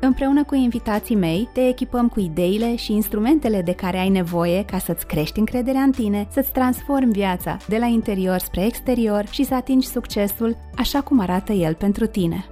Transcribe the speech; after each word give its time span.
Împreună 0.00 0.44
cu 0.44 0.54
invitații 0.54 1.14
mei, 1.14 1.48
te 1.52 1.68
echipăm 1.68 2.08
cu 2.08 2.20
ideile 2.20 2.76
și 2.76 2.92
instrumentele 2.92 3.62
de 3.62 3.74
care 3.74 3.98
ai 3.98 4.08
nevoie 4.08 4.64
ca 4.64 4.78
să-ți 4.78 5.06
crești 5.06 5.38
încrederea 5.38 5.82
în 5.82 5.92
tine, 5.92 6.28
să-ți 6.30 6.52
transformi 6.52 7.12
viața 7.12 7.56
de 7.68 7.78
la 7.78 7.86
interior 7.86 8.38
spre 8.38 8.64
exterior 8.64 9.26
și 9.26 9.44
să 9.44 9.54
atingi 9.54 9.86
succesul 9.86 10.56
așa 10.76 11.02
cum 11.02 11.20
arată 11.20 11.52
el 11.52 11.74
pentru 11.74 12.06
tine. 12.06 12.46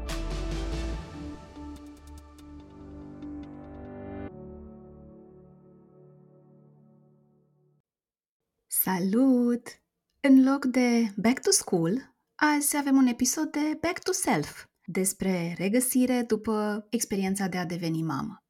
Salut! 8.66 9.62
În 10.20 10.44
loc 10.44 10.64
de 10.64 11.12
Back 11.16 11.40
to 11.40 11.50
School, 11.50 12.14
azi 12.34 12.76
avem 12.76 12.96
un 12.96 13.06
episod 13.06 13.50
de 13.50 13.78
Back 13.80 14.02
to 14.02 14.12
Self– 14.12 14.64
despre 14.86 15.54
regăsire 15.58 16.22
după 16.26 16.86
experiența 16.90 17.48
de 17.48 17.56
a 17.56 17.66
deveni 17.66 18.02
mamă. 18.02 18.40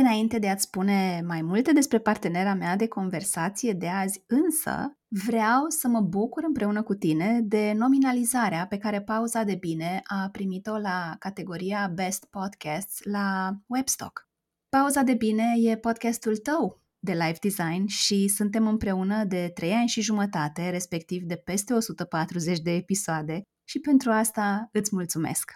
Înainte 0.00 0.38
de 0.38 0.48
a-ți 0.48 0.62
spune 0.62 1.22
mai 1.26 1.42
multe 1.42 1.72
despre 1.72 1.98
partenera 1.98 2.54
mea 2.54 2.76
de 2.76 2.88
conversație 2.88 3.72
de 3.72 3.88
azi, 3.88 4.24
însă, 4.26 4.96
vreau 5.08 5.68
să 5.68 5.88
mă 5.88 6.00
bucur 6.00 6.42
împreună 6.44 6.82
cu 6.82 6.94
tine 6.94 7.40
de 7.42 7.72
nominalizarea 7.72 8.66
pe 8.66 8.78
care 8.78 9.02
Pauza 9.02 9.42
de 9.42 9.54
Bine 9.54 10.00
a 10.04 10.28
primit-o 10.32 10.78
la 10.78 11.16
categoria 11.18 11.90
Best 11.94 12.24
Podcasts 12.24 12.98
la 13.02 13.56
Webstock. 13.66 14.28
Pauza 14.68 15.02
de 15.02 15.14
Bine 15.14 15.44
e 15.56 15.76
podcastul 15.76 16.36
tău 16.36 16.82
de 16.98 17.12
life 17.12 17.38
design 17.40 17.86
și 17.86 18.28
suntem 18.28 18.66
împreună 18.66 19.24
de 19.24 19.50
3 19.54 19.72
ani 19.72 19.88
și 19.88 20.00
jumătate, 20.00 20.70
respectiv 20.70 21.22
de 21.22 21.36
peste 21.36 21.72
140 21.72 22.60
de 22.60 22.70
episoade 22.70 23.42
și 23.64 23.78
pentru 23.80 24.10
asta 24.10 24.68
îți 24.72 24.90
mulțumesc. 24.94 25.52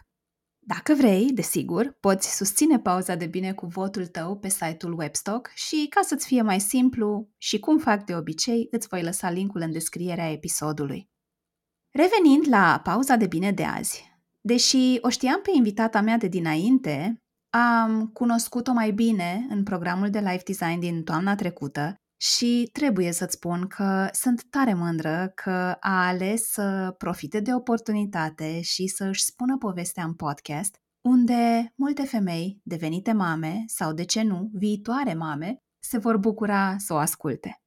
Dacă 0.68 0.94
vrei, 0.94 1.32
desigur, 1.32 1.96
poți 2.00 2.36
susține 2.36 2.78
pauza 2.78 3.14
de 3.14 3.26
bine 3.26 3.52
cu 3.52 3.66
votul 3.66 4.06
tău 4.06 4.38
pe 4.38 4.48
site-ul 4.48 4.98
Webstock 4.98 5.50
și, 5.54 5.86
ca 5.90 6.00
să-ți 6.02 6.26
fie 6.26 6.42
mai 6.42 6.60
simplu 6.60 7.28
și 7.36 7.58
cum 7.58 7.78
fac 7.78 8.04
de 8.04 8.14
obicei, 8.14 8.68
îți 8.70 8.88
voi 8.88 9.02
lăsa 9.02 9.30
linkul 9.30 9.60
în 9.60 9.72
descrierea 9.72 10.30
episodului. 10.30 11.10
Revenind 11.90 12.48
la 12.48 12.80
pauza 12.84 13.16
de 13.16 13.26
bine 13.26 13.52
de 13.52 13.64
azi, 13.64 14.04
deși 14.40 14.98
o 15.00 15.08
știam 15.08 15.40
pe 15.42 15.50
invitata 15.54 16.00
mea 16.00 16.16
de 16.16 16.28
dinainte, 16.28 17.22
am 17.50 18.06
cunoscut-o 18.06 18.72
mai 18.72 18.90
bine 18.90 19.46
în 19.48 19.62
programul 19.62 20.10
de 20.10 20.18
life 20.18 20.42
design 20.44 20.78
din 20.78 21.02
toamna 21.02 21.34
trecută 21.34 22.00
și 22.16 22.68
trebuie 22.72 23.12
să-ți 23.12 23.34
spun 23.34 23.66
că 23.66 24.08
sunt 24.12 24.42
tare 24.50 24.74
mândră 24.74 25.32
că 25.34 25.76
a 25.80 26.06
ales 26.06 26.50
să 26.50 26.94
profite 26.98 27.40
de 27.40 27.54
oportunitate 27.54 28.60
și 28.60 28.86
să 28.86 29.04
își 29.04 29.22
spună 29.24 29.56
povestea 29.58 30.04
în 30.04 30.14
podcast, 30.14 30.76
unde 31.00 31.72
multe 31.76 32.02
femei 32.02 32.60
devenite 32.62 33.12
mame 33.12 33.64
sau, 33.66 33.92
de 33.92 34.04
ce 34.04 34.22
nu, 34.22 34.50
viitoare 34.52 35.14
mame, 35.14 35.62
se 35.78 35.98
vor 35.98 36.16
bucura 36.16 36.74
să 36.78 36.94
o 36.94 36.96
asculte. 36.96 37.60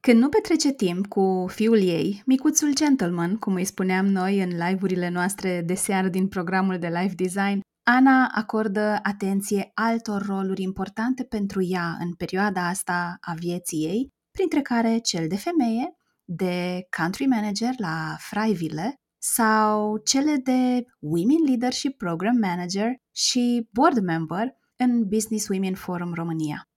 Când 0.00 0.20
nu 0.20 0.28
petrece 0.28 0.72
timp 0.72 1.06
cu 1.06 1.46
fiul 1.48 1.82
ei, 1.82 2.22
micuțul 2.26 2.74
gentleman, 2.74 3.36
cum 3.36 3.54
îi 3.54 3.64
spuneam 3.64 4.06
noi 4.06 4.42
în 4.42 4.48
live-urile 4.48 5.08
noastre 5.08 5.62
de 5.62 5.74
seară 5.74 6.08
din 6.08 6.28
programul 6.28 6.78
de 6.78 6.86
life 6.86 7.14
design, 7.14 7.60
Ana 7.90 8.26
acordă 8.34 8.98
atenție 9.02 9.70
altor 9.74 10.22
roluri 10.26 10.62
importante 10.62 11.24
pentru 11.24 11.62
ea 11.62 11.96
în 12.00 12.14
perioada 12.14 12.68
asta 12.68 13.16
a 13.20 13.34
vieții 13.34 13.84
ei, 13.84 14.12
printre 14.30 14.60
care 14.60 14.98
cel 14.98 15.28
de 15.28 15.36
femeie, 15.36 15.96
de 16.24 16.86
country 16.96 17.26
manager 17.26 17.74
la 17.78 18.16
Freiville 18.18 18.94
sau 19.18 19.96
cele 19.96 20.36
de 20.36 20.84
Women 20.98 21.44
Leadership 21.46 21.96
Program 21.96 22.36
Manager 22.36 22.92
și 23.14 23.68
board 23.72 23.98
member 23.98 24.54
în 24.76 25.08
Business 25.08 25.48
Women 25.48 25.74
Forum 25.74 26.14
România. 26.14 26.68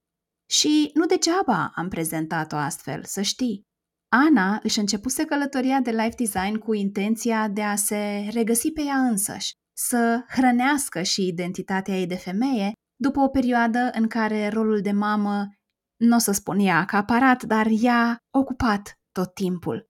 Și 0.49 0.91
nu 0.93 1.05
degeaba 1.05 1.71
am 1.75 1.87
prezentat-o 1.87 2.55
astfel, 2.55 3.03
să 3.03 3.21
știi. 3.21 3.65
Ana 4.11 4.59
își 4.63 4.79
începuse 4.79 5.25
călătoria 5.25 5.79
de 5.79 5.91
life 5.91 6.15
design 6.17 6.55
cu 6.57 6.73
intenția 6.73 7.47
de 7.47 7.61
a 7.61 7.75
se 7.75 8.29
regăsi 8.33 8.71
pe 8.71 8.81
ea 8.81 8.97
însăși, 8.97 9.59
să 9.77 10.25
hrănească 10.27 11.01
și 11.01 11.27
identitatea 11.27 11.93
ei 11.93 12.07
de 12.07 12.15
femeie 12.15 12.71
după 12.95 13.19
o 13.19 13.27
perioadă 13.27 13.89
în 13.93 14.07
care 14.07 14.47
rolul 14.47 14.81
de 14.81 14.91
mamă, 14.91 15.49
nu 15.97 16.15
o 16.15 16.19
să 16.19 16.31
spun 16.31 16.59
ea 16.59 16.77
acaparat, 16.77 17.43
dar 17.43 17.67
ea 17.81 18.17
ocupat 18.37 18.93
tot 19.11 19.33
timpul. 19.33 19.89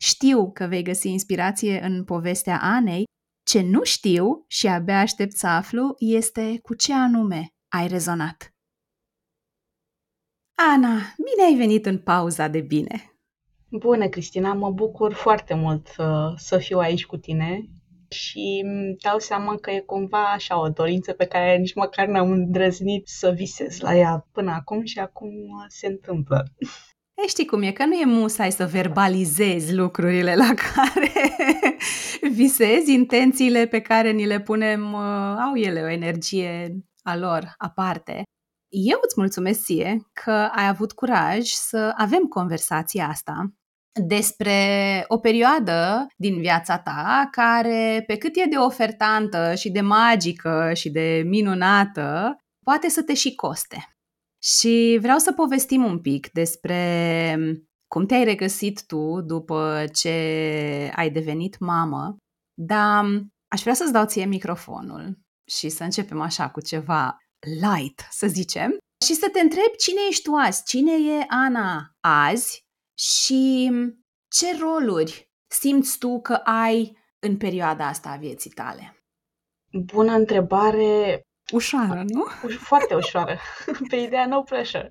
Știu 0.00 0.52
că 0.52 0.66
vei 0.66 0.82
găsi 0.82 1.08
inspirație 1.08 1.82
în 1.82 2.04
povestea 2.04 2.58
Anei, 2.62 3.04
ce 3.50 3.62
nu 3.62 3.82
știu 3.84 4.44
și 4.48 4.66
abia 4.66 5.00
aștept 5.00 5.32
să 5.32 5.46
aflu 5.46 5.94
este 5.98 6.58
cu 6.62 6.74
ce 6.74 6.94
anume 6.94 7.48
ai 7.68 7.88
rezonat. 7.88 8.50
Ana, 10.54 10.94
bine 11.16 11.44
ai 11.46 11.54
venit 11.56 11.86
în 11.86 11.98
pauza 11.98 12.48
de 12.48 12.60
bine! 12.60 13.16
Bună, 13.68 14.08
Cristina! 14.08 14.54
Mă 14.54 14.70
bucur 14.70 15.12
foarte 15.12 15.54
mult 15.54 15.88
uh, 15.98 16.32
să 16.36 16.58
fiu 16.58 16.78
aici 16.78 17.06
cu 17.06 17.16
tine 17.16 17.68
și 18.12 18.62
îmi 18.64 18.96
dau 18.96 19.18
seama 19.18 19.56
că 19.56 19.70
e 19.70 19.80
cumva 19.80 20.32
așa 20.32 20.60
o 20.60 20.68
dorință 20.68 21.12
pe 21.12 21.24
care 21.26 21.56
nici 21.56 21.74
măcar 21.74 22.06
n-am 22.06 22.30
îndrăznit 22.30 23.08
să 23.08 23.30
visez 23.30 23.80
la 23.80 23.96
ea 23.96 24.26
până 24.32 24.50
acum 24.50 24.84
și 24.84 24.98
acum 24.98 25.30
se 25.68 25.86
întâmplă. 25.86 26.44
E, 27.14 27.28
știi 27.28 27.46
cum 27.46 27.62
e, 27.62 27.72
că 27.72 27.84
nu 27.84 27.94
e 27.94 28.04
musai 28.04 28.52
să 28.52 28.66
verbalizezi 28.66 29.74
lucrurile 29.74 30.34
la 30.34 30.54
care 30.54 31.12
visezi, 32.40 32.92
intențiile 32.92 33.66
pe 33.66 33.80
care 33.80 34.10
ni 34.10 34.26
le 34.26 34.40
punem, 34.40 34.92
uh, 34.92 35.36
au 35.46 35.54
ele 35.54 35.80
o 35.80 35.88
energie 35.88 36.76
a 37.02 37.16
lor 37.16 37.54
aparte. 37.56 38.22
Eu 38.68 38.98
îți 39.02 39.14
mulțumesc 39.16 39.62
ție 39.62 39.98
că 40.12 40.30
ai 40.30 40.68
avut 40.68 40.92
curaj 40.92 41.42
să 41.42 41.92
avem 41.96 42.22
conversația 42.22 43.08
asta 43.08 43.52
despre 44.00 44.54
o 45.08 45.18
perioadă 45.18 46.06
din 46.16 46.40
viața 46.40 46.78
ta 46.78 47.28
care, 47.30 48.04
pe 48.06 48.16
cât 48.16 48.36
e 48.36 48.44
de 48.50 48.56
ofertantă 48.56 49.54
și 49.54 49.70
de 49.70 49.80
magică 49.80 50.72
și 50.74 50.90
de 50.90 51.22
minunată, 51.26 52.36
poate 52.64 52.88
să 52.88 53.02
te 53.02 53.14
și 53.14 53.34
coste. 53.34 53.86
Și 54.42 54.98
vreau 55.00 55.18
să 55.18 55.32
povestim 55.32 55.84
un 55.84 56.00
pic 56.00 56.30
despre 56.30 57.36
cum 57.86 58.06
te-ai 58.06 58.24
regăsit 58.24 58.86
tu 58.86 59.20
după 59.20 59.84
ce 59.92 60.10
ai 60.94 61.10
devenit 61.10 61.58
mamă, 61.58 62.16
dar 62.60 63.04
aș 63.48 63.60
vrea 63.60 63.74
să-ți 63.74 63.92
dau 63.92 64.06
ție 64.06 64.24
microfonul 64.24 65.18
și 65.50 65.68
să 65.68 65.84
începem 65.84 66.20
așa 66.20 66.50
cu 66.50 66.60
ceva 66.60 67.18
light, 67.60 68.06
să 68.10 68.26
zicem, 68.26 68.78
și 69.04 69.14
să 69.14 69.28
te 69.32 69.40
întreb 69.40 69.74
cine 69.78 70.00
ești 70.08 70.22
tu 70.22 70.34
azi, 70.34 70.62
cine 70.64 70.92
e 70.92 71.24
Ana 71.28 71.94
azi 72.00 72.60
și 73.02 73.70
ce 74.28 74.58
roluri 74.60 75.30
simți 75.46 75.98
tu 75.98 76.20
că 76.20 76.32
ai 76.34 76.96
în 77.18 77.36
perioada 77.36 77.86
asta 77.86 78.08
a 78.08 78.16
vieții 78.16 78.50
tale? 78.50 78.96
Bună 79.72 80.12
întrebare. 80.12 81.20
Ușoară, 81.52 82.04
nu? 82.06 82.24
Foarte 82.58 82.94
ușoară. 82.94 83.38
Pe 83.90 83.96
ideea 83.96 84.26
no 84.26 84.42
pressure. 84.42 84.90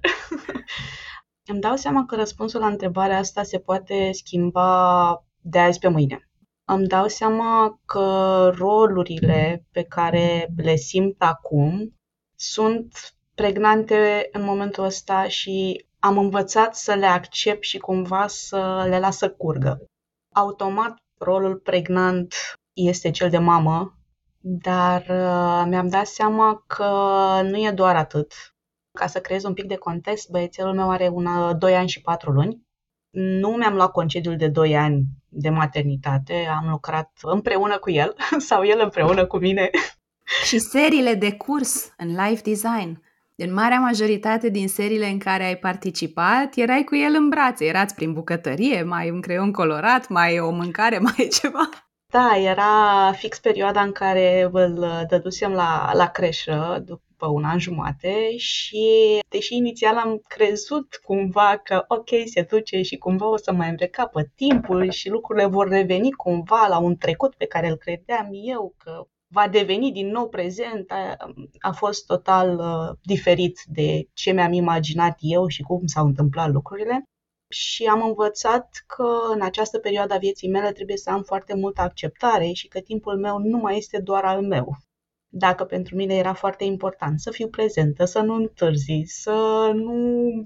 Îmi 1.51 1.59
dau 1.59 1.75
seama 1.75 2.05
că 2.05 2.15
răspunsul 2.15 2.59
la 2.59 2.67
întrebarea 2.67 3.17
asta 3.17 3.43
se 3.43 3.59
poate 3.59 4.11
schimba 4.11 5.25
de 5.41 5.59
azi 5.59 5.79
pe 5.79 5.87
mâine. 5.87 6.29
Îmi 6.65 6.87
dau 6.87 7.07
seama 7.07 7.79
că 7.85 8.49
rolurile 8.57 9.65
pe 9.71 9.83
care 9.83 10.47
le 10.55 10.75
simt 10.75 11.21
acum 11.21 11.99
sunt 12.35 13.15
pregnante 13.35 14.29
în 14.31 14.43
momentul 14.43 14.83
ăsta 14.83 15.27
și 15.27 15.85
am 16.01 16.17
învățat 16.17 16.75
să 16.75 16.93
le 16.93 17.05
accept 17.05 17.63
și 17.63 17.77
cumva 17.77 18.27
să 18.27 18.85
le 18.89 18.99
las 18.99 19.17
să 19.17 19.29
curgă. 19.29 19.85
Automat, 20.35 20.95
rolul 21.17 21.55
pregnant 21.55 22.33
este 22.73 23.11
cel 23.11 23.29
de 23.29 23.37
mamă, 23.37 23.97
dar 24.39 25.01
uh, 25.01 25.63
mi-am 25.67 25.87
dat 25.87 26.05
seama 26.05 26.63
că 26.67 26.85
nu 27.43 27.57
e 27.57 27.71
doar 27.71 27.95
atât. 27.95 28.33
Ca 28.97 29.07
să 29.07 29.21
creez 29.21 29.43
un 29.43 29.53
pic 29.53 29.65
de 29.65 29.75
context, 29.75 30.29
băiețelul 30.29 30.73
meu 30.73 30.89
are 30.89 31.07
una, 31.07 31.53
2 31.53 31.75
ani 31.75 31.89
și 31.89 32.01
4 32.01 32.31
luni. 32.31 32.61
Nu 33.13 33.49
mi-am 33.49 33.73
luat 33.73 33.91
concediul 33.91 34.37
de 34.37 34.47
2 34.47 34.77
ani 34.77 35.03
de 35.27 35.49
maternitate, 35.49 36.47
am 36.49 36.69
lucrat 36.69 37.11
împreună 37.21 37.79
cu 37.79 37.89
el 37.89 38.15
sau 38.49 38.65
el 38.65 38.79
împreună 38.83 39.25
cu 39.25 39.37
mine. 39.37 39.69
Și 40.45 40.59
seriile 40.59 41.13
de 41.13 41.33
curs 41.33 41.93
în 41.97 42.07
life 42.07 42.41
design 42.41 43.01
În 43.35 43.53
marea 43.53 43.79
majoritate 43.79 44.49
din 44.49 44.67
seriile 44.67 45.07
în 45.07 45.19
care 45.19 45.43
ai 45.43 45.57
participat, 45.57 46.55
erai 46.55 46.83
cu 46.83 46.95
el 46.95 47.13
în 47.15 47.29
brațe, 47.29 47.65
erați 47.65 47.95
prin 47.95 48.13
bucătărie, 48.13 48.83
mai 48.83 49.09
un 49.09 49.21
creion 49.21 49.51
colorat, 49.51 50.07
mai 50.07 50.39
o 50.39 50.51
mâncare, 50.51 50.97
mai 51.15 51.27
ceva. 51.41 51.69
Da, 52.11 52.37
era 52.37 53.11
fix 53.11 53.39
perioada 53.39 53.81
în 53.81 53.91
care 53.91 54.49
îl 54.51 55.05
dădusem 55.09 55.51
la, 55.51 55.91
la 55.93 56.07
creșă 56.07 56.83
după 56.85 57.27
un 57.27 57.43
an 57.43 57.59
jumate 57.59 58.37
și 58.37 59.19
deși 59.29 59.55
inițial 59.55 59.97
am 59.97 60.21
crezut 60.27 60.99
cumva 61.03 61.61
că 61.63 61.85
ok, 61.87 62.09
se 62.25 62.41
duce 62.49 62.81
și 62.81 62.97
cumva 62.97 63.29
o 63.29 63.37
să 63.37 63.53
mai 63.53 63.69
îmbrecapă 63.69 64.21
timpul 64.35 64.91
și 64.91 65.09
lucrurile 65.09 65.45
vor 65.45 65.67
reveni 65.67 66.11
cumva 66.11 66.67
la 66.67 66.77
un 66.77 66.95
trecut 66.97 67.35
pe 67.35 67.45
care 67.45 67.67
îl 67.67 67.75
credeam 67.75 68.29
eu 68.31 68.75
că 68.77 69.07
va 69.31 69.47
deveni 69.47 69.91
din 69.91 70.07
nou 70.07 70.29
prezent 70.29 70.91
a, 70.91 71.17
a 71.59 71.71
fost 71.71 72.05
total 72.05 72.59
uh, 72.59 72.97
diferit 73.03 73.61
de 73.65 74.07
ce 74.13 74.31
mi-am 74.31 74.53
imaginat 74.53 75.17
eu 75.19 75.47
și 75.47 75.61
cum 75.61 75.85
s-au 75.85 76.05
întâmplat 76.05 76.51
lucrurile. 76.51 77.03
Și 77.49 77.85
am 77.85 78.03
învățat 78.03 78.83
că 78.87 79.07
în 79.33 79.41
această 79.41 79.79
perioadă 79.79 80.13
a 80.13 80.17
vieții 80.17 80.49
mele 80.49 80.71
trebuie 80.71 80.97
să 80.97 81.09
am 81.09 81.23
foarte 81.23 81.55
multă 81.55 81.81
acceptare 81.81 82.51
și 82.51 82.67
că 82.67 82.79
timpul 82.79 83.19
meu 83.19 83.37
nu 83.37 83.57
mai 83.57 83.77
este 83.77 83.99
doar 83.99 84.23
al 84.23 84.41
meu. 84.41 84.77
Dacă 85.33 85.63
pentru 85.63 85.95
mine 85.95 86.15
era 86.15 86.33
foarte 86.33 86.63
important 86.63 87.19
să 87.19 87.31
fiu 87.31 87.47
prezentă, 87.47 88.05
să 88.05 88.19
nu 88.19 88.33
întârzi, 88.33 89.03
să 89.05 89.71
nu 89.75 89.95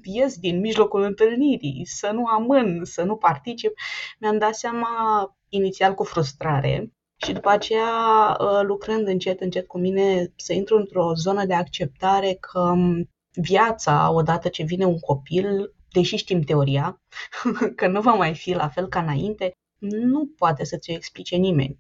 ies 0.04 0.38
din 0.38 0.60
mijlocul 0.60 1.02
întâlnirii, 1.02 1.86
să 1.86 2.12
nu 2.14 2.26
amân, 2.26 2.80
să 2.84 3.04
nu 3.04 3.16
particip, 3.16 3.74
mi-am 4.20 4.38
dat 4.38 4.56
seama 4.56 4.88
inițial 5.50 5.94
cu 5.94 6.04
frustrare 6.04 6.92
și 7.26 7.34
după 7.34 7.50
aceea, 7.50 7.90
ă, 8.40 8.62
lucrând 8.62 9.08
încet, 9.08 9.42
încet 9.42 9.68
cu 9.68 9.78
mine, 9.78 10.34
să 10.36 10.54
intru 10.54 10.78
într-o 10.78 11.14
zonă 11.14 11.46
de 11.46 11.54
acceptare 11.54 12.38
că 12.40 12.74
viața, 13.32 14.12
odată 14.12 14.48
ce 14.50 14.64
vine 14.64 14.86
un 14.86 15.00
copil, 15.00 15.74
deși 15.92 16.16
știm 16.16 16.42
teoria, 16.42 17.02
că 17.76 17.88
nu 17.88 18.02
va 18.02 18.14
mai 18.14 18.36
fi 18.36 18.54
la 18.54 18.68
fel 18.68 18.88
ca 18.88 19.02
înainte, 19.02 19.52
nu 19.78 20.26
poate 20.38 20.66
să 20.66 20.78
ți-o 20.78 20.94
explice 20.94 21.36
nimeni. 21.36 21.80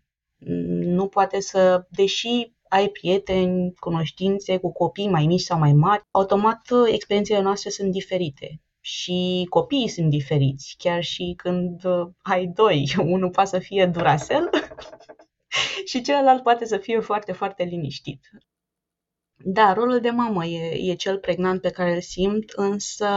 Nu 0.95 1.07
poate 1.07 1.39
să, 1.39 1.85
deși 1.89 2.53
ai 2.69 2.87
prieteni, 2.87 3.73
cunoștințe 3.73 4.57
cu 4.57 4.71
copii 4.71 5.09
mai 5.09 5.25
mici 5.25 5.41
sau 5.41 5.59
mai 5.59 5.73
mari, 5.73 6.03
automat 6.11 6.69
ă, 6.71 6.87
experiențele 6.87 7.41
noastre 7.41 7.69
sunt 7.69 7.91
diferite 7.91 8.61
și 8.79 9.45
copiii 9.49 9.87
sunt 9.87 10.09
diferiți. 10.09 10.75
Chiar 10.77 11.03
și 11.03 11.33
când 11.37 11.85
ă, 11.85 12.11
ai 12.21 12.45
doi, 12.45 12.93
unul 13.13 13.29
poate 13.29 13.49
să 13.49 13.59
fie 13.59 13.85
durasel 13.85 14.49
și 15.89 16.01
celălalt 16.01 16.43
poate 16.43 16.65
să 16.65 16.77
fie 16.77 16.99
foarte, 16.99 17.31
foarte 17.31 17.63
liniștit. 17.63 18.29
Da, 19.37 19.73
rolul 19.73 19.99
de 19.99 20.09
mamă 20.09 20.45
e, 20.45 20.91
e 20.91 20.95
cel 20.95 21.17
pregnant 21.17 21.61
pe 21.61 21.69
care 21.69 21.93
îl 21.93 22.01
simt, 22.01 22.51
însă 22.55 23.07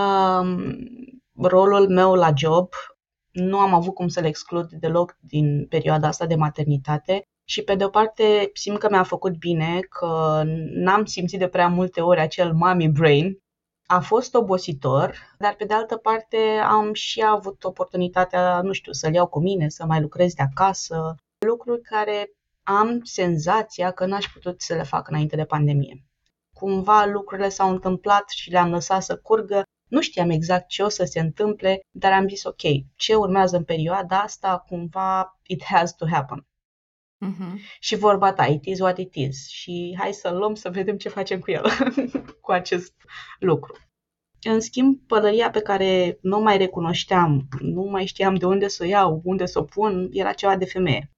rolul 1.35 1.89
meu 1.89 2.15
la 2.15 2.33
job 2.37 2.69
nu 3.31 3.59
am 3.59 3.75
avut 3.75 3.95
cum 3.95 4.09
să-l 4.09 4.25
exclud 4.25 4.71
deloc 4.71 5.17
din 5.21 5.67
perioada 5.69 6.09
asta 6.09 6.27
de 6.27 6.35
maternitate 6.35 7.23
și 7.45 7.63
pe 7.63 7.75
de 7.75 7.85
o 7.85 7.89
parte 7.89 8.51
simt 8.53 8.79
că 8.79 8.89
mi-a 8.91 9.03
făcut 9.03 9.39
bine, 9.39 9.81
că 9.81 10.43
n-am 10.75 11.05
simțit 11.05 11.39
de 11.39 11.49
prea 11.49 11.69
multe 11.69 12.01
ori 12.01 12.21
acel 12.21 12.53
mommy 12.53 12.89
brain. 12.89 13.39
A 13.87 14.01
fost 14.01 14.35
obositor, 14.35 15.15
dar 15.39 15.55
pe 15.55 15.65
de 15.65 15.75
altă 15.75 15.97
parte 15.97 16.37
am 16.65 16.93
și 16.93 17.25
avut 17.27 17.65
oportunitatea, 17.65 18.61
nu 18.61 18.73
știu, 18.73 18.93
să-l 18.93 19.15
iau 19.15 19.27
cu 19.27 19.41
mine, 19.41 19.69
să 19.69 19.85
mai 19.87 20.01
lucrez 20.01 20.35
de 20.35 20.43
acasă, 20.43 21.15
lucruri 21.39 21.83
care 21.83 22.31
am 22.63 23.01
senzația 23.03 23.91
că 23.91 24.07
n-aș 24.07 24.27
putut 24.27 24.61
să 24.61 24.75
le 24.75 24.83
fac 24.83 25.09
înainte 25.09 25.37
de 25.37 25.45
pandemie. 25.45 26.05
Cumva 26.53 27.05
lucrurile 27.05 27.49
s-au 27.49 27.71
întâmplat 27.71 28.29
și 28.29 28.51
le-am 28.51 28.71
lăsat 28.71 29.03
să 29.03 29.17
curgă. 29.17 29.63
Nu 29.89 30.01
știam 30.01 30.31
exact 30.31 30.69
ce 30.69 30.83
o 30.83 30.89
să 30.89 31.05
se 31.05 31.21
întâmple, 31.21 31.81
dar 31.91 32.13
am 32.13 32.29
zis 32.29 32.45
ok, 32.45 32.63
ce 32.97 33.15
urmează 33.15 33.57
în 33.57 33.65
perioada 33.65 34.21
asta, 34.21 34.65
cumva 34.69 35.39
it 35.47 35.65
has 35.65 35.95
to 35.95 36.07
happen. 36.07 36.47
Uh-huh. 37.27 37.59
Și 37.81 37.97
vorba 37.97 38.33
ta, 38.33 38.47
it 38.47 38.65
is 38.65 38.81
what 38.81 38.99
it 38.99 39.15
is. 39.15 39.49
Și 39.49 39.95
hai 39.99 40.13
să 40.13 40.31
luăm 40.31 40.55
să 40.55 40.71
vedem 40.71 40.97
ce 40.97 41.09
facem 41.09 41.41
cu 41.41 41.51
el, 41.51 41.65
cu 42.43 42.53
acest 42.53 42.95
lucru. 43.39 43.77
În 44.43 44.61
schimb, 44.61 45.01
pălăria 45.07 45.51
pe 45.51 45.61
care 45.61 46.19
nu 46.21 46.41
mai 46.41 46.57
recunoșteam, 46.57 47.49
nu 47.61 47.83
mai 47.83 48.07
știam 48.07 48.35
de 48.35 48.47
unde 48.47 48.69
să 48.69 48.83
o 48.83 48.87
iau, 48.87 49.21
unde 49.25 49.47
să 49.47 49.59
o 49.59 49.63
pun, 49.63 50.09
era 50.13 50.33
ceva 50.33 50.57
de 50.57 50.65
femeie. 50.65 51.11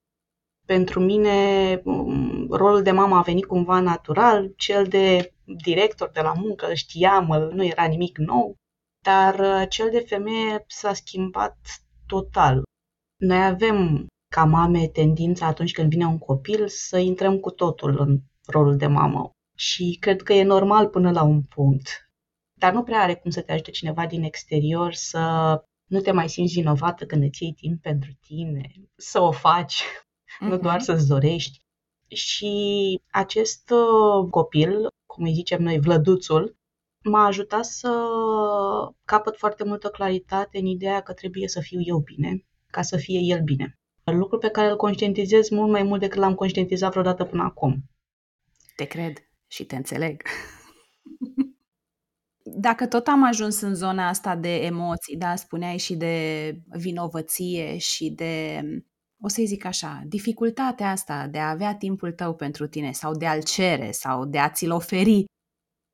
Pentru 0.76 1.00
mine, 1.00 1.80
um, 1.84 2.46
rolul 2.50 2.82
de 2.82 2.90
mamă 2.90 3.16
a 3.16 3.22
venit 3.22 3.44
cumva 3.44 3.80
natural, 3.80 4.52
cel 4.56 4.84
de 4.86 5.34
director 5.44 6.10
de 6.10 6.20
la 6.20 6.32
muncă, 6.32 6.74
știam, 6.74 7.26
nu 7.52 7.64
era 7.64 7.84
nimic 7.84 8.18
nou, 8.18 8.56
dar 9.04 9.38
uh, 9.38 9.68
cel 9.68 9.90
de 9.90 10.00
femeie 10.00 10.64
s-a 10.66 10.92
schimbat 10.92 11.56
total. 12.06 12.62
Noi 13.16 13.44
avem 13.44 14.06
ca 14.34 14.44
mame 14.44 14.88
tendința 14.88 15.46
atunci 15.46 15.72
când 15.72 15.90
vine 15.90 16.06
un 16.06 16.18
copil 16.18 16.68
să 16.68 16.98
intrăm 16.98 17.38
cu 17.38 17.50
totul 17.50 18.00
în 18.00 18.18
rolul 18.46 18.76
de 18.76 18.86
mamă. 18.86 19.30
Și 19.56 19.96
cred 20.00 20.22
că 20.22 20.32
e 20.32 20.42
normal 20.42 20.88
până 20.88 21.10
la 21.10 21.22
un 21.22 21.42
punct. 21.42 22.10
Dar 22.58 22.72
nu 22.72 22.82
prea 22.82 23.00
are 23.00 23.14
cum 23.14 23.30
să 23.30 23.42
te 23.42 23.52
ajute 23.52 23.70
cineva 23.70 24.06
din 24.06 24.22
exterior 24.22 24.92
să 24.92 25.54
nu 25.90 26.00
te 26.00 26.10
mai 26.10 26.28
simți 26.28 26.54
vinovată 26.54 27.06
când 27.06 27.22
îți 27.22 27.42
iei 27.42 27.52
timp 27.52 27.82
pentru 27.82 28.10
tine, 28.20 28.70
să 28.96 29.20
o 29.20 29.30
faci 29.30 29.84
uh-huh. 30.40 30.48
nu 30.48 30.58
doar 30.58 30.80
să-ți 30.80 31.08
dorești. 31.08 31.62
Și 32.06 33.00
acest 33.10 33.70
uh, 33.70 34.30
copil, 34.30 34.88
cum 35.06 35.24
îi 35.24 35.32
zicem 35.32 35.62
noi, 35.62 35.80
vlăduțul, 35.80 36.56
m-a 37.02 37.24
ajutat 37.24 37.64
să 37.64 37.90
capăt 39.04 39.36
foarte 39.36 39.64
multă 39.64 39.88
claritate 39.88 40.58
în 40.58 40.66
ideea 40.66 41.00
că 41.00 41.12
trebuie 41.12 41.48
să 41.48 41.60
fiu 41.60 41.80
eu 41.82 41.98
bine, 41.98 42.44
ca 42.66 42.82
să 42.82 42.96
fie 42.96 43.18
el 43.18 43.42
bine. 43.42 43.78
Lucru 44.04 44.38
pe 44.38 44.48
care 44.48 44.70
îl 44.70 44.76
conștientizez 44.76 45.48
mult 45.48 45.70
mai 45.70 45.82
mult 45.82 46.00
decât 46.00 46.18
l-am 46.18 46.34
conștientizat 46.34 46.90
vreodată 46.90 47.24
până 47.24 47.42
acum. 47.42 47.84
Te 48.76 48.84
cred 48.84 49.12
și 49.46 49.64
te 49.64 49.76
înțeleg. 49.76 50.22
Dacă 52.42 52.86
tot 52.86 53.06
am 53.06 53.24
ajuns 53.24 53.60
în 53.60 53.74
zona 53.74 54.08
asta 54.08 54.36
de 54.36 54.54
emoții, 54.54 55.16
da, 55.16 55.36
spuneai 55.36 55.78
și 55.78 55.94
de 55.94 56.54
vinovăție 56.68 57.78
și 57.78 58.10
de 58.10 58.62
o 59.22 59.28
să-i 59.28 59.46
zic 59.46 59.64
așa, 59.64 60.02
dificultatea 60.06 60.90
asta 60.90 61.26
de 61.26 61.38
a 61.38 61.50
avea 61.50 61.76
timpul 61.76 62.12
tău 62.12 62.34
pentru 62.34 62.66
tine 62.66 62.92
sau 62.92 63.14
de 63.14 63.26
a-l 63.26 63.42
cere 63.42 63.90
sau 63.90 64.24
de 64.24 64.38
a 64.38 64.50
ți-l 64.50 64.70
oferi, 64.70 65.24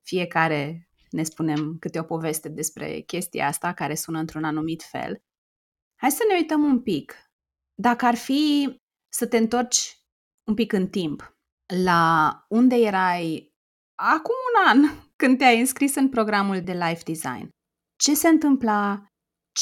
fiecare 0.06 0.88
ne 1.10 1.22
spunem 1.22 1.76
câte 1.80 1.98
o 1.98 2.02
poveste 2.02 2.48
despre 2.48 3.00
chestia 3.00 3.46
asta 3.46 3.72
care 3.72 3.94
sună 3.94 4.18
într-un 4.18 4.44
anumit 4.44 4.82
fel. 4.82 5.18
Hai 6.00 6.10
să 6.10 6.24
ne 6.28 6.34
uităm 6.34 6.62
un 6.62 6.82
pic. 6.82 7.14
Dacă 7.74 8.06
ar 8.06 8.14
fi 8.14 8.74
să 9.08 9.26
te 9.26 9.36
întorci 9.36 9.98
un 10.48 10.54
pic 10.54 10.72
în 10.72 10.88
timp 10.88 11.36
la 11.84 12.32
unde 12.48 12.74
erai 12.74 13.54
acum 13.94 14.34
un 14.54 14.68
an 14.68 14.90
când 15.16 15.38
te-ai 15.38 15.60
înscris 15.60 15.94
în 15.94 16.08
programul 16.08 16.60
de 16.62 16.72
life 16.72 17.02
design, 17.04 17.48
ce 17.96 18.14
se 18.14 18.28
întâmpla, 18.28 19.06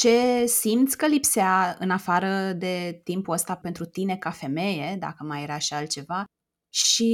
ce 0.01 0.45
simți 0.45 0.97
că 0.97 1.05
lipsea 1.07 1.75
în 1.79 1.89
afară 1.89 2.53
de 2.65 3.01
timpul 3.03 3.33
ăsta 3.33 3.55
pentru 3.55 3.85
tine 3.85 4.15
ca 4.17 4.29
femeie, 4.29 4.95
dacă 4.99 5.23
mai 5.23 5.43
era 5.43 5.57
și 5.57 5.73
altceva, 5.73 6.23
și 6.73 7.09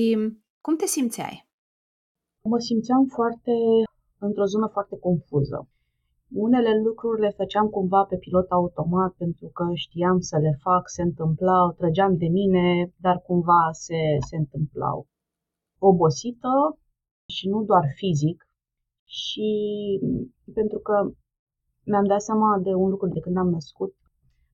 cum 0.63 0.75
te 0.75 0.85
simțeai? 0.85 1.50
Mă 2.51 2.57
simțeam 2.59 3.05
foarte 3.17 3.53
într-o 4.17 4.45
zonă 4.45 4.67
foarte 4.71 4.97
confuză. 5.00 5.69
Unele 6.47 6.81
lucruri 6.88 7.21
le 7.21 7.29
făceam 7.29 7.67
cumva 7.67 8.03
pe 8.03 8.17
pilot 8.17 8.50
automat 8.50 9.11
pentru 9.23 9.47
că 9.47 9.63
știam 9.73 10.19
să 10.19 10.38
le 10.38 10.53
fac, 10.61 10.83
se 10.89 11.01
întâmplau, 11.01 11.71
trăgeam 11.71 12.17
de 12.17 12.27
mine, 12.27 12.93
dar 12.97 13.17
cumva 13.27 13.63
se, 13.71 14.01
se 14.29 14.35
întâmplau. 14.35 15.07
Obosită 15.79 16.79
și 17.35 17.47
nu 17.47 17.63
doar 17.63 17.85
fizic, 17.95 18.51
și 19.19 19.50
pentru 20.53 20.79
că 20.79 21.11
mi-am 21.85 22.05
dat 22.05 22.21
seama 22.21 22.57
de 22.57 22.73
un 22.73 22.89
lucru 22.89 23.07
de 23.07 23.19
când 23.19 23.38
am 23.38 23.50
născut. 23.50 23.93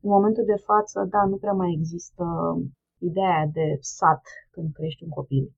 În 0.02 0.10
momentul 0.10 0.44
de 0.46 0.62
față, 0.66 1.08
da, 1.10 1.26
nu 1.26 1.36
prea 1.36 1.52
mai 1.52 1.76
există 1.80 2.24
ideea 2.98 3.50
de 3.54 3.78
sat 3.80 4.22
când 4.52 4.74
crești 4.74 5.04
un 5.04 5.10
copil. 5.10 5.52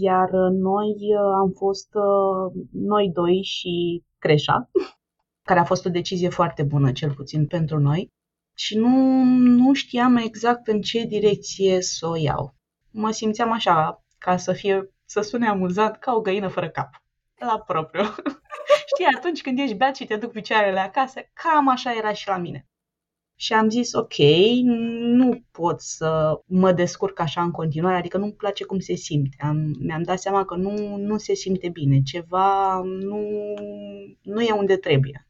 Iar 0.00 0.30
noi 0.50 0.90
uh, 0.90 1.32
am 1.40 1.50
fost 1.50 1.94
uh, 1.94 2.62
noi 2.72 3.10
doi 3.12 3.42
și 3.42 4.04
creșa, 4.18 4.70
care 5.48 5.60
a 5.60 5.64
fost 5.64 5.86
o 5.86 5.90
decizie 5.90 6.28
foarte 6.28 6.62
bună, 6.62 6.92
cel 6.92 7.12
puțin 7.14 7.46
pentru 7.46 7.78
noi, 7.78 8.10
și 8.54 8.76
nu, 8.76 9.22
nu 9.34 9.72
știam 9.72 10.16
exact 10.16 10.66
în 10.66 10.80
ce 10.80 11.04
direcție 11.04 11.80
să 11.80 12.06
o 12.06 12.16
iau. 12.16 12.54
Mă 12.90 13.10
simțeam 13.10 13.52
așa, 13.52 14.04
ca 14.18 14.36
să 14.36 14.52
fie, 14.52 14.94
să 15.04 15.20
sune 15.20 15.48
amuzant, 15.48 15.96
ca 15.96 16.14
o 16.14 16.20
găină 16.20 16.48
fără 16.48 16.70
cap, 16.70 16.90
la 17.38 17.58
propriu. 17.66 18.04
Știi, 19.02 19.16
atunci 19.16 19.42
când 19.42 19.58
ești 19.58 19.76
beat 19.76 19.96
și 19.96 20.04
te 20.04 20.16
duc 20.16 20.32
picioarele 20.32 20.80
acasă, 20.80 21.20
cam 21.32 21.68
așa 21.68 21.96
era 21.96 22.12
și 22.12 22.28
la 22.28 22.36
mine. 22.36 22.66
Și 23.36 23.52
am 23.52 23.70
zis, 23.70 23.92
ok, 23.92 24.16
nu 25.16 25.44
pot 25.50 25.80
să 25.80 26.40
mă 26.46 26.72
descurc 26.72 27.20
așa 27.20 27.42
în 27.42 27.50
continuare, 27.50 27.96
adică 27.96 28.18
nu-mi 28.18 28.32
place 28.32 28.64
cum 28.64 28.78
se 28.78 28.94
simte. 28.94 29.36
Am, 29.40 29.56
mi-am 29.78 30.02
dat 30.02 30.18
seama 30.18 30.44
că 30.44 30.54
nu, 30.54 30.96
nu 30.96 31.18
se 31.18 31.34
simte 31.34 31.68
bine, 31.68 32.02
ceva 32.02 32.80
nu, 32.82 33.26
nu 34.22 34.40
e 34.40 34.52
unde 34.52 34.76
trebuie. 34.76 35.26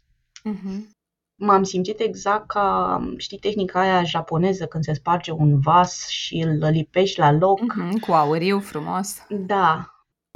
Uh-huh 0.51 0.91
m-am 1.35 1.63
simțit 1.63 2.01
exact 2.01 2.47
ca, 2.47 2.99
știi, 3.17 3.39
tehnica 3.39 3.81
aia 3.81 4.05
japoneză 4.05 4.67
când 4.67 4.85
se 4.85 4.93
sparge 4.93 5.31
un 5.31 5.61
vas 5.61 6.09
și 6.09 6.37
îl 6.37 6.71
lipești 6.71 7.19
la 7.19 7.33
loc. 7.33 7.61
Mm-hmm, 7.61 8.01
cu 8.01 8.13
auriu 8.13 8.59
frumos. 8.59 9.27
Da. 9.29 9.87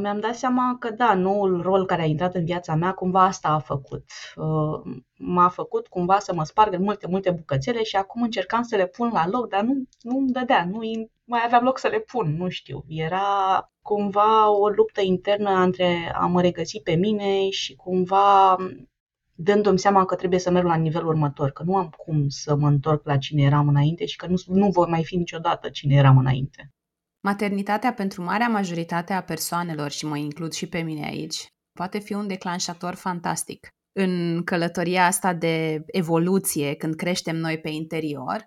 Mi-am 0.03 0.21
dat 0.21 0.35
seama 0.35 0.77
că 0.79 0.91
da, 0.91 1.15
noul 1.15 1.63
rol 1.63 1.87
care 1.87 2.03
a 2.03 2.05
intrat 2.05 2.35
în 2.35 2.45
viața 2.45 2.75
mea, 2.75 2.93
cumva 2.93 3.23
asta 3.23 3.49
a 3.49 3.59
făcut. 3.59 4.05
Uh, 4.35 4.97
m-a 5.17 5.49
făcut 5.49 5.87
cumva 5.87 6.19
să 6.19 6.35
mă 6.35 6.45
sparg 6.45 6.73
în 6.73 6.83
multe, 6.83 7.07
multe 7.07 7.31
bucățele 7.31 7.83
și 7.83 7.97
acum 7.97 8.23
încercam 8.23 8.63
să 8.63 8.77
le 8.77 8.87
pun 8.87 9.11
la 9.13 9.29
loc, 9.29 9.49
dar 9.49 9.63
nu, 9.63 9.83
nu 10.01 10.19
îmi 10.19 10.31
dădea, 10.31 10.65
nu 10.65 10.79
mai 11.25 11.41
aveam 11.45 11.65
loc 11.65 11.79
să 11.79 11.89
le 11.89 11.99
pun, 11.99 12.37
nu 12.37 12.49
știu. 12.49 12.85
Era 12.89 13.71
cumva 13.83 14.51
o 14.51 14.69
luptă 14.69 15.01
internă 15.01 15.51
între 15.51 16.13
a 16.15 16.27
mă 16.27 16.41
regăsi 16.41 16.81
pe 16.81 16.95
mine 16.95 17.51
și 17.51 17.77
cumva 17.77 18.57
dându-mi 19.35 19.79
seama 19.79 20.05
că 20.05 20.15
trebuie 20.15 20.41
să 20.41 20.51
merg 20.51 20.67
la 20.67 20.75
nivelul 20.77 21.09
următor, 21.09 21.51
că 21.51 21.63
nu 21.63 21.77
am 21.77 21.89
cum 21.97 22.29
să 22.29 22.57
mă 22.57 22.69
întorc 22.69 23.07
la 23.07 23.17
cine 23.17 23.43
eram 23.43 23.69
înainte 23.69 24.07
și 24.07 24.17
că 24.17 24.27
nu, 24.27 24.37
nu 24.47 24.69
voi 24.69 24.89
mai 24.89 25.05
fi 25.05 25.17
niciodată 25.17 25.69
cine 25.69 25.95
eram 25.95 26.19
înainte. 26.19 26.71
Maternitatea 27.27 27.93
pentru 27.93 28.23
marea 28.23 28.49
majoritate 28.49 29.13
a 29.13 29.23
persoanelor, 29.23 29.91
și 29.91 30.07
mă 30.07 30.17
includ 30.17 30.53
și 30.53 30.69
pe 30.69 30.79
mine 30.81 31.07
aici, 31.07 31.47
poate 31.73 31.99
fi 31.99 32.13
un 32.13 32.27
declanșator 32.27 32.95
fantastic. 32.95 33.69
În 33.93 34.43
călătoria 34.45 35.07
asta 35.07 35.33
de 35.35 35.83
evoluție, 35.87 36.75
când 36.75 36.95
creștem 36.95 37.37
noi 37.37 37.61
pe 37.61 37.69
interior, 37.69 38.45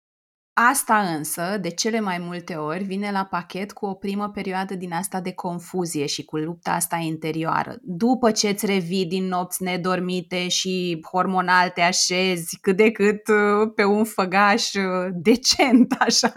Asta 0.54 0.98
însă, 0.98 1.58
de 1.62 1.70
cele 1.70 2.00
mai 2.00 2.18
multe 2.18 2.56
ori, 2.56 2.84
vine 2.84 3.12
la 3.12 3.26
pachet 3.26 3.72
cu 3.72 3.86
o 3.86 3.94
primă 3.94 4.30
perioadă 4.30 4.76
din 4.76 4.94
asta 4.94 5.22
de 5.22 5.34
confuzie 5.34 6.06
și 6.06 6.26
cu 6.26 6.38
lupta 6.38 6.72
asta 6.72 6.96
interioară. 6.96 7.78
După 7.82 8.32
ce 8.32 8.50
îți 8.50 8.66
revii 8.66 9.06
din 9.06 9.28
nopți 9.28 9.64
nedormite 9.64 10.48
și 10.48 11.06
hormonal 11.12 11.70
te 11.70 11.82
așezi 11.82 12.60
cât 12.62 12.78
de 12.78 12.92
cât 12.92 13.28
uh, 13.28 13.72
pe 13.76 13.84
un 13.84 14.04
făgaș 14.04 14.74
uh, 14.74 15.10
decent, 15.12 15.96
așa, 16.00 16.34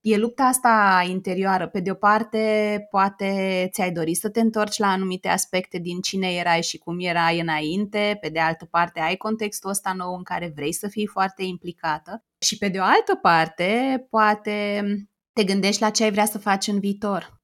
E 0.00 0.16
lupta 0.16 0.44
asta 0.44 1.04
interioară. 1.08 1.68
Pe 1.68 1.80
de 1.80 1.90
o 1.90 1.94
parte, 1.94 2.86
poate 2.90 3.68
ți-ai 3.72 3.92
dori 3.92 4.14
să 4.14 4.28
te 4.30 4.40
întorci 4.40 4.78
la 4.78 4.86
anumite 4.86 5.28
aspecte 5.28 5.78
din 5.78 6.00
cine 6.00 6.32
erai 6.32 6.62
și 6.62 6.78
cum 6.78 6.96
erai 7.00 7.40
înainte, 7.40 8.18
pe 8.20 8.28
de 8.28 8.40
altă 8.40 8.64
parte 8.64 9.00
ai 9.00 9.16
contextul 9.16 9.70
ăsta 9.70 9.92
nou 9.92 10.14
în 10.14 10.22
care 10.22 10.52
vrei 10.54 10.72
să 10.72 10.88
fii 10.88 11.06
foarte 11.06 11.42
implicată 11.42 12.24
și 12.38 12.58
pe 12.58 12.68
de 12.68 12.78
o 12.78 12.82
altă 12.82 13.14
parte, 13.14 14.06
poate 14.10 14.82
te 15.32 15.44
gândești 15.44 15.82
la 15.82 15.90
ce 15.90 16.04
ai 16.04 16.10
vrea 16.10 16.26
să 16.26 16.38
faci 16.38 16.66
în 16.66 16.80
viitor. 16.80 17.40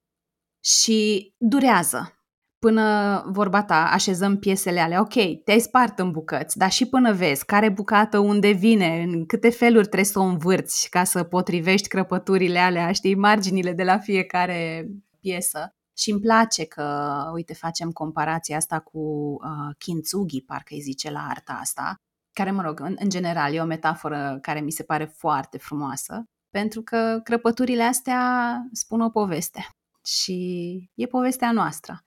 Și 0.61 1.33
durează 1.37 2.24
până 2.65 3.23
vorba 3.27 3.63
ta 3.63 3.91
așezăm 3.91 4.39
piesele 4.39 4.81
alea. 4.81 5.01
Ok, 5.01 5.43
te-ai 5.45 5.61
spart 5.61 5.99
în 5.99 6.11
bucăți, 6.11 6.59
dar 6.59 6.71
și 6.71 6.87
până 6.87 7.13
vezi 7.13 7.45
care 7.45 7.69
bucată 7.69 8.19
unde 8.19 8.51
vine, 8.51 9.03
în 9.03 9.27
câte 9.27 9.51
feluri 9.51 9.87
trebuie 9.87 10.05
să 10.05 10.19
o 10.19 10.23
învârți 10.23 10.89
ca 10.91 11.05
să 11.05 11.23
potrivești 11.23 11.89
crăpăturile 11.89 12.59
alea, 12.59 12.93
știi, 12.93 13.15
marginile 13.15 13.73
de 13.73 13.83
la 13.83 13.99
fiecare 13.99 14.89
piesă. 15.21 15.75
Și 15.97 16.11
îmi 16.11 16.21
place 16.21 16.65
că, 16.65 17.15
uite, 17.35 17.55
facem 17.55 17.91
comparația 17.91 18.57
asta 18.57 18.79
cu 18.81 18.99
uh, 18.99 19.75
kintsugi, 19.79 20.41
parcă 20.41 20.75
îi 20.75 20.81
zice 20.81 21.11
la 21.11 21.27
arta 21.29 21.59
asta, 21.61 21.95
care, 22.33 22.51
mă 22.51 22.63
rog, 22.63 22.81
în, 22.81 22.97
în 22.99 23.09
general 23.09 23.55
e 23.55 23.61
o 23.61 23.65
metaforă 23.65 24.39
care 24.41 24.61
mi 24.61 24.73
se 24.73 24.83
pare 24.83 25.05
foarte 25.05 25.59
frumoasă, 25.59 26.25
pentru 26.51 26.83
că 26.83 27.21
crăpăturile 27.25 27.83
astea 27.83 28.55
spun 28.73 29.01
o 29.01 29.11
poveste 29.11 29.67
și 30.05 30.91
e 30.95 31.07
povestea 31.07 31.53
noastră. 31.53 32.05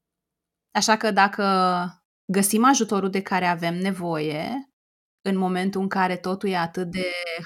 Așa 0.71 0.97
că 0.97 1.11
dacă 1.11 1.43
găsim 2.31 2.65
ajutorul 2.65 3.09
de 3.09 3.21
care 3.21 3.45
avem 3.45 3.75
nevoie, 3.75 4.71
în 5.21 5.37
momentul 5.37 5.81
în 5.81 5.87
care 5.87 6.17
totul 6.17 6.49
e 6.49 6.57
atât 6.57 6.91
de 6.91 7.05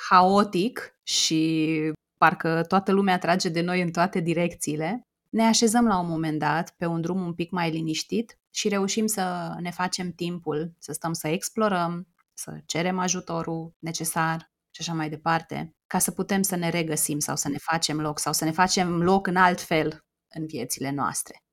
haotic 0.10 1.00
și 1.04 1.92
parcă 2.18 2.63
toată 2.68 2.92
lumea 2.92 3.18
trage 3.18 3.50
de 3.50 3.62
noi 3.62 3.82
în 3.82 3.92
toate 3.92 4.20
direcțiile, 4.20 5.01
ne 5.30 5.44
așezăm 5.44 5.86
la 5.86 6.00
un 6.00 6.08
moment 6.08 6.40
dat 6.40 6.74
pe 6.78 6.86
un 6.86 7.01
drum 7.01 7.22
un 7.25 7.34
pic 7.34 7.51
mai 7.51 7.72
liniștit 7.72 8.40
și 8.50 8.70
reușim 8.70 9.06
să 9.06 9.56
ne 9.60 9.72
facem 9.72 10.12
timpul, 10.12 10.74
să 10.80 10.92
stăm 10.92 11.13
să 11.13 11.28
explorăm, 11.28 12.08
să 12.34 12.60
cerem 12.66 13.00
ajutorul 13.00 13.75
necesar 13.80 14.51
și 14.72 14.82
așa 14.82 14.94
mai 14.94 15.10
departe, 15.10 15.75
ca 15.88 16.00
să 16.00 16.12
putem 16.12 16.42
să 16.42 16.56
ne 16.56 16.70
regăsim 16.70 17.20
sau 17.20 17.36
să 17.36 17.50
ne 17.50 17.58
facem 17.58 18.00
loc 18.00 18.20
sau 18.20 18.34
să 18.34 18.46
ne 18.46 18.51
facem 18.51 19.01
loc 19.01 19.28
în 19.28 19.36
alt 19.36 19.62
fel 19.62 20.06
în 20.36 20.46
viețile 20.46 20.92
noastre. 20.92 21.44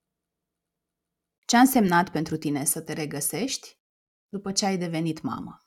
Ce 1.51 1.57
a 1.57 1.61
însemnat 1.61 2.09
pentru 2.09 2.37
tine 2.37 2.65
să 2.65 2.81
te 2.81 2.93
regăsești 2.93 3.79
după 4.29 4.53
ce 4.53 4.67
ai 4.67 4.79
devenit 4.79 5.23
mamă, 5.23 5.67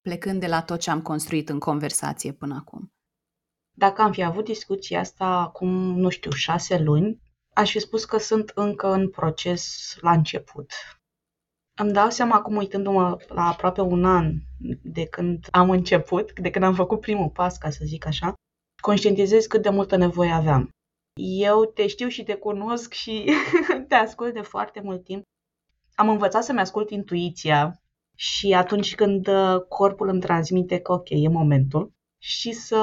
plecând 0.00 0.40
de 0.40 0.46
la 0.46 0.62
tot 0.62 0.80
ce 0.80 0.90
am 0.90 1.02
construit 1.02 1.48
în 1.48 1.58
conversație 1.58 2.32
până 2.32 2.54
acum? 2.54 2.92
Dacă 3.76 4.02
am 4.02 4.12
fi 4.12 4.22
avut 4.22 4.44
discuția 4.44 5.00
asta 5.00 5.26
acum, 5.26 5.68
nu 5.98 6.08
știu, 6.08 6.30
șase 6.30 6.78
luni, 6.78 7.20
aș 7.54 7.70
fi 7.70 7.78
spus 7.78 8.04
că 8.04 8.18
sunt 8.18 8.52
încă 8.54 8.92
în 8.92 9.10
proces 9.10 9.94
la 10.00 10.10
început. 10.12 10.72
Îmi 11.80 11.92
dau 11.92 12.10
seama 12.10 12.36
acum, 12.36 12.56
uitându-mă 12.56 13.16
la 13.28 13.42
aproape 13.42 13.80
un 13.80 14.04
an 14.04 14.34
de 14.82 15.06
când 15.06 15.46
am 15.50 15.70
început, 15.70 16.40
de 16.40 16.50
când 16.50 16.64
am 16.64 16.74
făcut 16.74 17.00
primul 17.00 17.30
pas, 17.30 17.58
ca 17.58 17.70
să 17.70 17.80
zic 17.84 18.06
așa, 18.06 18.34
conștientizez 18.82 19.46
cât 19.46 19.62
de 19.62 19.68
multă 19.68 19.96
nevoie 19.96 20.30
aveam 20.30 20.70
eu 21.18 21.64
te 21.64 21.86
știu 21.86 22.08
și 22.08 22.22
te 22.22 22.34
cunosc 22.34 22.92
și 22.92 23.32
te 23.88 23.94
ascult 23.94 24.34
de 24.34 24.40
foarte 24.40 24.80
mult 24.80 25.04
timp. 25.04 25.22
Am 25.94 26.08
învățat 26.08 26.44
să-mi 26.44 26.60
ascult 26.60 26.90
intuiția 26.90 27.82
și 28.14 28.52
atunci 28.52 28.94
când 28.94 29.26
uh, 29.26 29.60
corpul 29.68 30.08
îmi 30.08 30.20
transmite 30.20 30.78
că 30.78 30.92
ok, 30.92 31.08
e 31.08 31.28
momentul 31.28 31.92
și 32.18 32.52
să 32.52 32.76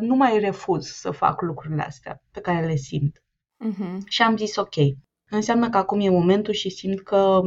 nu 0.00 0.14
mai 0.14 0.38
refuz 0.38 0.86
să 0.86 1.10
fac 1.10 1.40
lucrurile 1.40 1.82
astea 1.82 2.22
pe 2.30 2.40
care 2.40 2.66
le 2.66 2.76
simt. 2.76 3.18
Uh-huh. 3.64 3.98
Și 4.06 4.22
am 4.22 4.36
zis 4.36 4.56
ok, 4.56 4.74
înseamnă 5.30 5.70
că 5.70 5.76
acum 5.76 6.00
e 6.00 6.08
momentul 6.08 6.54
și 6.54 6.70
simt 6.70 7.00
că 7.00 7.40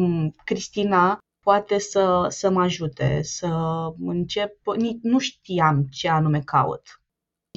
Cristina 0.44 1.18
poate 1.44 1.78
să, 1.78 2.26
să 2.30 2.50
mă 2.50 2.62
ajute, 2.62 3.22
să 3.22 3.48
încep, 4.00 4.58
nu 5.02 5.20
știam 5.20 5.86
ce 5.92 6.10
anume 6.10 6.40
caut. 6.40 6.99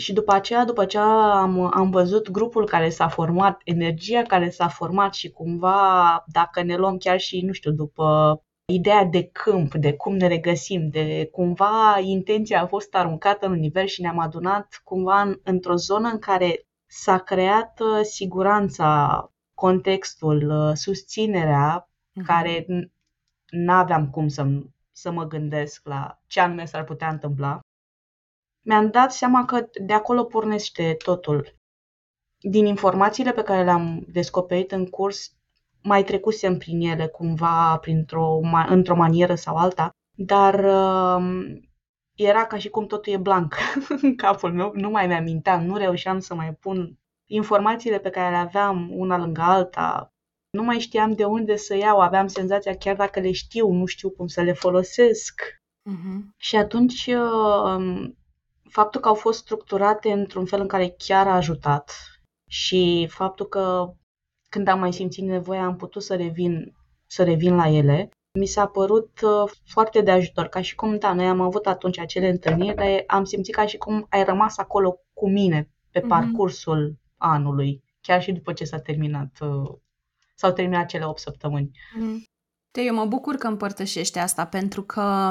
Și 0.00 0.12
după 0.12 0.32
aceea, 0.32 0.64
după 0.64 0.84
ce 0.84 0.98
am, 0.98 1.70
am 1.74 1.90
văzut 1.90 2.30
grupul 2.30 2.66
care 2.66 2.88
s-a 2.88 3.08
format, 3.08 3.60
energia 3.64 4.22
care 4.22 4.50
s-a 4.50 4.68
format 4.68 5.14
și 5.14 5.30
cumva, 5.30 6.24
dacă 6.26 6.62
ne 6.62 6.76
luăm 6.76 6.96
chiar 6.96 7.20
și, 7.20 7.40
nu 7.40 7.52
știu, 7.52 7.70
după 7.70 8.36
ideea 8.72 9.04
de 9.04 9.24
câmp, 9.24 9.74
de 9.74 9.92
cum 9.92 10.16
ne 10.16 10.26
regăsim, 10.26 10.88
de 10.88 11.28
cumva 11.32 11.98
intenția 12.00 12.62
a 12.62 12.66
fost 12.66 12.94
aruncată 12.94 13.46
în 13.46 13.52
univers 13.52 13.92
și 13.92 14.00
ne-am 14.00 14.18
adunat 14.18 14.80
cumva 14.84 15.20
în, 15.20 15.40
într-o 15.44 15.74
zonă 15.74 16.08
în 16.08 16.18
care 16.18 16.66
s-a 16.86 17.18
creat 17.18 17.80
uh, 17.80 18.00
siguranța, 18.02 19.26
contextul, 19.54 20.50
uh, 20.50 20.74
susținerea, 20.74 21.88
uh-huh. 21.88 22.24
care 22.24 22.66
n-aveam 23.50 24.10
cum 24.10 24.28
să, 24.28 24.46
să 24.92 25.10
mă 25.10 25.26
gândesc 25.26 25.88
la 25.88 26.20
ce 26.26 26.40
anume 26.40 26.64
s-ar 26.64 26.84
putea 26.84 27.08
întâmpla 27.08 27.60
mi-am 28.62 28.90
dat 28.90 29.12
seama 29.12 29.44
că 29.44 29.68
de 29.84 29.92
acolo 29.92 30.24
pornește 30.24 30.94
totul. 31.04 31.54
Din 32.40 32.66
informațiile 32.66 33.32
pe 33.32 33.42
care 33.42 33.64
le-am 33.64 34.04
descoperit 34.08 34.72
în 34.72 34.86
curs, 34.86 35.32
mai 35.82 36.04
trecusem 36.04 36.58
prin 36.58 36.80
ele 36.80 37.06
cumva 37.06 37.78
printr-o, 37.78 38.40
într-o 38.68 38.96
manieră 38.96 39.34
sau 39.34 39.56
alta, 39.56 39.90
dar 40.16 40.54
uh, 40.54 41.56
era 42.14 42.46
ca 42.46 42.58
și 42.58 42.68
cum 42.68 42.86
totul 42.86 43.12
e 43.12 43.16
blank 43.16 43.54
în 44.02 44.16
capul 44.16 44.52
meu, 44.52 44.72
nu 44.74 44.90
mai 44.90 45.06
mi-aminteam, 45.06 45.64
nu 45.64 45.76
reușeam 45.76 46.18
să 46.18 46.34
mai 46.34 46.52
pun 46.52 46.98
informațiile 47.30 47.98
pe 47.98 48.10
care 48.10 48.30
le 48.30 48.36
aveam 48.36 48.90
una 48.90 49.18
lângă 49.18 49.40
alta, 49.40 50.12
nu 50.50 50.62
mai 50.62 50.78
știam 50.78 51.12
de 51.12 51.24
unde 51.24 51.56
să 51.56 51.76
iau, 51.76 52.00
aveam 52.00 52.26
senzația 52.26 52.76
chiar 52.76 52.96
dacă 52.96 53.20
le 53.20 53.32
știu, 53.32 53.72
nu 53.72 53.86
știu 53.86 54.10
cum 54.10 54.26
să 54.26 54.40
le 54.40 54.52
folosesc. 54.52 55.42
Uh-huh. 55.90 56.36
Și 56.36 56.56
atunci 56.56 57.06
uh, 57.06 58.10
faptul 58.72 59.00
că 59.00 59.08
au 59.08 59.14
fost 59.14 59.38
structurate 59.38 60.12
într-un 60.12 60.46
fel 60.46 60.60
în 60.60 60.68
care 60.68 60.94
chiar 60.98 61.26
a 61.26 61.34
ajutat 61.34 61.92
și 62.50 63.06
faptul 63.10 63.46
că 63.46 63.92
când 64.48 64.68
am 64.68 64.78
mai 64.78 64.92
simțit 64.92 65.24
nevoia 65.24 65.64
am 65.64 65.76
putut 65.76 66.02
să 66.02 66.16
revin, 66.16 66.74
să 67.06 67.24
revin 67.24 67.54
la 67.54 67.68
ele, 67.68 68.10
mi 68.38 68.46
s-a 68.46 68.66
părut 68.66 69.20
uh, 69.22 69.50
foarte 69.64 70.00
de 70.00 70.10
ajutor, 70.10 70.46
ca 70.46 70.60
și 70.60 70.74
cum, 70.74 70.98
da, 70.98 71.12
noi 71.12 71.26
am 71.26 71.40
avut 71.40 71.66
atunci 71.66 71.98
acele 71.98 72.28
întâlniri, 72.28 72.76
dar 72.76 73.04
am 73.06 73.24
simțit 73.24 73.54
ca 73.54 73.66
și 73.66 73.76
cum 73.76 74.06
ai 74.10 74.24
rămas 74.24 74.58
acolo 74.58 74.96
cu 75.12 75.28
mine 75.28 75.70
pe 75.90 76.00
mm-hmm. 76.00 76.08
parcursul 76.08 76.96
anului, 77.16 77.82
chiar 78.00 78.22
și 78.22 78.32
după 78.32 78.52
ce 78.52 78.64
s-a 78.64 78.78
terminat, 78.78 79.38
uh, 79.40 79.70
s-au 80.34 80.52
terminat 80.52 80.86
cele 80.86 81.04
8 81.04 81.18
săptămâni. 81.18 81.70
Mm-hmm. 81.70 82.30
Eu 82.86 82.94
mă 82.94 83.04
bucur 83.04 83.34
că 83.34 83.46
împărtășești 83.46 84.18
asta, 84.18 84.46
pentru 84.46 84.82
că 84.82 85.30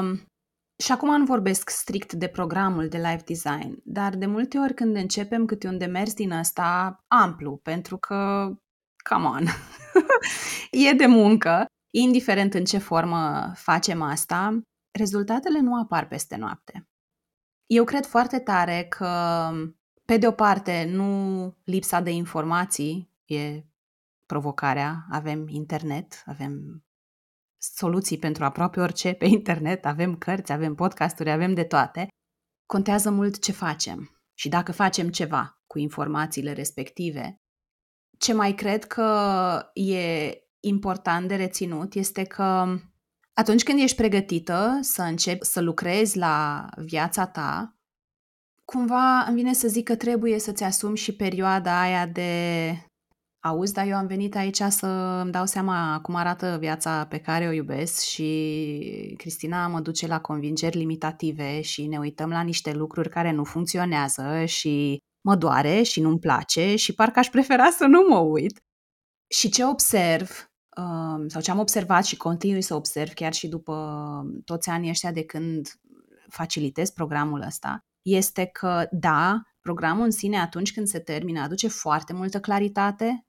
Și 0.76 0.92
acum 0.92 1.16
nu 1.16 1.24
vorbesc 1.24 1.70
strict 1.70 2.12
de 2.12 2.28
programul 2.28 2.88
de 2.88 2.96
life 2.96 3.22
design, 3.26 3.80
dar 3.84 4.16
de 4.16 4.26
multe 4.26 4.58
ori 4.58 4.74
când 4.74 4.96
începem 4.96 5.44
câte 5.44 5.68
un 5.68 5.78
demers 5.78 6.14
din 6.14 6.32
ăsta 6.32 7.04
amplu, 7.08 7.56
pentru 7.56 7.96
că, 7.96 8.50
come 9.08 9.26
on, 9.26 9.44
e 10.88 10.92
de 10.92 11.06
muncă, 11.06 11.66
indiferent 11.90 12.54
în 12.54 12.64
ce 12.64 12.78
formă 12.78 13.52
facem 13.54 14.02
asta, 14.02 14.62
rezultatele 14.98 15.60
nu 15.60 15.80
apar 15.80 16.08
peste 16.08 16.36
noapte. 16.36 16.86
Eu 17.66 17.84
cred 17.84 18.06
foarte 18.06 18.38
tare 18.38 18.86
că, 18.88 19.50
pe 20.04 20.16
de 20.16 20.26
o 20.26 20.30
parte, 20.32 20.84
nu 20.84 21.54
lipsa 21.64 22.00
de 22.00 22.10
informații 22.10 23.10
e 23.24 23.64
provocarea, 24.26 25.06
avem 25.10 25.48
internet, 25.48 26.22
avem 26.26 26.84
soluții 27.62 28.18
pentru 28.18 28.44
aproape 28.44 28.80
orice 28.80 29.12
pe 29.12 29.26
internet, 29.26 29.86
avem 29.86 30.16
cărți, 30.16 30.52
avem 30.52 30.74
podcasturi, 30.74 31.30
avem 31.30 31.54
de 31.54 31.64
toate. 31.64 32.08
Contează 32.66 33.10
mult 33.10 33.42
ce 33.42 33.52
facem 33.52 34.20
și 34.34 34.48
dacă 34.48 34.72
facem 34.72 35.08
ceva 35.08 35.60
cu 35.66 35.78
informațiile 35.78 36.52
respective. 36.52 37.36
Ce 38.18 38.32
mai 38.32 38.54
cred 38.54 38.84
că 38.84 39.70
e 39.72 40.32
important 40.60 41.28
de 41.28 41.34
reținut 41.36 41.94
este 41.94 42.24
că 42.24 42.76
atunci 43.34 43.62
când 43.62 43.80
ești 43.80 43.96
pregătită 43.96 44.78
să 44.80 45.02
începi 45.02 45.44
să 45.44 45.60
lucrezi 45.60 46.18
la 46.18 46.68
viața 46.76 47.26
ta, 47.26 47.76
cumva 48.64 49.20
îmi 49.20 49.36
vine 49.36 49.52
să 49.52 49.68
zic 49.68 49.84
că 49.84 49.96
trebuie 49.96 50.38
să-ți 50.38 50.62
asumi 50.62 50.96
și 50.96 51.16
perioada 51.16 51.80
aia 51.80 52.06
de 52.06 52.91
Auzi, 53.44 53.72
dar 53.72 53.86
eu 53.86 53.96
am 53.96 54.06
venit 54.06 54.36
aici 54.36 54.62
să 54.68 54.86
îmi 55.22 55.32
dau 55.32 55.46
seama 55.46 56.00
cum 56.02 56.14
arată 56.14 56.56
viața 56.60 57.06
pe 57.06 57.18
care 57.18 57.46
o 57.46 57.50
iubesc 57.50 58.00
și 58.00 59.14
Cristina 59.16 59.66
mă 59.68 59.80
duce 59.80 60.06
la 60.06 60.20
convingeri 60.20 60.76
limitative 60.76 61.60
și 61.60 61.86
ne 61.86 61.98
uităm 61.98 62.30
la 62.30 62.40
niște 62.40 62.72
lucruri 62.72 63.08
care 63.08 63.30
nu 63.30 63.44
funcționează 63.44 64.44
și 64.44 64.98
mă 65.24 65.36
doare 65.36 65.82
și 65.82 66.00
nu-mi 66.00 66.18
place 66.18 66.76
și 66.76 66.94
parcă 66.94 67.18
aș 67.18 67.28
prefera 67.28 67.70
să 67.70 67.84
nu 67.84 68.06
mă 68.08 68.18
uit. 68.18 68.60
Și 69.26 69.48
ce 69.48 69.64
observ, 69.64 70.50
um, 70.76 71.28
sau 71.28 71.40
ce 71.40 71.50
am 71.50 71.58
observat 71.58 72.04
și 72.04 72.16
continui 72.16 72.62
să 72.62 72.74
observ 72.74 73.12
chiar 73.12 73.32
și 73.32 73.48
după 73.48 73.74
toți 74.44 74.68
anii 74.68 74.90
ăștia 74.90 75.12
de 75.12 75.24
când 75.24 75.68
facilitez 76.28 76.90
programul 76.90 77.42
ăsta, 77.46 77.78
este 78.02 78.46
că, 78.46 78.86
da, 78.90 79.42
programul 79.60 80.04
în 80.04 80.10
sine 80.10 80.38
atunci 80.40 80.72
când 80.72 80.86
se 80.86 80.98
termină 80.98 81.40
aduce 81.40 81.68
foarte 81.68 82.12
multă 82.12 82.40
claritate, 82.40 83.26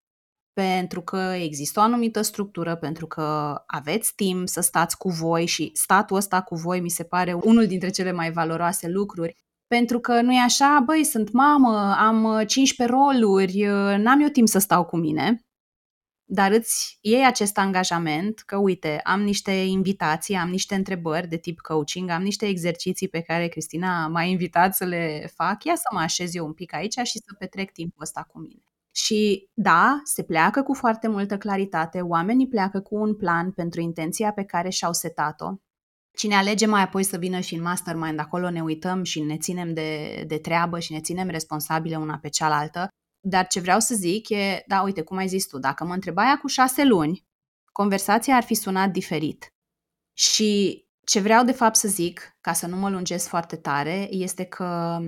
pentru 0.53 1.01
că 1.01 1.17
există 1.17 1.79
o 1.79 1.83
anumită 1.83 2.21
structură, 2.21 2.75
pentru 2.75 3.07
că 3.07 3.55
aveți 3.67 4.15
timp 4.15 4.47
să 4.47 4.61
stați 4.61 4.97
cu 4.97 5.09
voi 5.09 5.45
și 5.45 5.69
statul 5.73 6.17
ăsta 6.17 6.41
cu 6.41 6.55
voi 6.55 6.79
mi 6.79 6.89
se 6.89 7.03
pare 7.03 7.33
unul 7.33 7.67
dintre 7.67 7.89
cele 7.89 8.11
mai 8.11 8.31
valoroase 8.31 8.87
lucruri. 8.87 9.35
Pentru 9.67 9.99
că 9.99 10.21
nu 10.21 10.33
e 10.33 10.39
așa, 10.39 10.83
băi, 10.85 11.03
sunt 11.03 11.31
mamă, 11.31 11.95
am 11.97 12.43
15 12.45 12.95
roluri, 12.97 13.65
n-am 13.97 14.21
eu 14.21 14.27
timp 14.27 14.47
să 14.47 14.59
stau 14.59 14.85
cu 14.85 14.97
mine, 14.97 15.41
dar 16.25 16.51
îți 16.51 16.97
iei 17.01 17.25
acest 17.25 17.57
angajament 17.57 18.39
că, 18.39 18.57
uite, 18.57 18.99
am 19.03 19.21
niște 19.21 19.51
invitații, 19.51 20.35
am 20.35 20.49
niște 20.49 20.75
întrebări 20.75 21.27
de 21.27 21.37
tip 21.37 21.59
coaching, 21.59 22.09
am 22.09 22.21
niște 22.23 22.45
exerciții 22.47 23.07
pe 23.07 23.21
care 23.21 23.47
Cristina 23.47 24.07
m-a 24.07 24.23
invitat 24.23 24.75
să 24.75 24.85
le 24.85 25.31
fac, 25.35 25.63
ia 25.63 25.75
să 25.75 25.87
mă 25.93 25.99
așez 25.99 26.35
eu 26.35 26.45
un 26.45 26.53
pic 26.53 26.73
aici 26.73 26.97
și 27.03 27.19
să 27.19 27.35
petrec 27.39 27.71
timpul 27.71 28.01
ăsta 28.01 28.23
cu 28.31 28.39
mine. 28.39 28.72
Și 28.95 29.49
da, 29.53 30.01
se 30.03 30.23
pleacă 30.23 30.63
cu 30.63 30.73
foarte 30.73 31.07
multă 31.07 31.37
claritate, 31.37 32.01
oamenii 32.01 32.47
pleacă 32.47 32.79
cu 32.79 32.95
un 32.95 33.15
plan 33.15 33.51
pentru 33.51 33.81
intenția 33.81 34.31
pe 34.31 34.43
care 34.43 34.69
și-au 34.69 34.93
setat-o. 34.93 35.53
Cine 36.17 36.35
alege 36.35 36.65
mai 36.65 36.81
apoi 36.81 37.03
să 37.03 37.17
vină 37.17 37.39
și 37.39 37.55
în 37.55 37.61
mastermind, 37.61 38.19
acolo 38.19 38.49
ne 38.49 38.61
uităm 38.61 39.03
și 39.03 39.21
ne 39.21 39.37
ținem 39.37 39.73
de, 39.73 40.23
de 40.27 40.37
treabă 40.37 40.79
și 40.79 40.91
ne 40.91 40.99
ținem 40.99 41.27
responsabile 41.27 41.95
una 41.95 42.17
pe 42.17 42.29
cealaltă. 42.29 42.87
Dar 43.25 43.47
ce 43.47 43.59
vreau 43.59 43.79
să 43.79 43.95
zic 43.95 44.29
e, 44.29 44.63
da, 44.67 44.81
uite, 44.81 45.01
cum 45.01 45.17
ai 45.17 45.27
zis 45.27 45.47
tu, 45.47 45.59
dacă 45.59 45.85
mă 45.85 45.93
întrebai 45.93 46.37
cu 46.41 46.47
șase 46.47 46.83
luni, 46.83 47.25
conversația 47.71 48.35
ar 48.35 48.43
fi 48.43 48.53
sunat 48.53 48.89
diferit. 48.89 49.47
Și 50.13 50.83
ce 51.05 51.19
vreau 51.19 51.43
de 51.43 51.51
fapt 51.51 51.75
să 51.75 51.87
zic, 51.87 52.37
ca 52.41 52.53
să 52.53 52.67
nu 52.67 52.77
mă 52.77 52.89
lungesc 52.89 53.27
foarte 53.27 53.55
tare, 53.55 54.07
este 54.09 54.43
că 54.43 54.99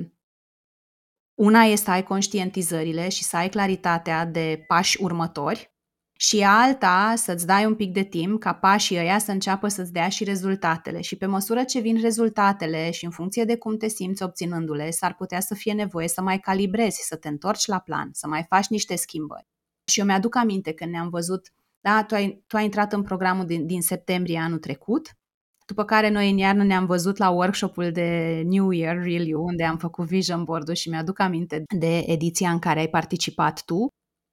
una 1.35 1.63
este 1.63 1.85
să 1.85 1.91
ai 1.91 2.03
conștientizările 2.03 3.09
și 3.09 3.23
să 3.23 3.37
ai 3.37 3.49
claritatea 3.49 4.25
de 4.25 4.63
pași 4.67 5.01
următori 5.01 5.73
și 6.17 6.43
alta 6.43 7.13
să-ți 7.15 7.45
dai 7.45 7.65
un 7.65 7.75
pic 7.75 7.93
de 7.93 8.03
timp 8.03 8.39
ca 8.39 8.53
pașii 8.53 8.97
ăia 8.97 9.17
să 9.17 9.31
înceapă 9.31 9.67
să-ți 9.67 9.91
dea 9.91 10.09
și 10.09 10.23
rezultatele. 10.23 11.01
Și 11.01 11.15
pe 11.15 11.25
măsură 11.25 11.63
ce 11.63 11.79
vin 11.79 12.01
rezultatele 12.01 12.91
și 12.91 13.05
în 13.05 13.11
funcție 13.11 13.43
de 13.43 13.57
cum 13.57 13.77
te 13.77 13.87
simți 13.87 14.23
obținându-le, 14.23 14.91
s-ar 14.91 15.15
putea 15.15 15.39
să 15.39 15.53
fie 15.53 15.73
nevoie 15.73 16.07
să 16.07 16.21
mai 16.21 16.39
calibrezi, 16.39 17.01
să 17.01 17.15
te 17.15 17.27
întorci 17.27 17.65
la 17.65 17.79
plan, 17.79 18.09
să 18.11 18.27
mai 18.27 18.45
faci 18.49 18.67
niște 18.67 18.95
schimbări. 18.95 19.47
Și 19.91 19.99
eu 19.99 20.05
mi-aduc 20.05 20.35
aminte 20.35 20.73
când 20.73 20.91
ne-am 20.91 21.09
văzut, 21.09 21.53
da, 21.79 22.03
tu 22.03 22.15
ai, 22.15 22.43
tu 22.47 22.57
ai 22.57 22.63
intrat 22.63 22.93
în 22.93 23.01
programul 23.01 23.45
din, 23.45 23.65
din 23.65 23.81
septembrie 23.81 24.39
anul 24.39 24.59
trecut 24.59 25.17
după 25.65 25.85
care 25.85 26.09
noi 26.09 26.29
în 26.29 26.37
iarnă 26.37 26.63
ne-am 26.63 26.85
văzut 26.85 27.17
la 27.17 27.29
workshopul 27.29 27.91
de 27.91 28.41
New 28.45 28.71
Year 28.71 28.95
Real 28.95 29.27
You, 29.27 29.43
unde 29.43 29.63
am 29.63 29.77
făcut 29.77 30.05
vision 30.05 30.43
board-ul 30.43 30.73
și 30.73 30.89
mi-aduc 30.89 31.19
aminte 31.19 31.63
de 31.79 31.97
ediția 31.97 32.51
în 32.51 32.59
care 32.59 32.79
ai 32.79 32.87
participat 32.87 33.63
tu. 33.63 33.87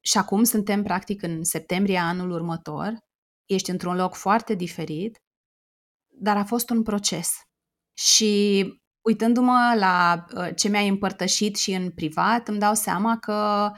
Și 0.04 0.18
acum 0.18 0.44
suntem 0.44 0.82
practic 0.82 1.22
în 1.22 1.44
septembrie 1.44 1.98
anul 1.98 2.30
următor. 2.30 2.96
Ești 3.44 3.70
într-un 3.70 3.96
loc 3.96 4.14
foarte 4.14 4.54
diferit, 4.54 5.16
dar 6.08 6.36
a 6.36 6.44
fost 6.44 6.70
un 6.70 6.82
proces. 6.82 7.30
Și 7.98 8.64
uitându-mă 9.06 9.74
la 9.78 10.24
uh, 10.36 10.48
ce 10.54 10.68
mi-ai 10.68 10.88
împărtășit 10.88 11.56
și 11.56 11.72
în 11.72 11.90
privat, 11.90 12.48
îmi 12.48 12.58
dau 12.58 12.74
seama 12.74 13.18
că 13.18 13.70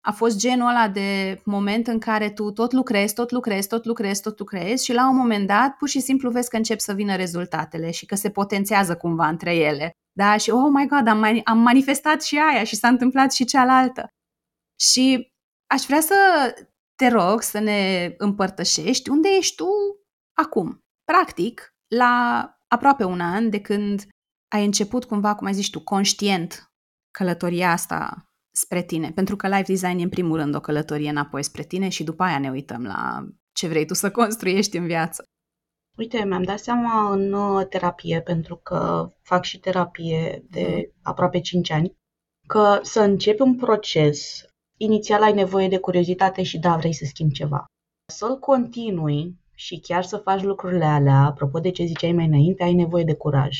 a 0.00 0.12
fost 0.12 0.38
genul 0.38 0.68
ăla 0.68 0.88
de 0.88 1.40
moment 1.44 1.86
în 1.86 1.98
care 1.98 2.30
tu 2.30 2.50
tot 2.50 2.72
lucrezi, 2.72 3.14
tot 3.14 3.30
lucrezi, 3.30 3.68
tot 3.68 3.84
lucrezi, 3.84 4.22
tot 4.22 4.38
lucrezi 4.38 4.84
și 4.84 4.92
la 4.92 5.08
un 5.08 5.16
moment 5.16 5.46
dat 5.46 5.76
pur 5.76 5.88
și 5.88 6.00
simplu 6.00 6.30
vezi 6.30 6.48
că 6.50 6.56
încep 6.56 6.80
să 6.80 6.92
vină 6.92 7.16
rezultatele 7.16 7.90
și 7.90 8.06
că 8.06 8.14
se 8.14 8.30
potențează 8.30 8.96
cumva 8.96 9.28
între 9.28 9.54
ele. 9.54 9.90
Da? 10.12 10.36
Și 10.36 10.50
oh 10.50 10.70
my 10.72 10.86
god, 10.86 11.08
am, 11.08 11.18
mai, 11.18 11.40
am 11.44 11.58
manifestat 11.58 12.22
și 12.22 12.38
aia 12.38 12.64
și 12.64 12.76
s-a 12.76 12.88
întâmplat 12.88 13.32
și 13.32 13.44
cealaltă. 13.44 14.08
Și 14.80 15.32
aș 15.66 15.82
vrea 15.82 16.00
să 16.00 16.14
te 16.94 17.08
rog 17.08 17.42
să 17.42 17.58
ne 17.58 18.14
împărtășești 18.18 19.10
unde 19.10 19.28
ești 19.38 19.54
tu 19.54 19.68
acum. 20.38 20.78
Practic, 21.04 21.74
la 21.94 22.44
aproape 22.68 23.04
un 23.04 23.20
an 23.20 23.50
de 23.50 23.60
când 23.60 24.06
ai 24.48 24.64
început 24.64 25.04
cumva, 25.04 25.34
cum 25.34 25.46
ai 25.46 25.54
zis 25.54 25.68
tu, 25.68 25.80
conștient 25.80 26.72
călătoria 27.10 27.70
asta 27.70 28.29
spre 28.50 28.82
tine. 28.82 29.10
Pentru 29.10 29.36
că 29.36 29.48
life 29.48 29.72
design 29.72 29.98
e 29.98 30.02
în 30.02 30.08
primul 30.08 30.36
rând 30.36 30.54
o 30.54 30.60
călătorie 30.60 31.10
înapoi 31.10 31.42
spre 31.42 31.62
tine 31.62 31.88
și 31.88 32.04
după 32.04 32.22
aia 32.22 32.38
ne 32.38 32.50
uităm 32.50 32.82
la 32.84 33.26
ce 33.52 33.68
vrei 33.68 33.86
tu 33.86 33.94
să 33.94 34.10
construiești 34.20 34.76
în 34.76 34.86
viață. 34.86 35.24
Uite, 35.96 36.24
mi-am 36.24 36.42
dat 36.42 36.58
seama 36.58 37.12
în 37.12 37.32
uh, 37.32 37.66
terapie, 37.66 38.20
pentru 38.20 38.56
că 38.56 39.08
fac 39.22 39.44
și 39.44 39.58
terapie 39.58 40.44
de 40.50 40.72
mm. 40.76 41.00
aproape 41.02 41.40
5 41.40 41.70
ani, 41.70 41.96
că 42.46 42.78
să 42.82 43.00
începi 43.00 43.42
un 43.42 43.56
proces, 43.56 44.44
inițial 44.76 45.22
ai 45.22 45.32
nevoie 45.32 45.68
de 45.68 45.78
curiozitate 45.78 46.42
și 46.42 46.58
da, 46.58 46.76
vrei 46.76 46.94
să 46.94 47.04
schimbi 47.04 47.34
ceva. 47.34 47.64
Să-l 48.12 48.38
continui 48.38 49.38
și 49.54 49.80
chiar 49.80 50.02
să 50.02 50.16
faci 50.16 50.42
lucrurile 50.42 50.84
alea, 50.84 51.20
apropo 51.20 51.58
de 51.58 51.70
ce 51.70 51.84
ziceai 51.84 52.12
mai 52.12 52.26
înainte, 52.26 52.62
ai 52.62 52.74
nevoie 52.74 53.04
de 53.04 53.14
curaj 53.14 53.58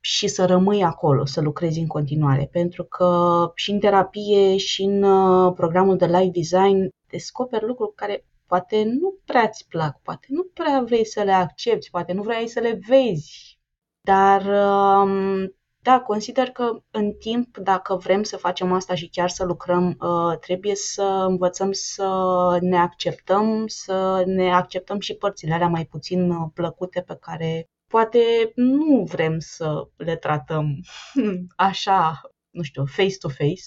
și 0.00 0.28
să 0.28 0.44
rămâi 0.46 0.84
acolo, 0.84 1.24
să 1.24 1.40
lucrezi 1.40 1.78
în 1.78 1.86
continuare. 1.86 2.48
Pentru 2.52 2.84
că 2.84 3.50
și 3.54 3.70
în 3.70 3.78
terapie 3.78 4.56
și 4.56 4.82
în 4.82 5.02
uh, 5.02 5.52
programul 5.56 5.96
de 5.96 6.06
live 6.06 6.30
design 6.32 6.88
descoperi 7.10 7.66
lucruri 7.66 7.94
care 7.94 8.24
poate 8.46 8.84
nu 8.84 9.14
prea 9.24 9.42
îți 9.42 9.66
plac, 9.68 10.00
poate 10.02 10.26
nu 10.30 10.42
prea 10.54 10.82
vrei 10.86 11.06
să 11.06 11.22
le 11.22 11.32
accepti, 11.32 11.90
poate 11.90 12.12
nu 12.12 12.22
vrei 12.22 12.48
să 12.48 12.60
le 12.60 12.80
vezi. 12.88 13.58
Dar 14.00 14.40
um, 14.42 15.54
da, 15.82 16.00
consider 16.00 16.50
că 16.50 16.82
în 16.90 17.12
timp, 17.12 17.56
dacă 17.56 17.96
vrem 17.96 18.22
să 18.22 18.36
facem 18.36 18.72
asta 18.72 18.94
și 18.94 19.08
chiar 19.08 19.28
să 19.28 19.44
lucrăm, 19.44 19.96
uh, 20.00 20.38
trebuie 20.38 20.74
să 20.74 21.24
învățăm 21.28 21.72
să 21.72 22.58
ne 22.60 22.76
acceptăm, 22.76 23.66
să 23.66 24.22
ne 24.26 24.54
acceptăm 24.54 25.00
și 25.00 25.14
părțile 25.14 25.54
alea 25.54 25.68
mai 25.68 25.84
puțin 25.84 26.30
uh, 26.30 26.48
plăcute 26.54 27.00
pe 27.00 27.16
care 27.20 27.68
poate 27.90 28.52
nu 28.54 29.04
vrem 29.04 29.38
să 29.38 29.88
le 29.96 30.16
tratăm 30.16 30.80
așa, 31.68 32.20
nu 32.50 32.62
știu, 32.62 32.84
face-to-face. 32.84 33.62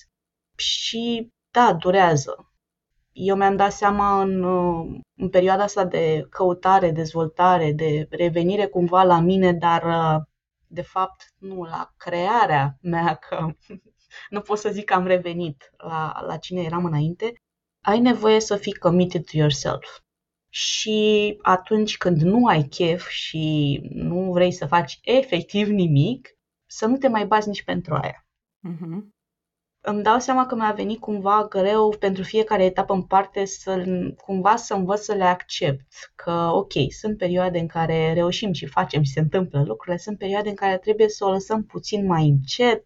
Și 0.56 1.32
da, 1.52 1.74
durează. 1.74 2.52
Eu 3.12 3.36
mi-am 3.36 3.56
dat 3.56 3.72
seama 3.72 4.22
în, 4.22 4.44
în 5.16 5.30
perioada 5.30 5.64
asta 5.64 5.86
de 5.86 6.26
căutare, 6.30 6.92
dezvoltare, 6.92 7.72
de 7.72 8.08
revenire 8.10 8.66
cumva 8.68 9.04
la 9.04 9.20
mine, 9.20 9.54
dar 9.54 9.84
de 10.68 10.82
fapt 10.82 11.34
nu 11.38 11.64
la 11.64 11.94
crearea 11.98 12.78
mea, 12.82 13.16
că 13.16 13.48
nu 14.36 14.42
pot 14.42 14.58
să 14.58 14.70
zic 14.70 14.86
că 14.86 14.94
am 14.94 15.06
revenit 15.06 15.72
la, 15.78 16.24
la 16.28 16.38
cine 16.38 16.62
eram 16.62 16.86
înainte, 16.86 17.34
ai 17.82 18.00
nevoie 18.00 18.40
să 18.40 18.56
fii 18.56 18.74
committed 18.74 19.24
to 19.24 19.38
yourself 19.38 20.04
și 20.56 21.38
atunci 21.42 21.98
când 21.98 22.22
nu 22.22 22.46
ai 22.46 22.64
chef 22.64 23.08
și 23.08 23.80
nu 23.90 24.32
vrei 24.32 24.52
să 24.52 24.66
faci 24.66 25.00
efectiv 25.04 25.68
nimic, 25.68 26.30
să 26.70 26.86
nu 26.86 26.98
te 26.98 27.08
mai 27.08 27.26
bazi 27.26 27.48
nici 27.48 27.64
pentru 27.64 27.94
aia. 27.94 28.26
Mhm. 28.60 29.10
Îmi 29.86 30.04
dau 30.04 30.20
seama 30.20 30.46
că 30.46 30.56
mi-a 30.56 30.72
venit 30.72 31.00
cumva 31.00 31.46
greu 31.50 31.96
pentru 32.00 32.24
fiecare 32.24 32.64
etapă 32.64 32.94
în 32.94 33.04
parte 33.04 33.46
să 33.46 33.84
cumva 34.26 34.56
să 34.56 34.74
învăț 34.74 35.04
să 35.04 35.14
le 35.14 35.24
accept. 35.24 36.12
Că, 36.16 36.32
ok, 36.32 36.72
sunt 36.90 37.18
perioade 37.18 37.60
în 37.60 37.68
care 37.68 38.14
reușim 38.14 38.52
și 38.52 38.66
facem 38.66 39.04
și 39.04 39.12
se 39.12 39.20
întâmplă 39.20 39.64
lucrurile, 39.64 39.98
sunt 39.98 40.18
perioade 40.18 40.50
în 40.50 40.56
care 40.56 40.78
trebuie 40.78 41.10
să 41.10 41.26
o 41.26 41.32
lăsăm 41.32 41.64
puțin 41.64 42.06
mai 42.06 42.28
încet, 42.28 42.86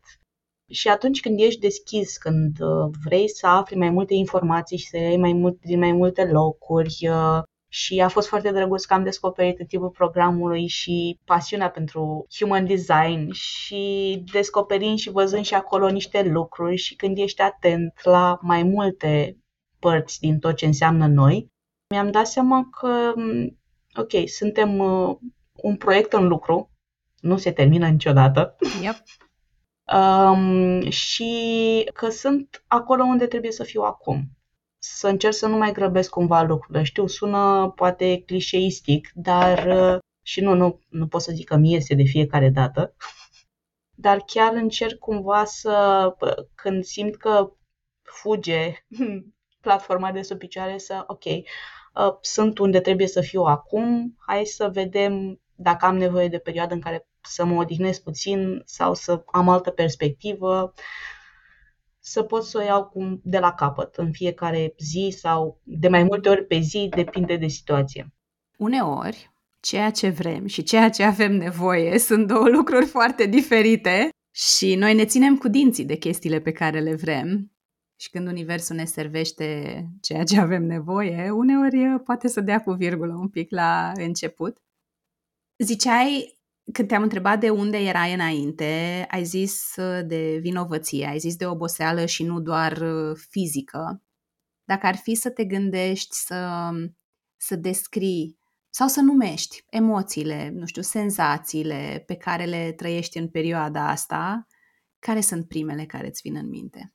și 0.72 0.88
atunci 0.88 1.20
când 1.20 1.40
ești 1.40 1.60
deschis, 1.60 2.18
când 2.18 2.60
uh, 2.60 2.90
vrei 3.04 3.30
să 3.30 3.48
afli 3.48 3.78
mai 3.78 3.90
multe 3.90 4.14
informații 4.14 4.78
și 4.78 4.88
să 4.88 4.98
iei 4.98 5.18
mai 5.18 5.34
mult 5.34 5.60
din 5.60 5.80
mai 5.80 5.92
multe 5.92 6.26
locuri, 6.26 7.08
uh, 7.10 7.44
și 7.78 8.00
a 8.00 8.08
fost 8.08 8.28
foarte 8.28 8.52
drăguț 8.52 8.84
că 8.84 8.94
am 8.94 9.04
descoperit 9.04 9.60
în 9.60 9.66
timpul 9.66 9.90
programului 9.90 10.68
și 10.68 11.20
pasiunea 11.26 11.70
pentru 11.70 12.28
human 12.38 12.66
design 12.66 13.32
și 13.32 14.24
descoperind 14.32 14.98
și 14.98 15.10
văzând 15.10 15.46
și 15.46 15.54
acolo 15.54 15.90
niște 15.90 16.24
lucruri 16.24 16.76
și 16.76 16.96
când 16.96 17.18
ești 17.18 17.42
atent 17.42 18.00
la 18.04 18.38
mai 18.42 18.64
multe 18.64 19.38
părți 19.80 20.20
din 20.20 20.40
tot 20.40 20.56
ce 20.56 20.66
înseamnă 20.66 21.08
noi, 21.08 21.52
mi-am 21.90 22.12
dat 22.12 22.28
seama 22.28 22.68
că, 22.80 23.12
mm, 23.16 23.60
ok, 23.96 24.30
suntem 24.30 24.78
uh, 24.78 25.16
un 25.56 25.76
proiect 25.76 26.14
în 26.14 26.28
lucru, 26.28 26.72
nu 27.20 27.38
se 27.38 27.52
termină 27.52 27.88
niciodată. 27.88 28.56
Yep. 28.82 28.96
Um, 29.94 30.90
și 30.90 31.92
că 31.94 32.10
sunt 32.10 32.64
acolo 32.68 33.04
unde 33.04 33.28
trebuie 33.28 33.52
să 33.52 33.64
fiu 33.64 33.82
acum 33.82 34.37
să 34.96 35.08
încerc 35.08 35.34
să 35.34 35.48
nu 35.48 35.58
mai 35.58 35.72
grăbesc 35.72 36.10
cumva 36.10 36.42
lucrurile. 36.42 36.84
Știu, 36.84 37.08
sună 37.08 37.72
poate 37.76 38.24
clișeistic, 38.26 39.12
dar 39.14 39.66
uh, 39.66 40.00
și 40.22 40.42
nu, 40.42 40.54
nu, 40.54 40.80
nu 40.90 41.08
pot 41.08 41.22
să 41.22 41.32
zic 41.32 41.48
că 41.48 41.56
mie 41.56 41.76
este 41.76 41.96
de 41.96 42.04
fiecare 42.04 42.50
dată, 42.50 42.96
dar 44.06 44.24
chiar 44.26 44.54
încerc 44.54 45.00
cumva 45.00 45.46
să, 45.46 46.16
când 46.56 46.84
simt 46.84 47.16
că 47.16 47.52
fuge 48.02 48.74
platforma 49.66 50.12
de 50.12 50.22
sub 50.22 50.38
picioare, 50.38 50.78
să, 50.78 51.04
ok, 51.08 51.26
uh, 51.26 51.44
sunt 52.22 52.58
unde 52.58 52.80
trebuie 52.80 53.08
să 53.08 53.22
fiu 53.22 53.42
acum, 53.42 54.16
hai 54.26 54.46
să 54.46 54.70
vedem 54.70 55.42
dacă 55.56 55.86
am 55.86 55.98
nevoie 55.98 56.28
de 56.28 56.38
perioadă 56.38 56.74
în 56.74 56.82
care 56.82 57.08
să 57.22 57.46
mă 57.46 57.60
odihnesc 57.62 58.04
puțin 58.04 58.62
sau 58.66 58.94
să 58.94 59.24
am 59.26 59.50
altă 59.50 59.72
perspectivă 59.72 60.74
să 62.10 62.24
pot 62.24 62.44
să 62.44 62.58
o 62.58 62.62
iau 62.62 62.86
cum 62.86 63.22
de 63.24 63.40
la 63.40 63.54
capăt 63.54 63.96
în 63.96 64.12
fiecare 64.12 64.74
zi 64.78 65.16
sau 65.18 65.62
de 65.64 65.88
mai 65.88 66.04
multe 66.04 66.30
ori 66.30 66.46
pe 66.46 66.60
zi, 66.60 66.88
depinde 66.96 67.36
de 67.36 67.48
situație. 67.48 68.14
Uneori, 68.58 69.32
ceea 69.60 69.92
ce 69.92 70.10
vrem 70.10 70.46
și 70.46 70.64
ceea 70.64 70.90
ce 70.90 71.04
avem 71.04 71.36
nevoie 71.36 72.00
sunt 72.00 72.28
două 72.28 72.50
lucruri 72.50 72.86
foarte 72.86 73.26
diferite 73.26 74.10
și 74.32 74.76
noi 74.76 74.94
ne 74.94 75.06
ținem 75.06 75.38
cu 75.38 75.48
dinții 75.48 75.86
de 75.86 75.96
chestiile 75.96 76.40
pe 76.40 76.52
care 76.52 76.80
le 76.80 76.96
vrem 76.96 77.52
și 78.00 78.10
când 78.10 78.28
Universul 78.28 78.76
ne 78.76 78.86
servește 78.86 79.84
ceea 80.02 80.24
ce 80.24 80.40
avem 80.40 80.64
nevoie, 80.64 81.30
uneori 81.32 82.00
poate 82.04 82.28
să 82.28 82.42
dea 82.42 82.62
cu 82.62 82.72
virgulă 82.72 83.14
un 83.14 83.30
pic 83.30 83.52
la 83.52 83.92
început. 83.96 84.58
Ziceai 85.58 86.37
când 86.72 86.88
te-am 86.88 87.02
întrebat 87.02 87.40
de 87.40 87.50
unde 87.50 87.78
erai 87.78 88.14
înainte, 88.14 89.06
ai 89.12 89.24
zis 89.24 89.76
uh, 89.76 90.00
de 90.06 90.38
vinovăție, 90.42 91.06
ai 91.06 91.20
zis 91.20 91.36
de 91.36 91.46
oboseală 91.46 92.06
și 92.06 92.24
nu 92.24 92.40
doar 92.40 92.78
uh, 92.78 93.18
fizică. 93.30 94.04
Dacă 94.64 94.86
ar 94.86 94.96
fi 94.96 95.16
să 95.16 95.30
te 95.30 95.46
gândești 95.46 96.16
să, 96.16 96.70
să 97.36 97.56
descrii 97.56 98.38
sau 98.70 98.88
să 98.88 99.02
numești 99.02 99.64
emoțiile, 99.70 100.50
nu 100.50 100.66
știu, 100.66 100.82
senzațiile 100.82 102.04
pe 102.06 102.16
care 102.16 102.46
le 102.46 102.72
trăiești 102.72 103.18
în 103.18 103.30
perioada 103.30 103.90
asta, 103.90 104.48
care 105.00 105.22
sunt 105.22 105.48
primele 105.48 105.86
care 105.86 106.08
îți 106.08 106.22
vin 106.22 106.36
în 106.36 106.50
minte? 106.50 106.94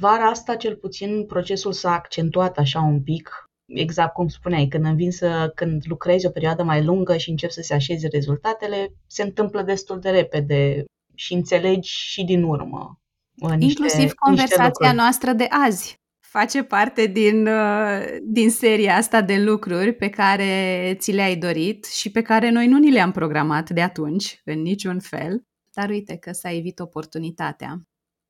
Vara 0.00 0.26
asta, 0.26 0.56
cel 0.56 0.76
puțin, 0.76 1.26
procesul 1.26 1.72
s-a 1.72 1.92
accentuat 1.92 2.58
așa 2.58 2.80
un 2.80 3.02
pic 3.02 3.49
exact 3.74 4.12
cum 4.12 4.28
spuneai, 4.28 4.66
când 4.66 4.84
învin 4.84 5.10
să, 5.10 5.52
când 5.54 5.82
lucrezi 5.86 6.26
o 6.26 6.30
perioadă 6.30 6.62
mai 6.62 6.84
lungă 6.84 7.16
și 7.16 7.30
încep 7.30 7.50
să 7.50 7.60
se 7.62 7.74
așeze 7.74 8.08
rezultatele, 8.08 8.92
se 9.06 9.22
întâmplă 9.22 9.62
destul 9.62 9.98
de 10.00 10.10
repede 10.10 10.84
și 11.14 11.34
înțelegi 11.34 11.90
și 11.90 12.24
din 12.24 12.42
urmă. 12.42 13.00
Uh, 13.36 13.50
niște, 13.50 13.64
Inclusiv 13.64 14.12
conversația 14.12 14.66
niște 14.68 14.92
noastră 14.92 15.32
de 15.32 15.46
azi 15.48 16.00
face 16.30 16.62
parte 16.62 17.06
din, 17.06 17.46
uh, 17.46 18.16
din 18.22 18.50
seria 18.50 18.96
asta 18.96 19.22
de 19.22 19.38
lucruri 19.38 19.92
pe 19.92 20.08
care 20.08 20.94
ți 20.98 21.12
le-ai 21.12 21.36
dorit 21.36 21.84
și 21.84 22.10
pe 22.10 22.22
care 22.22 22.50
noi 22.50 22.66
nu 22.66 22.78
ni 22.78 22.90
le-am 22.90 23.12
programat 23.12 23.70
de 23.70 23.82
atunci, 23.82 24.40
în 24.44 24.62
niciun 24.62 25.00
fel. 25.00 25.42
Dar 25.72 25.88
uite 25.88 26.16
că 26.16 26.32
s-a 26.32 26.50
evit 26.50 26.78
oportunitatea. 26.78 27.80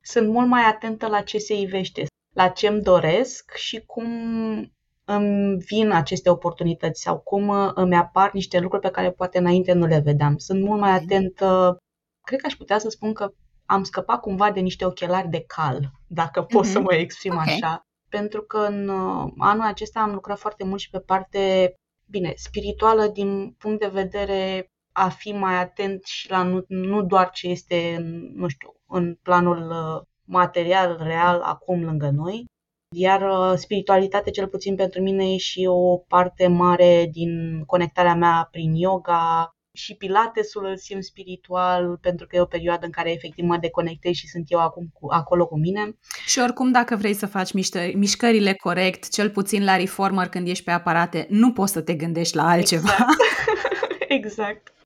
Sunt 0.01 0.29
mult 0.29 0.47
mai 0.47 0.61
atentă 0.61 1.07
la 1.07 1.21
ce 1.21 1.37
se 1.37 1.59
ivește, 1.59 2.05
la 2.35 2.47
ce 2.47 2.67
îmi 2.67 2.81
doresc 2.81 3.51
și 3.55 3.83
cum 3.85 4.05
îmi 5.15 5.57
vin 5.57 5.91
aceste 5.91 6.29
oportunități 6.29 7.01
sau 7.01 7.19
cum 7.19 7.47
uh, 7.47 7.71
îmi 7.73 7.95
apar 7.95 8.31
niște 8.33 8.59
lucruri 8.59 8.83
pe 8.83 8.91
care 8.91 9.11
poate 9.11 9.37
înainte 9.37 9.73
nu 9.73 9.85
le 9.85 9.99
vedeam. 9.99 10.37
Sunt 10.37 10.63
mult 10.63 10.79
mai 10.79 10.91
atentă, 10.91 11.77
cred 12.21 12.39
că 12.39 12.45
aș 12.45 12.53
putea 12.53 12.79
să 12.79 12.89
spun 12.89 13.13
că 13.13 13.33
am 13.65 13.83
scăpat 13.83 14.19
cumva 14.19 14.51
de 14.51 14.59
niște 14.59 14.85
ochelari 14.85 15.29
de 15.29 15.43
cal, 15.47 15.91
dacă 16.07 16.41
pot 16.41 16.65
mm-hmm. 16.65 16.71
să 16.71 16.79
mhm. 16.79 16.87
mă 16.89 16.95
exprim 16.95 17.33
okay. 17.33 17.53
așa. 17.53 17.81
Pentru 18.09 18.41
că 18.41 18.57
în 18.57 18.87
uh, 18.87 19.31
anul 19.37 19.65
acesta 19.65 19.99
am 19.99 20.13
lucrat 20.13 20.39
foarte 20.39 20.63
mult 20.63 20.79
și 20.79 20.89
pe 20.89 20.99
parte, 20.99 21.73
bine, 22.05 22.33
spirituală 22.35 23.07
din 23.07 23.55
punct 23.57 23.79
de 23.79 23.87
vedere 23.87 24.65
a 24.91 25.09
fi 25.09 25.31
mai 25.31 25.55
atent 25.55 26.03
și 26.05 26.29
la 26.29 26.43
nu, 26.43 26.63
nu 26.67 27.03
doar 27.03 27.29
ce 27.29 27.47
este, 27.47 27.97
nu 28.33 28.47
știu, 28.47 28.73
în 28.87 29.15
planul 29.21 29.69
uh, 29.69 30.01
material, 30.23 30.97
real, 31.01 31.41
acum 31.41 31.83
lângă 31.83 32.09
noi, 32.09 32.45
iar 32.95 33.21
uh, 33.21 33.53
spiritualitatea, 33.55 34.31
cel 34.31 34.47
puțin 34.47 34.75
pentru 34.75 35.01
mine, 35.01 35.33
e 35.33 35.37
și 35.37 35.65
o 35.69 35.97
parte 35.97 36.47
mare 36.47 37.09
din 37.11 37.63
conectarea 37.65 38.15
mea 38.15 38.47
prin 38.51 38.73
yoga, 38.73 39.55
și 39.73 39.95
pilatesul 39.95 40.65
îl 40.65 40.77
simt 40.77 41.03
spiritual 41.03 41.97
pentru 42.01 42.27
că 42.27 42.35
e 42.35 42.41
o 42.41 42.45
perioadă 42.45 42.85
în 42.85 42.91
care 42.91 43.11
efectiv 43.11 43.45
mă 43.45 43.57
deconectez 43.57 44.13
și 44.13 44.27
sunt 44.27 44.45
eu 44.47 44.59
acum 44.59 44.89
cu, 44.93 45.11
acolo 45.11 45.45
cu 45.45 45.57
mine. 45.57 45.97
Și 46.25 46.39
oricum 46.39 46.71
dacă 46.71 46.95
vrei 46.95 47.13
să 47.13 47.25
faci 47.25 47.53
miștă, 47.53 47.79
mișcările 47.93 48.53
corect, 48.53 49.09
cel 49.09 49.29
puțin 49.29 49.63
la 49.63 49.75
reformer 49.75 50.27
când 50.27 50.47
ești 50.47 50.63
pe 50.63 50.71
aparate, 50.71 51.27
nu 51.29 51.51
poți 51.51 51.71
să 51.71 51.81
te 51.81 51.93
gândești 51.93 52.35
la 52.35 52.47
altceva. 52.47 52.89
Exact. 52.89 53.21
exact 54.17 54.80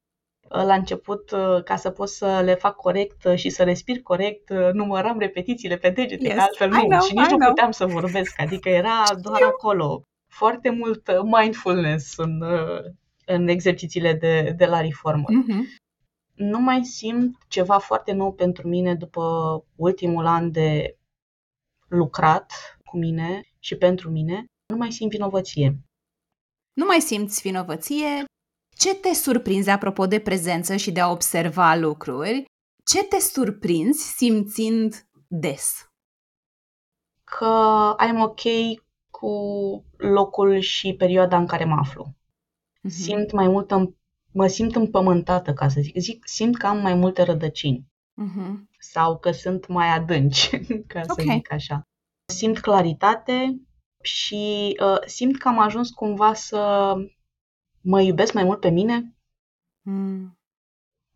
la 0.48 0.74
început, 0.74 1.32
uh, 1.32 1.64
ca 1.64 1.76
să 1.76 1.90
pot 1.90 2.10
să 2.10 2.42
le 2.44 2.56
fac 2.56 2.76
corect 2.76 3.24
uh, 3.24 3.36
și 3.36 3.50
să 3.50 3.64
respir 3.64 4.02
corect, 4.02 4.50
uh, 4.50 4.70
număram 4.74 5.20
repetițiile 5.20 5.78
pe 5.78 5.90
degete, 5.90 6.28
yes. 6.28 6.38
altfel 6.38 6.70
nu. 6.70 6.84
Know, 6.84 7.02
și 7.02 7.14
nici 7.14 7.28
I 7.28 7.32
nu 7.32 7.38
know. 7.38 7.50
puteam 7.50 7.72
să 7.72 7.86
vorbesc, 7.86 8.42
adică 8.42 8.70
era 8.70 9.04
doar 9.22 9.42
acolo. 9.42 10.02
Foarte 10.28 10.70
mult 10.70 11.12
mindfulness 11.24 12.18
în, 12.18 12.44
în 13.26 13.48
exercițiile 13.48 14.14
de, 14.14 14.54
de 14.58 14.66
la 14.66 14.82
reformă. 14.82 15.26
Mm-hmm. 15.28 15.84
Nu 16.34 16.60
mai 16.60 16.84
simt 16.84 17.36
ceva 17.48 17.78
foarte 17.78 18.12
nou 18.12 18.34
pentru 18.34 18.68
mine 18.68 18.96
după 18.96 19.24
ultimul 19.76 20.26
an 20.26 20.52
de 20.52 20.98
lucrat 21.88 22.52
cu 22.86 22.98
mine 22.98 23.42
și 23.60 23.76
pentru 23.76 24.10
mine. 24.10 24.46
Nu 24.66 24.78
mai 24.78 24.92
simt 24.92 25.12
vinovăție. 25.12 25.80
Nu 26.74 26.86
mai 26.86 27.00
simți 27.00 27.42
vinovăție, 27.42 28.26
ce 28.78 28.96
te 28.96 29.14
surprinzi 29.14 29.70
apropo 29.70 30.06
de 30.06 30.20
prezență 30.20 30.76
și 30.76 30.92
de 30.92 31.00
a 31.00 31.12
observa 31.12 31.76
lucruri? 31.76 32.46
Ce 32.86 33.04
te 33.04 33.20
surprinzi 33.20 34.14
simțind 34.16 35.08
des? 35.28 35.90
Că 37.24 37.96
I'm 38.06 38.22
ok 38.22 38.42
cu 39.10 39.30
locul 39.98 40.60
și 40.60 40.94
perioada 40.94 41.38
în 41.38 41.48
care 41.48 41.66
mă 41.66 41.76
aflu. 41.80 42.06
Mm-hmm. 42.08 42.90
Simt 42.90 43.32
mai 43.32 43.48
mult, 43.48 43.72
mă 44.32 44.48
simt 44.48 44.76
împământată, 44.76 45.54
ca 45.54 45.68
să 45.68 45.82
zic. 45.82 45.98
zic 45.98 46.28
simt 46.28 46.58
că 46.58 46.68
am 46.68 46.78
mai 46.78 46.94
multe 46.94 47.24
rădăcini. 47.24 47.86
Mm-hmm. 48.24 48.54
Sau 48.80 49.18
că 49.18 49.32
sunt 49.32 49.68
mai 49.68 49.88
adânci, 49.88 50.50
ca 50.88 51.02
okay. 51.08 51.26
să 51.26 51.32
zic 51.34 51.52
așa. 51.52 51.82
Simt 52.34 52.60
claritate 52.60 53.62
și 54.02 54.78
uh, 54.82 55.02
simt 55.06 55.38
că 55.38 55.48
am 55.48 55.60
ajuns 55.60 55.90
cumva 55.90 56.34
să 56.34 56.94
mă 57.86 58.02
iubesc 58.02 58.34
mai 58.34 58.43
mult 58.43 58.60
pe 58.60 58.69
mine. 58.69 59.15
Mm. 59.82 60.39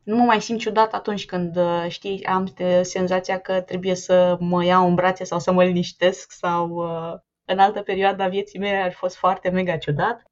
Nu 0.04 0.16
mă 0.16 0.24
mai 0.24 0.42
simt 0.42 0.60
ciudat 0.60 0.94
atunci 0.94 1.26
când, 1.26 1.56
uh, 1.56 1.86
știi, 1.88 2.26
am 2.26 2.54
senzația 2.82 3.40
că 3.40 3.62
trebuie 3.62 3.96
să 3.96 4.38
mă 4.40 4.64
iau 4.64 4.88
în 4.88 4.96
brațe 4.96 5.24
sau 5.24 5.40
să 5.40 5.52
mă 5.52 5.64
liniștesc 5.64 6.32
sau 6.32 6.70
uh, 6.70 7.20
în 7.46 7.60
altă 7.60 7.82
perioadă 7.82 8.24
a 8.24 8.28
vieții 8.28 8.60
mele 8.60 8.78
ar 8.78 8.92
fost 8.92 9.16
foarte 9.16 9.50
mega 9.50 9.78
ciudat. 9.78 10.24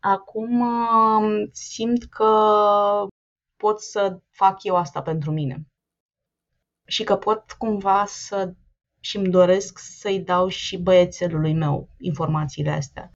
Acum 0.00 0.60
uh, 0.60 1.48
simt 1.52 2.04
că 2.04 2.32
pot 3.56 3.80
să 3.80 4.20
fac 4.30 4.62
eu 4.62 4.76
asta 4.76 5.02
pentru 5.02 5.30
mine. 5.30 5.66
Și 6.86 7.04
că 7.04 7.16
pot 7.16 7.52
cumva 7.58 8.04
să 8.06 8.54
și 9.00 9.16
îmi 9.16 9.30
doresc 9.30 9.78
să-i 9.78 10.20
dau 10.20 10.48
și 10.48 10.78
băiețelului 10.78 11.54
meu 11.54 11.88
informațiile 11.98 12.70
astea 12.70 13.12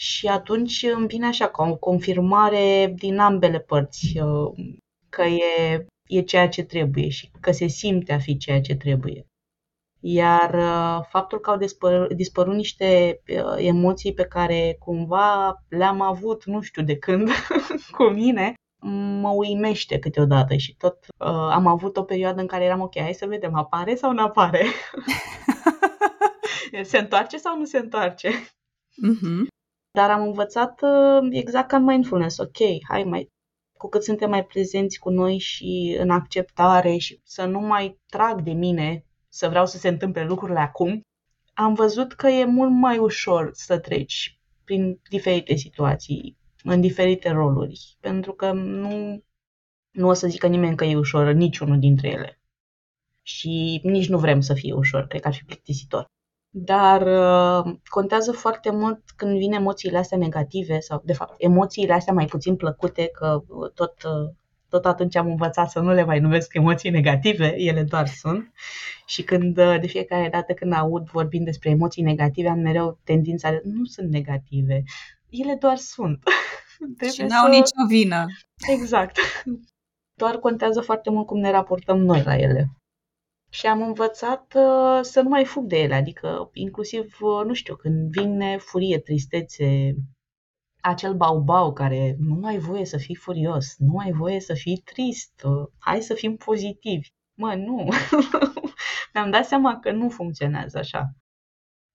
Și 0.00 0.26
atunci 0.26 0.86
îmi 0.94 1.06
vine 1.06 1.26
așa 1.26 1.48
ca 1.48 1.62
o 1.62 1.76
confirmare 1.76 2.92
din 2.96 3.18
ambele 3.18 3.58
părți 3.58 4.18
uh, 4.18 4.52
că 5.08 5.22
e, 5.22 5.86
e 6.06 6.20
ceea 6.20 6.48
ce 6.48 6.62
trebuie 6.62 7.08
și 7.08 7.30
că 7.40 7.52
se 7.52 7.66
simte 7.66 8.12
a 8.12 8.18
fi 8.18 8.36
ceea 8.36 8.60
ce 8.60 8.74
trebuie. 8.74 9.26
Iar 10.00 10.54
uh, 10.54 11.04
faptul 11.08 11.38
că 11.38 11.50
au 11.50 11.56
dispărut, 11.56 12.12
dispărut 12.12 12.54
niște 12.54 13.20
uh, 13.28 13.54
emoții 13.56 14.14
pe 14.14 14.24
care 14.24 14.76
cumva 14.78 15.62
le-am 15.68 16.00
avut, 16.00 16.44
nu 16.44 16.60
știu 16.60 16.82
de 16.82 16.98
când, 16.98 17.30
cu 17.96 18.02
mine, 18.02 18.54
mă 19.20 19.30
uimește 19.30 19.98
câteodată 19.98 20.56
și 20.56 20.76
tot 20.76 20.96
uh, 21.18 21.28
am 21.28 21.66
avut 21.66 21.96
o 21.96 22.02
perioadă 22.02 22.40
în 22.40 22.46
care 22.46 22.64
eram 22.64 22.80
ok, 22.80 22.98
hai 22.98 23.14
să 23.14 23.26
vedem, 23.26 23.54
apare 23.54 23.94
sau 23.94 24.12
nu 24.12 24.22
apare? 24.22 24.64
se 26.82 26.98
întoarce 26.98 27.36
sau 27.36 27.58
nu 27.58 27.64
se 27.64 27.78
întoarce? 27.78 28.28
Mm-hmm. 28.28 29.56
Dar 29.98 30.10
am 30.10 30.22
învățat 30.22 30.80
uh, 30.82 31.28
exact 31.30 31.68
ca 31.68 31.76
în 31.76 31.84
mindfulness, 31.84 32.38
ok, 32.38 32.56
hai 32.88 33.04
mai 33.04 33.28
cu 33.72 33.88
cât 33.88 34.02
suntem 34.02 34.30
mai 34.30 34.44
prezenți 34.44 34.98
cu 34.98 35.10
noi 35.10 35.38
și 35.38 35.96
în 36.00 36.10
acceptare 36.10 36.96
și 36.96 37.20
să 37.24 37.44
nu 37.44 37.60
mai 37.60 38.00
trag 38.06 38.40
de 38.40 38.52
mine 38.52 39.04
să 39.28 39.48
vreau 39.48 39.66
să 39.66 39.78
se 39.78 39.88
întâmple 39.88 40.24
lucrurile 40.24 40.58
acum, 40.58 41.00
am 41.54 41.74
văzut 41.74 42.12
că 42.12 42.28
e 42.28 42.44
mult 42.44 42.70
mai 42.70 42.98
ușor 42.98 43.50
să 43.52 43.78
treci 43.78 44.40
prin 44.64 45.00
diferite 45.10 45.54
situații, 45.54 46.36
în 46.62 46.80
diferite 46.80 47.30
roluri, 47.30 47.96
pentru 48.00 48.32
că 48.32 48.52
nu, 48.52 49.22
nu 49.90 50.08
o 50.08 50.12
să 50.12 50.28
zică 50.28 50.46
nimeni 50.46 50.76
că 50.76 50.84
e 50.84 50.96
ușor, 50.96 51.32
niciunul 51.32 51.78
dintre 51.78 52.08
ele. 52.08 52.40
Și 53.22 53.80
nici 53.82 54.08
nu 54.08 54.18
vrem 54.18 54.40
să 54.40 54.54
fie 54.54 54.72
ușor, 54.72 55.06
cred 55.06 55.20
că 55.20 55.28
ar 55.28 55.34
fi 55.34 55.44
plictisitor. 55.44 56.06
Dar 56.50 57.02
uh, 57.02 57.74
contează 57.84 58.32
foarte 58.32 58.70
mult 58.70 59.00
când 59.16 59.38
vin 59.38 59.52
emoțiile 59.52 59.98
astea 59.98 60.18
negative 60.18 60.80
sau, 60.80 61.02
de 61.04 61.12
fapt, 61.12 61.34
emoțiile 61.38 61.92
astea 61.92 62.12
mai 62.12 62.26
puțin 62.26 62.56
plăcute, 62.56 63.08
că 63.12 63.42
tot 63.74 64.02
uh, 64.02 64.30
tot 64.68 64.86
atunci 64.86 65.16
am 65.16 65.26
învățat 65.26 65.70
să 65.70 65.80
nu 65.80 65.92
le 65.92 66.04
mai 66.04 66.20
numesc 66.20 66.54
emoții 66.54 66.90
negative, 66.90 67.54
ele 67.56 67.82
doar 67.82 68.06
sunt. 68.06 68.52
Și 69.06 69.22
când, 69.22 69.54
de 69.54 69.86
fiecare 69.86 70.28
dată 70.28 70.52
când 70.52 70.72
aud 70.72 71.08
vorbind 71.10 71.44
despre 71.44 71.70
emoții 71.70 72.02
negative, 72.02 72.48
am 72.48 72.58
mereu 72.58 72.98
tendința 73.04 73.50
de 73.50 73.60
nu 73.64 73.84
sunt 73.84 74.10
negative, 74.10 74.82
ele 75.28 75.54
doar 75.54 75.76
sunt. 75.76 76.22
Trebuie 76.96 77.10
și 77.10 77.22
n-au 77.22 77.44
să... 77.44 77.50
nicio 77.50 77.86
vină. 77.88 78.26
Exact. 78.68 79.18
Doar 80.14 80.36
contează 80.36 80.80
foarte 80.80 81.10
mult 81.10 81.26
cum 81.26 81.38
ne 81.38 81.50
raportăm 81.50 81.98
noi 81.98 82.22
la 82.24 82.36
ele. 82.36 82.70
Și 83.50 83.66
am 83.66 83.82
învățat 83.82 84.54
uh, 84.56 84.98
să 85.02 85.20
nu 85.20 85.28
mai 85.28 85.44
fug 85.44 85.64
de 85.64 85.76
ele, 85.76 85.94
adică 85.94 86.50
inclusiv, 86.52 87.16
uh, 87.20 87.44
nu 87.44 87.52
știu, 87.52 87.76
când 87.76 88.10
vine 88.10 88.56
furie, 88.56 88.98
tristețe, 88.98 89.94
acel 90.80 91.14
bau-bau 91.14 91.72
care 91.72 92.16
nu 92.18 92.46
ai 92.46 92.58
voie 92.58 92.84
să 92.84 92.96
fii 92.96 93.14
furios, 93.14 93.74
nu 93.78 93.98
ai 93.98 94.12
voie 94.12 94.40
să 94.40 94.54
fii 94.54 94.82
trist, 94.84 95.42
hai 95.78 96.02
să 96.02 96.14
fim 96.14 96.36
pozitivi. 96.36 97.08
Mă, 97.34 97.54
nu. 97.54 97.88
Mi-am 99.14 99.30
dat 99.30 99.46
seama 99.46 99.78
că 99.78 99.92
nu 99.92 100.08
funcționează 100.08 100.78
așa. 100.78 101.12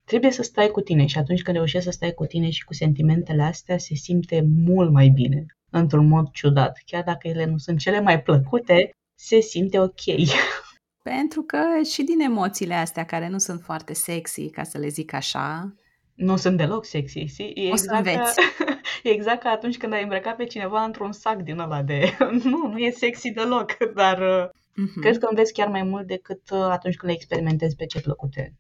Trebuie 0.06 0.32
să 0.32 0.44
stai 0.44 0.68
cu 0.68 0.82
tine 0.82 1.06
și 1.06 1.18
atunci 1.18 1.42
când 1.42 1.56
reușești 1.56 1.86
să 1.86 1.92
stai 1.92 2.14
cu 2.14 2.26
tine 2.26 2.50
și 2.50 2.64
cu 2.64 2.74
sentimentele 2.74 3.44
astea, 3.44 3.78
se 3.78 3.96
simte 3.96 4.46
mult 4.66 4.92
mai 4.92 5.08
bine, 5.10 5.46
într-un 5.70 6.08
mod 6.08 6.30
ciudat. 6.32 6.82
Chiar 6.86 7.04
dacă 7.04 7.28
ele 7.28 7.46
nu 7.46 7.58
sunt 7.58 7.80
cele 7.80 8.00
mai 8.02 8.22
plăcute, 8.22 8.90
se 9.16 9.40
simte 9.40 9.80
ok. 9.80 10.02
Pentru 11.04 11.42
că 11.42 11.64
și 11.92 12.04
din 12.04 12.20
emoțiile 12.20 12.74
astea 12.74 13.06
care 13.06 13.28
nu 13.28 13.38
sunt 13.38 13.62
foarte 13.62 13.94
sexy, 13.94 14.50
ca 14.50 14.64
să 14.64 14.78
le 14.78 14.88
zic 14.88 15.14
așa, 15.14 15.74
nu 16.14 16.38
sunt 16.38 16.58
deloc 16.58 16.86
sexy. 16.86 17.20
E 17.20 17.24
exact 17.46 17.72
o 17.72 17.76
să 17.76 17.84
exact 17.84 17.98
înveți. 17.98 18.36
Ca, 18.36 18.80
e 19.10 19.10
exact 19.10 19.42
ca 19.42 19.50
atunci 19.50 19.78
când 19.78 19.94
ai 19.94 20.02
îmbrăcat 20.02 20.36
pe 20.36 20.44
cineva 20.44 20.84
într-un 20.84 21.12
sac 21.12 21.42
din 21.42 21.60
ăla 21.60 21.82
de... 21.82 22.18
nu, 22.44 22.68
nu 22.68 22.78
e 22.78 22.92
sexy 22.92 23.32
deloc, 23.32 23.78
dar 23.96 24.18
uh-huh. 24.18 25.02
cred 25.02 25.18
că 25.18 25.28
înveți 25.30 25.54
chiar 25.54 25.68
mai 25.68 25.84
mult 25.84 26.08
decât 26.08 26.50
uh, 26.50 26.60
atunci 26.60 26.96
când 26.96 27.12
le 27.12 27.18
experimentezi 27.18 27.76
pe 27.76 27.86
ce 27.86 28.02
plăcute. 28.02 28.54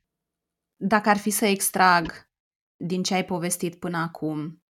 Dacă 0.75 1.10
ar 1.10 1.17
fi 1.17 1.29
să 1.29 1.45
extrag 1.45 2.29
din 2.75 3.03
ce 3.03 3.13
ai 3.13 3.25
povestit 3.25 3.75
până 3.75 3.97
acum, 3.97 4.63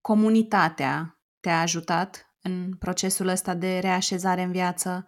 comunitatea 0.00 1.20
te-a 1.40 1.60
ajutat 1.60 2.34
în 2.42 2.76
procesul 2.78 3.28
ăsta 3.28 3.54
de 3.54 3.78
reașezare 3.78 4.42
în 4.42 4.50
viață, 4.50 5.06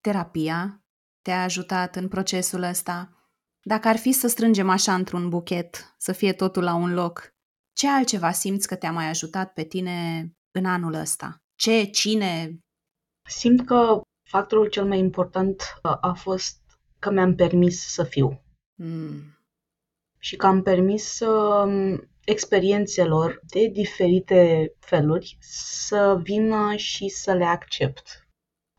terapia 0.00 0.85
te-a 1.26 1.42
ajutat 1.42 1.96
în 1.96 2.08
procesul 2.08 2.62
ăsta, 2.62 3.10
dacă 3.62 3.88
ar 3.88 3.96
fi 3.96 4.12
să 4.12 4.28
strângem 4.28 4.68
așa 4.68 4.94
într-un 4.94 5.28
buchet, 5.28 5.94
să 5.98 6.12
fie 6.12 6.32
totul 6.32 6.62
la 6.62 6.74
un 6.74 6.94
loc, 6.94 7.34
ce 7.72 7.88
altceva 7.88 8.30
simți 8.30 8.68
că 8.68 8.76
te-a 8.76 8.92
mai 8.92 9.08
ajutat 9.08 9.52
pe 9.52 9.62
tine 9.62 10.28
în 10.50 10.64
anul 10.64 10.94
ăsta? 10.94 11.42
Ce, 11.54 11.84
cine? 11.84 12.58
Simt 13.28 13.66
că 13.66 14.00
factorul 14.22 14.68
cel 14.68 14.84
mai 14.84 14.98
important 14.98 15.62
uh, 15.82 15.96
a 16.00 16.12
fost 16.12 16.58
că 16.98 17.10
mi-am 17.10 17.34
permis 17.34 17.92
să 17.92 18.04
fiu. 18.04 18.42
Mm. 18.74 19.38
Și 20.18 20.36
că 20.36 20.46
am 20.46 20.62
permis 20.62 21.20
uh, 21.20 21.98
experiențelor 22.24 23.40
de 23.42 23.66
diferite 23.66 24.72
feluri 24.78 25.36
să 25.40 26.20
vină 26.22 26.76
și 26.76 27.08
să 27.08 27.32
le 27.32 27.44
accept. 27.44 28.25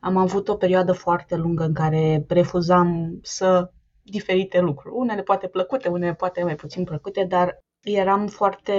Am 0.07 0.17
avut 0.17 0.47
o 0.47 0.55
perioadă 0.55 0.91
foarte 0.91 1.35
lungă 1.35 1.63
în 1.63 1.73
care 1.73 2.25
refuzam 2.27 3.19
să 3.21 3.71
diferite 4.01 4.59
lucruri. 4.59 4.95
Unele 4.95 5.21
poate 5.21 5.47
plăcute, 5.47 5.89
unele 5.89 6.13
poate 6.13 6.43
mai 6.43 6.55
puțin 6.55 6.83
plăcute, 6.83 7.23
dar 7.23 7.63
eram 7.83 8.27
foarte 8.27 8.73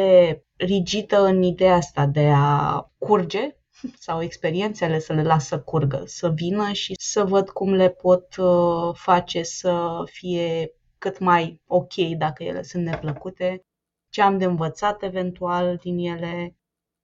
rigidă 0.57 1.25
în 1.25 1.43
ideea 1.43 1.75
asta 1.75 2.07
de 2.07 2.31
a 2.35 2.81
curge 2.99 3.57
sau 4.07 4.23
experiențele 4.23 4.99
să 4.99 5.13
le 5.13 5.23
las 5.23 5.47
să 5.47 5.61
curgă, 5.61 6.03
să 6.07 6.31
vină 6.31 6.73
și 6.73 6.95
să 6.99 7.25
văd 7.25 7.51
cum 7.51 7.73
le 7.73 7.89
pot 7.89 8.37
uh, 8.37 8.95
face 8.95 9.43
să 9.43 10.03
fie 10.05 10.73
cât 10.99 11.19
mai 11.19 11.63
ok 11.67 11.95
dacă 12.19 12.43
ele 12.43 12.63
sunt 12.63 12.85
neplăcute, 12.85 13.63
ce 14.09 14.23
am 14.23 14.39
de 14.39 14.45
învățat 14.45 15.03
eventual 15.03 15.77
din 15.77 15.99
ele, 15.99 16.57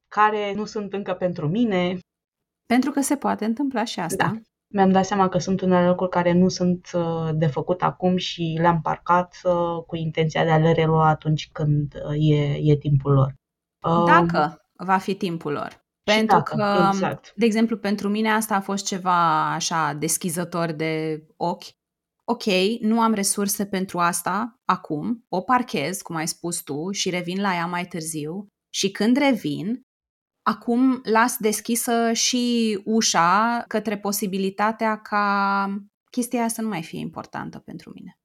care 0.09 0.53
nu 0.55 0.65
sunt 0.65 0.93
încă 0.93 1.15
pentru 1.15 1.49
mine. 1.49 1.99
Pentru 2.67 2.91
că 2.91 3.01
se 3.01 3.17
poate 3.17 3.45
întâmpla 3.45 3.85
și 3.85 4.01
asta. 4.01 4.25
Da 4.33 4.41
mi-am 4.75 4.91
dat 4.91 5.05
seama 5.05 5.29
că 5.29 5.39
sunt 5.39 5.61
unele 5.61 5.89
lucruri 5.89 6.11
care 6.11 6.33
nu 6.33 6.49
sunt 6.49 6.91
uh, 6.95 7.31
de 7.35 7.47
făcut 7.47 7.83
acum 7.83 8.17
și 8.17 8.57
le-am 8.61 8.81
parcat 8.81 9.41
uh, 9.43 9.83
cu 9.87 9.97
intenția 9.97 10.45
de 10.45 10.51
a 10.51 10.59
le 10.59 10.73
relua 10.73 11.09
atunci 11.09 11.51
când 11.53 11.95
uh, 11.95 12.31
e, 12.31 12.59
e 12.63 12.77
timpul 12.77 13.13
lor. 13.13 13.35
Dacă 14.07 14.69
va 14.73 14.99
fi 14.99 15.15
timpul 15.15 15.53
lor. 15.53 15.83
Pentru 16.03 16.37
dacă, 16.37 16.57
că, 16.57 16.89
exact. 16.93 17.33
de 17.37 17.45
exemplu, 17.45 17.77
pentru 17.77 18.09
mine 18.09 18.31
asta 18.31 18.55
a 18.55 18.61
fost 18.61 18.87
ceva 18.87 19.53
așa 19.53 19.93
deschizător 19.93 20.73
de 20.73 21.25
ochi. 21.37 21.65
Ok, 22.25 22.45
nu 22.81 23.01
am 23.01 23.13
resurse 23.13 23.67
pentru 23.67 23.99
asta 23.99 24.61
acum, 24.65 25.25
o 25.29 25.41
parchez, 25.41 26.03
cum 26.03 26.17
ai 26.17 26.29
spus 26.29 26.63
tu, 26.63 26.91
și 26.91 27.11
revin 27.11 27.41
la 27.41 27.55
ea 27.55 27.67
mai 27.67 27.85
târziu. 27.85 28.47
Și 28.71 28.91
când 28.91 29.17
revin, 29.17 29.83
Acum 30.47 31.01
las 31.05 31.37
deschisă 31.39 32.13
și 32.13 32.81
ușa 32.85 33.65
către 33.69 33.99
posibilitatea 33.99 35.01
ca 35.01 35.67
chestia 36.11 36.39
aia 36.39 36.49
să 36.49 36.63
nu 36.63 36.69
mai 36.69 36.83
fie 36.83 36.99
importantă 36.99 37.59
pentru 37.59 37.91
mine. 37.95 38.19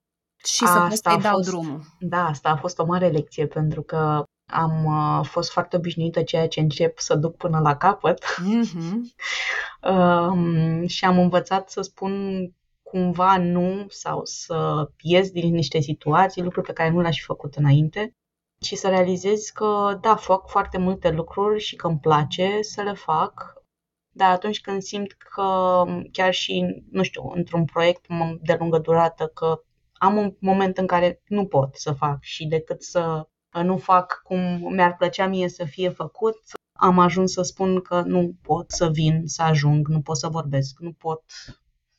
Și 0.44 0.66
să 0.66 0.86
pot 0.90 0.98
să-i 0.98 1.22
dau 1.22 1.34
fost, 1.34 1.50
drumul. 1.50 1.82
Da, 2.00 2.26
asta 2.26 2.50
a 2.50 2.56
fost 2.56 2.80
o 2.80 2.86
mare 2.86 3.08
lecție 3.08 3.48
pentru 3.48 3.82
că 3.82 4.24
am 4.46 4.86
uh, 4.86 5.26
fost 5.26 5.52
foarte 5.52 5.76
obișnuită 5.76 6.24
ceea 6.24 6.48
ce 6.48 6.60
încep 6.60 7.00
să 7.00 7.16
duc 7.16 7.36
până 7.36 7.60
la 7.60 7.78
capăt 7.78 8.24
mm-hmm. 8.24 8.96
um, 9.92 10.88
și 10.88 11.06
am 11.06 11.20
învățat 11.20 11.70
să 11.70 11.82
spun 11.82 12.44
cumva 12.82 13.38
nu 13.38 13.86
sau 13.90 14.22
să 14.24 14.90
ies 15.02 15.32
din 15.32 15.54
niște 15.54 15.80
situații, 15.80 16.44
lucruri 16.44 16.66
pe 16.66 16.74
care 16.74 16.90
nu 16.90 17.02
le-aș 17.02 17.18
fi 17.18 17.24
făcut 17.24 17.56
înainte 17.56 18.16
și 18.66 18.76
să 18.76 18.90
realizezi 18.90 19.54
că, 19.54 19.98
da, 20.02 20.16
fac 20.16 20.48
foarte 20.48 20.78
multe 20.78 21.10
lucruri 21.10 21.60
și 21.60 21.76
că 21.76 21.88
îmi 21.88 22.00
place 22.00 22.62
să 22.62 22.82
le 22.82 22.94
fac, 22.94 23.54
dar 24.16 24.32
atunci 24.32 24.62
când 24.62 24.82
simt 24.82 25.12
că 25.12 25.84
chiar 26.12 26.34
și, 26.34 26.84
nu 26.92 27.04
știu, 27.04 27.30
într-un 27.30 27.66
proiect 27.66 28.06
de 28.42 28.56
lungă 28.60 28.78
durată, 28.78 29.28
că 29.28 29.64
am 29.94 30.18
un 30.18 30.36
moment 30.40 30.78
în 30.78 30.88
care 30.88 31.22
nu 31.28 31.46
pot 31.46 31.76
să 31.76 31.92
fac 31.92 32.18
și 32.22 32.48
decât 32.48 32.84
să 32.84 33.28
nu 33.64 33.78
fac 33.78 34.22
cum 34.24 34.40
mi-ar 34.74 34.96
plăcea 34.96 35.28
mie 35.28 35.50
să 35.50 35.66
fie 35.66 35.90
făcut, 35.90 36.38
am 36.80 37.00
ajuns 37.00 37.32
să 37.32 37.42
spun 37.42 37.82
că 37.82 38.02
nu 38.02 38.36
pot 38.42 38.72
să 38.72 38.90
vin, 38.90 39.22
să 39.26 39.42
ajung, 39.42 39.88
nu 39.88 40.02
pot 40.02 40.18
să 40.18 40.28
vorbesc, 40.28 40.80
nu 40.80 40.92
pot, 40.92 41.24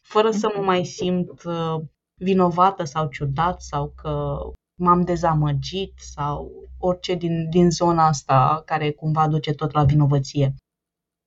fără 0.01 0.31
să 0.31 0.53
mă 0.57 0.63
mai 0.63 0.85
simt 0.85 1.43
uh, 1.45 1.75
vinovată 2.15 2.85
sau 2.85 3.09
ciudat 3.09 3.63
sau 3.63 3.93
că 3.97 4.37
m-am 4.81 5.03
dezamăgit 5.05 5.93
sau 5.99 6.53
orice 6.79 7.15
din, 7.15 7.51
din 7.51 7.71
zona 7.71 8.07
asta 8.07 8.63
care 8.67 8.91
cumva 8.91 9.29
duce 9.29 9.53
tot 9.53 9.73
la 9.73 9.85
vinovăție. 9.85 10.55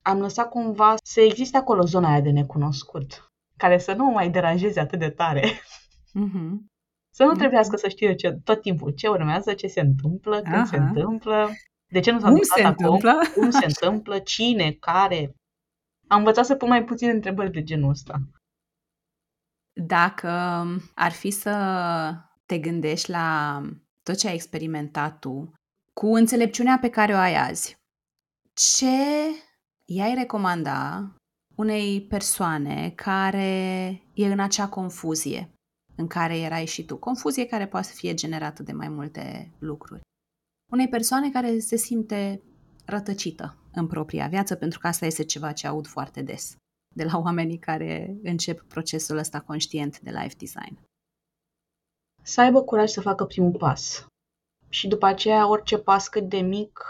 Am 0.06 0.20
lăsat 0.20 0.50
cumva 0.50 0.96
să 1.04 1.22
existe 1.22 1.58
acolo 1.58 1.84
zona 1.84 2.10
aia 2.10 2.22
de 2.22 2.30
necunoscut, 2.30 3.32
care 3.58 3.78
să 3.78 3.94
nu 3.94 4.06
mă 4.06 4.12
mai 4.12 4.30
deranjeze 4.30 4.80
atât 4.80 5.00
de 5.00 5.10
tare. 5.10 5.42
Mm-hmm. 6.20 6.72
Să 7.16 7.24
nu 7.24 7.32
trebuiască 7.32 7.76
să 7.76 7.88
știu 7.88 8.13
ce, 8.13 8.32
tot 8.44 8.62
timpul 8.62 8.92
ce 8.92 9.08
urmează, 9.08 9.54
ce 9.54 9.68
se 9.68 9.82
întâmplă, 9.82 10.42
când 10.42 10.56
Aha. 10.56 10.66
se 10.66 10.78
întâmplă. 10.78 11.50
De 11.92 12.00
ce 12.00 12.12
nu 12.12 12.20
s-a 12.20 12.28
Cum 12.28 12.36
întâmplat 12.36 12.58
se 12.60 12.66
acum? 12.66 12.86
întâmplă? 12.86 13.42
Cum 13.42 13.50
se 13.50 13.66
întâmplă? 13.72 14.20
Cine? 14.20 14.72
Care? 14.72 15.36
Am 16.08 16.18
învățat 16.18 16.46
să 16.46 16.56
pun 16.56 16.68
mai 16.68 16.84
puține 16.84 17.12
întrebări 17.12 17.52
de 17.52 17.63
genul 17.63 17.89
ăsta. 17.89 18.20
Dacă 19.74 20.30
ar 20.96 21.12
fi 21.12 21.32
să 21.32 21.50
te 22.54 22.60
gândești 22.60 23.10
la 23.10 23.62
tot 24.04 24.16
ce 24.16 24.28
ai 24.28 24.34
experimentat 24.34 25.20
tu, 25.20 25.54
cu 25.94 26.13
înțelepciunea 26.13 26.78
pe 26.82 26.89
care 26.89 27.13
o 27.13 27.18
ai 27.18 27.36
azi, 27.36 27.76
ce 28.54 28.96
i-ai 29.86 30.13
recomanda 30.13 31.08
unei 31.56 32.02
persoane 32.08 32.89
care 32.96 33.52
e 34.13 34.26
în 34.26 34.39
acea 34.39 34.70
confuzie 34.70 35.54
în 35.96 36.08
care 36.08 36.38
erai 36.38 36.66
și 36.66 36.86
tu? 36.86 36.98
Confuzie 36.98 37.46
care 37.46 37.68
poate 37.68 37.88
să 37.88 37.94
fie 37.94 38.13
generată 38.13 38.63
de 38.63 38.72
mai 38.72 38.89
multe 38.89 39.54
lucruri. 39.60 40.02
Unei 40.72 40.88
persoane 40.88 41.32
care 41.32 41.60
se 41.60 41.76
simte 41.76 42.42
rătăcită 42.86 43.58
în 43.72 43.88
propria 43.88 44.28
viață, 44.28 44.56
pentru 44.56 44.80
că 44.80 44.88
asta 44.88 45.06
este 45.06 45.24
ceva 45.24 45.52
ce 45.52 45.68
aud 45.68 45.88
foarte 45.88 46.22
des 46.22 46.56
de 46.96 47.04
la 47.04 47.18
oamenii 47.18 47.58
care 47.58 48.18
încep 48.24 48.62
procesul 48.62 49.18
ăsta 49.18 49.39
conștient 49.39 50.00
de 50.00 50.10
life 50.10 50.36
design. 50.38 50.80
Să 52.26 52.42
aibă 52.42 52.62
curaj 52.62 52.90
să 52.90 53.02
facă 53.02 53.26
primul 53.26 53.52
pas. 53.58 54.06
Și 54.70 54.88
după 54.88 55.06
aceea, 55.06 55.50
orice 55.50 55.78
pas 55.78 56.08
cât 56.08 56.30
de 56.30 56.38
mic 56.38 56.86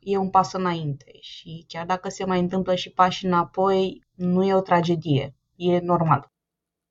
e 0.00 0.16
un 0.16 0.30
pas 0.30 0.52
înainte. 0.52 1.12
Și 1.20 1.64
chiar 1.68 1.86
dacă 1.86 2.08
se 2.08 2.24
mai 2.24 2.38
întâmplă 2.40 2.74
și 2.74 2.90
pași 2.90 3.26
înapoi, 3.26 4.02
nu 4.14 4.44
e 4.44 4.54
o 4.54 4.60
tragedie. 4.60 5.34
E 5.56 5.78
normal. 5.78 6.32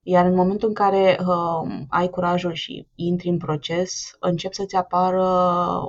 Iar 0.06 0.26
în 0.26 0.36
momentul 0.36 0.68
în 0.68 0.74
care 0.74 1.18
uh, 1.20 1.86
ai 1.90 2.10
curajul 2.10 2.54
și 2.54 2.88
intri 2.96 3.30
în 3.30 3.38
proces, 3.38 4.16
încep 4.20 4.54
să-ți 4.54 4.76
apară 4.76 5.28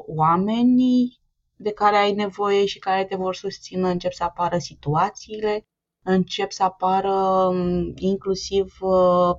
oamenii 0.06 1.18
de 1.56 1.72
care 1.72 1.96
ai 1.96 2.12
nevoie 2.12 2.66
și 2.66 2.78
care 2.78 3.04
te 3.04 3.16
vor 3.16 3.34
susține, 3.34 3.90
încep 3.90 4.12
să 4.12 4.24
apară 4.24 4.58
situațiile, 4.58 5.66
încep 6.02 6.50
să 6.50 6.62
apară 6.62 7.12
um, 7.12 7.92
inclusiv 7.96 8.76
uh, 8.80 9.36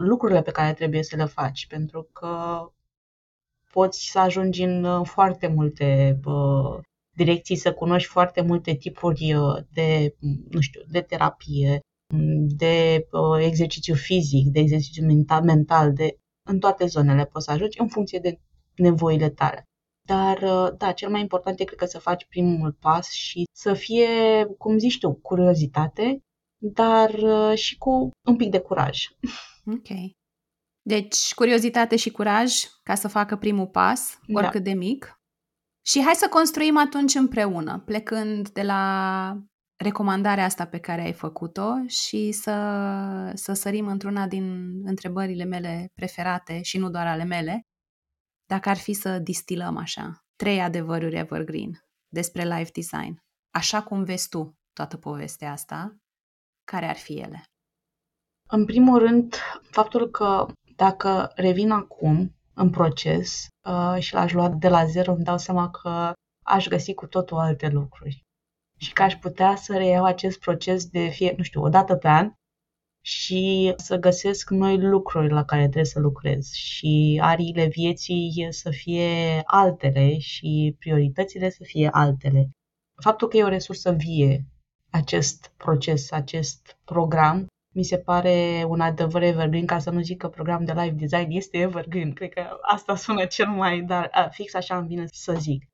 lucrurile 0.00 0.42
pe 0.42 0.50
care 0.50 0.72
trebuie 0.72 1.02
să 1.02 1.16
le 1.16 1.24
faci, 1.24 1.66
pentru 1.66 2.08
că 2.12 2.64
poți 3.72 4.10
să 4.10 4.18
ajungi 4.18 4.62
în 4.62 4.84
uh, 4.84 5.06
foarte 5.06 5.46
multe 5.46 6.20
uh, 6.24 6.78
direcții, 7.16 7.56
să 7.56 7.72
cunoști 7.72 8.08
foarte 8.08 8.40
multe 8.40 8.74
tipuri 8.74 9.34
uh, 9.34 9.56
de, 9.72 10.14
nu 10.50 10.60
știu, 10.60 10.80
de 10.90 11.00
terapie, 11.00 11.80
de 12.56 13.06
uh, 13.10 13.44
exercițiu 13.44 13.94
fizic, 13.94 14.46
de 14.46 14.60
exercițiu 14.60 15.06
mental, 15.06 15.42
mental, 15.42 15.92
de 15.92 16.18
în 16.48 16.58
toate 16.58 16.86
zonele 16.86 17.24
poți 17.24 17.44
să 17.44 17.50
ajungi 17.50 17.80
în 17.80 17.88
funcție 17.88 18.18
de 18.18 18.40
nevoile 18.76 19.30
tale. 19.30 19.64
Dar, 20.08 20.42
uh, 20.42 20.76
da, 20.76 20.92
cel 20.92 21.10
mai 21.10 21.20
important 21.20 21.60
e 21.60 21.64
cred 21.64 21.78
că 21.78 21.84
să 21.84 21.98
faci 21.98 22.26
primul 22.26 22.72
pas 22.72 23.10
și 23.10 23.44
să 23.52 23.74
fie, 23.74 24.08
cum 24.58 24.78
zici 24.78 24.98
tu, 24.98 25.12
curiozitate, 25.12 26.20
dar 26.58 27.10
uh, 27.12 27.58
și 27.58 27.78
cu 27.78 28.10
un 28.28 28.36
pic 28.36 28.50
de 28.50 28.60
curaj. 28.60 28.98
Ok. 29.72 29.88
Deci, 30.82 31.34
curiozitate 31.34 31.96
și 31.96 32.10
curaj 32.10 32.52
ca 32.82 32.94
să 32.94 33.08
facă 33.08 33.36
primul 33.36 33.66
pas, 33.66 34.18
Da. 34.26 34.40
oricât 34.40 34.64
de 34.64 34.72
mic. 34.72 35.20
Și 35.86 36.02
hai 36.02 36.14
să 36.14 36.28
construim 36.28 36.76
atunci 36.76 37.14
împreună, 37.14 37.78
plecând 37.78 38.48
de 38.50 38.62
la 38.62 39.34
recomandarea 39.76 40.44
asta 40.44 40.66
pe 40.66 40.78
care 40.78 41.00
ai 41.00 41.12
făcut-o 41.12 41.86
și 41.86 42.32
să, 42.32 42.52
să 43.34 43.52
sărim 43.52 43.86
într-una 43.86 44.26
din 44.26 44.72
întrebările 44.88 45.44
mele 45.44 45.90
preferate 45.94 46.62
și 46.62 46.78
nu 46.78 46.90
doar 46.90 47.06
ale 47.06 47.24
mele, 47.24 47.62
dacă 48.46 48.68
ar 48.68 48.76
fi 48.76 48.92
să 48.92 49.18
distilăm 49.18 49.76
așa 49.76 50.24
trei 50.36 50.60
adevăruri 50.60 51.16
evergreen 51.16 51.70
despre 52.08 52.56
life 52.56 52.70
design, 52.74 53.22
așa 53.54 53.82
cum 53.82 54.04
vezi 54.04 54.28
tu 54.28 54.58
toată 54.72 54.96
povestea 54.96 55.52
asta, 55.52 55.96
care 56.64 56.86
ar 56.86 56.96
fi 56.96 57.12
ele? 57.18 57.44
În 58.52 58.64
primul 58.64 58.98
rând, 58.98 59.34
faptul 59.70 60.10
că 60.10 60.46
dacă 60.76 61.32
revin 61.34 61.70
acum 61.70 62.34
în 62.54 62.70
proces 62.70 63.48
uh, 63.64 63.96
și 63.98 64.14
l-aș 64.14 64.32
lua 64.32 64.48
de 64.48 64.68
la 64.68 64.84
zero, 64.84 65.12
îmi 65.12 65.24
dau 65.24 65.38
seama 65.38 65.70
că 65.70 66.12
aș 66.42 66.68
găsi 66.68 66.94
cu 66.94 67.06
totul 67.06 67.38
alte 67.38 67.68
lucruri. 67.68 68.24
Și 68.76 68.92
că 68.92 69.02
aș 69.02 69.14
putea 69.16 69.56
să 69.56 69.76
reiau 69.76 70.04
acest 70.04 70.38
proces 70.38 70.86
de 70.86 71.08
fie, 71.08 71.34
nu 71.36 71.42
știu, 71.42 71.62
o 71.62 71.68
dată 71.68 71.96
pe 71.96 72.08
an 72.08 72.32
și 73.04 73.72
să 73.76 73.96
găsesc 73.96 74.50
noi 74.50 74.78
lucruri 74.78 75.32
la 75.32 75.44
care 75.44 75.62
trebuie 75.62 75.84
să 75.84 76.00
lucrez 76.00 76.52
și 76.52 77.20
ariile 77.22 77.66
vieții 77.66 78.46
să 78.50 78.70
fie 78.70 79.42
altele 79.44 80.18
și 80.18 80.76
prioritățile 80.78 81.50
să 81.50 81.62
fie 81.62 81.88
altele. 81.92 82.50
Faptul 83.02 83.28
că 83.28 83.36
e 83.36 83.44
o 83.44 83.48
resursă 83.48 83.92
vie 83.92 84.44
acest 84.90 85.52
proces, 85.56 86.10
acest 86.10 86.78
program, 86.84 87.46
mi 87.72 87.84
se 87.84 87.98
pare 87.98 88.64
un 88.68 88.80
adevăr 88.80 89.22
evergreen, 89.22 89.66
ca 89.66 89.78
să 89.78 89.90
nu 89.90 90.00
zic 90.00 90.18
că 90.18 90.28
program 90.28 90.64
de 90.64 90.72
live 90.72 91.06
design 91.06 91.30
este 91.30 91.58
evergreen. 91.58 92.12
Cred 92.12 92.32
că 92.32 92.58
asta 92.60 92.96
sună 92.96 93.24
cel 93.24 93.48
mai, 93.48 93.80
dar 93.80 94.08
a, 94.12 94.28
fix 94.28 94.54
așa 94.54 94.76
îmi 94.76 94.86
vine 94.86 95.04
să 95.12 95.36
zic. 95.38 95.64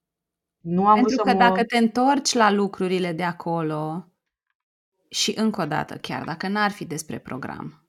Nu 0.61 0.87
am 0.87 0.95
Pentru 0.95 1.15
vrut 1.15 1.25
că 1.25 1.31
să 1.31 1.37
mă... 1.37 1.43
dacă 1.43 1.65
te 1.65 1.77
întorci 1.77 2.33
la 2.33 2.51
lucrurile 2.51 3.13
de 3.13 3.23
acolo 3.23 4.11
și 5.09 5.33
încă 5.37 5.63
o 5.63 5.67
dată, 5.67 5.97
chiar 5.97 6.25
dacă 6.25 6.49
n-ar 6.49 6.71
fi 6.71 6.85
despre 6.85 7.19
program, 7.19 7.89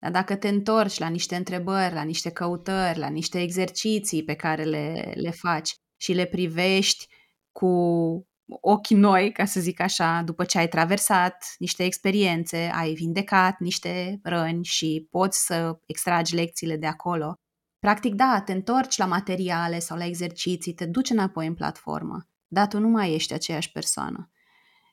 dar 0.00 0.10
dacă 0.10 0.36
te 0.36 0.48
întorci 0.48 0.98
la 0.98 1.08
niște 1.08 1.36
întrebări, 1.36 1.94
la 1.94 2.02
niște 2.02 2.30
căutări, 2.30 2.98
la 2.98 3.08
niște 3.08 3.40
exerciții 3.40 4.24
pe 4.24 4.34
care 4.34 4.62
le, 4.62 5.12
le 5.14 5.30
faci 5.30 5.74
și 5.96 6.12
le 6.12 6.24
privești 6.24 7.06
cu 7.52 8.27
ochi 8.48 8.88
noi, 8.88 9.32
ca 9.32 9.44
să 9.44 9.60
zic 9.60 9.80
așa, 9.80 10.22
după 10.24 10.44
ce 10.44 10.58
ai 10.58 10.68
traversat 10.68 11.54
niște 11.58 11.84
experiențe, 11.84 12.70
ai 12.74 12.92
vindecat 12.92 13.58
niște 13.58 14.20
răni 14.22 14.64
și 14.64 15.08
poți 15.10 15.44
să 15.44 15.78
extragi 15.86 16.34
lecțiile 16.34 16.76
de 16.76 16.86
acolo, 16.86 17.34
practic 17.78 18.14
da, 18.14 18.42
te 18.44 18.52
întorci 18.52 18.96
la 18.96 19.06
materiale 19.06 19.78
sau 19.78 19.96
la 19.96 20.04
exerciții, 20.04 20.74
te 20.74 20.86
duci 20.86 21.10
înapoi 21.10 21.46
în 21.46 21.54
platformă, 21.54 22.28
dar 22.46 22.66
tu 22.66 22.78
nu 22.78 22.88
mai 22.88 23.14
ești 23.14 23.32
aceeași 23.32 23.72
persoană. 23.72 24.30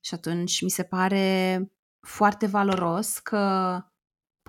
Și 0.02 0.14
atunci 0.14 0.62
mi 0.62 0.70
se 0.70 0.84
pare 0.84 1.60
foarte 2.00 2.46
valoros 2.46 3.18
că 3.20 3.80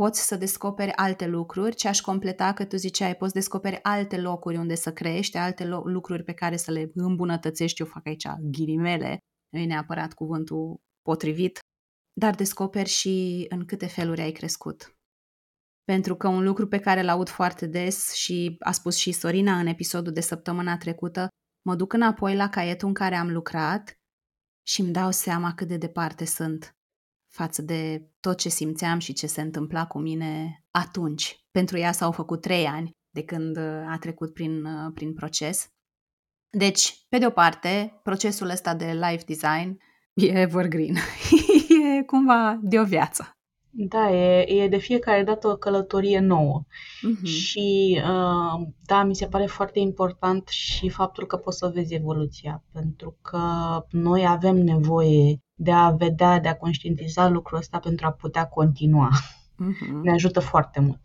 poți 0.00 0.26
să 0.26 0.36
descoperi 0.36 0.92
alte 0.92 1.26
lucruri, 1.26 1.74
ce 1.74 1.88
aș 1.88 2.00
completa 2.00 2.52
că 2.52 2.64
tu 2.64 2.76
ziceai, 2.76 3.16
poți 3.16 3.32
descoperi 3.32 3.78
alte 3.82 4.20
locuri 4.20 4.56
unde 4.56 4.74
să 4.74 4.92
crești, 4.92 5.36
alte 5.36 5.64
lo- 5.64 5.84
lucruri 5.84 6.22
pe 6.24 6.32
care 6.32 6.56
să 6.56 6.70
le 6.70 6.90
îmbunătățești, 6.94 7.80
eu 7.80 7.86
fac 7.86 8.06
aici 8.06 8.26
ghilimele, 8.40 9.18
nu 9.48 9.58
e 9.58 9.66
neapărat 9.66 10.12
cuvântul 10.12 10.80
potrivit, 11.02 11.58
dar 12.12 12.34
descoperi 12.34 12.88
și 12.88 13.46
în 13.48 13.64
câte 13.64 13.86
feluri 13.86 14.20
ai 14.20 14.32
crescut. 14.32 14.96
Pentru 15.84 16.16
că 16.16 16.28
un 16.28 16.42
lucru 16.42 16.68
pe 16.68 16.78
care 16.78 17.00
îl 17.00 17.08
aud 17.08 17.28
foarte 17.28 17.66
des 17.66 18.12
și 18.12 18.56
a 18.58 18.72
spus 18.72 18.96
și 18.96 19.12
Sorina 19.12 19.58
în 19.58 19.66
episodul 19.66 20.12
de 20.12 20.20
săptămâna 20.20 20.76
trecută, 20.76 21.28
mă 21.66 21.74
duc 21.74 21.92
înapoi 21.92 22.36
la 22.36 22.48
caietul 22.48 22.88
în 22.88 22.94
care 22.94 23.14
am 23.14 23.32
lucrat 23.32 23.94
și 24.66 24.80
îmi 24.80 24.92
dau 24.92 25.10
seama 25.10 25.54
cât 25.54 25.68
de 25.68 25.76
departe 25.76 26.24
sunt 26.24 26.75
față 27.36 27.62
de 27.62 28.10
tot 28.20 28.38
ce 28.38 28.48
simțeam 28.48 28.98
și 28.98 29.12
ce 29.12 29.26
se 29.26 29.40
întâmpla 29.40 29.86
cu 29.86 29.98
mine 29.98 30.64
atunci. 30.70 31.36
Pentru 31.50 31.78
ea 31.78 31.92
s-au 31.92 32.12
făcut 32.12 32.40
trei 32.40 32.66
ani 32.66 32.90
de 33.10 33.24
când 33.24 33.56
uh, 33.56 33.84
a 33.86 33.96
trecut 34.00 34.32
prin, 34.32 34.64
uh, 34.64 34.90
prin 34.94 35.14
proces. 35.14 35.68
Deci, 36.50 37.06
pe 37.08 37.18
de 37.18 37.26
o 37.26 37.30
parte, 37.30 38.00
procesul 38.02 38.48
ăsta 38.48 38.74
de 38.74 38.92
life 38.92 39.24
design 39.26 39.78
e 40.14 40.26
evergreen. 40.26 40.94
e 41.98 42.02
cumva 42.02 42.58
de 42.62 42.80
o 42.80 42.84
viață. 42.84 43.35
Da, 43.78 44.10
e, 44.10 44.62
e 44.62 44.68
de 44.68 44.76
fiecare 44.76 45.22
dată 45.22 45.48
o 45.48 45.56
călătorie 45.56 46.18
nouă. 46.18 46.62
Mhm. 47.02 47.24
Și 47.24 48.00
uh, 48.02 48.66
da, 48.84 49.02
mi 49.02 49.14
se 49.16 49.26
pare 49.26 49.46
foarte 49.46 49.78
important 49.78 50.48
și 50.48 50.88
faptul 50.88 51.26
că 51.26 51.36
poți 51.36 51.58
să 51.58 51.70
vezi 51.74 51.94
evoluția, 51.94 52.64
pentru 52.72 53.16
că 53.22 53.40
noi 53.90 54.26
avem 54.26 54.56
nevoie 54.56 55.38
de 55.54 55.72
a 55.72 55.90
vedea, 55.90 56.40
de 56.40 56.48
a 56.48 56.56
conștientiza 56.56 57.28
lucrul 57.28 57.58
ăsta 57.58 57.78
pentru 57.78 58.06
a 58.06 58.10
putea 58.10 58.46
continua. 58.46 59.10
Mhm. 59.56 60.00
Ne 60.02 60.12
ajută 60.12 60.40
foarte 60.40 60.80
mult. 60.80 61.00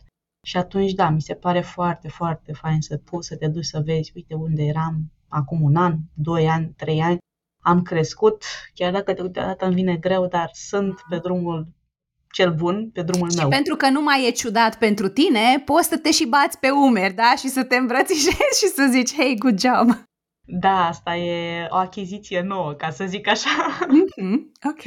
Și 0.45 0.57
atunci, 0.57 0.91
da, 0.91 1.09
mi 1.09 1.21
se 1.21 1.33
pare 1.33 1.61
foarte, 1.61 2.07
foarte 2.07 2.53
fain 2.53 2.81
să 2.81 2.97
poți 2.97 3.27
să 3.27 3.35
te 3.35 3.47
duci 3.47 3.65
să 3.65 3.81
vezi, 3.85 4.11
uite 4.15 4.33
unde 4.33 4.63
eram 4.63 5.11
acum 5.27 5.61
un 5.61 5.75
an, 5.75 5.97
doi 6.13 6.49
ani, 6.49 6.73
trei 6.77 7.01
ani, 7.01 7.17
am 7.63 7.81
crescut, 7.81 8.43
chiar 8.73 8.91
dacă 8.91 9.13
deodată 9.13 9.65
îmi 9.65 9.73
vine 9.73 9.95
greu, 9.95 10.27
dar 10.27 10.49
sunt 10.53 11.05
pe 11.09 11.17
drumul 11.17 11.67
cel 12.31 12.53
bun, 12.53 12.89
pe 12.93 13.01
drumul 13.01 13.29
Și 13.29 13.37
meu. 13.37 13.47
pentru 13.49 13.75
că 13.75 13.89
nu 13.89 14.01
mai 14.01 14.27
e 14.27 14.31
ciudat 14.31 14.77
pentru 14.77 15.07
tine, 15.07 15.61
poți 15.65 15.87
să 15.87 15.97
te 15.97 16.11
și 16.11 16.25
bați 16.27 16.59
pe 16.59 16.69
umeri, 16.69 17.13
da? 17.13 17.33
Și 17.37 17.47
să 17.47 17.63
te 17.63 17.75
îmbrățișezi 17.75 18.59
și 18.59 18.67
să 18.67 18.87
zici, 18.91 19.13
hey, 19.15 19.35
good 19.37 19.59
job! 19.59 19.89
Da, 20.59 20.87
asta 20.87 21.15
e 21.15 21.67
o 21.69 21.75
achiziție 21.75 22.41
nouă, 22.41 22.73
ca 22.73 22.89
să 22.89 23.05
zic 23.05 23.27
așa. 23.27 23.49
Mhm, 23.87 24.51
ok. 24.69 24.83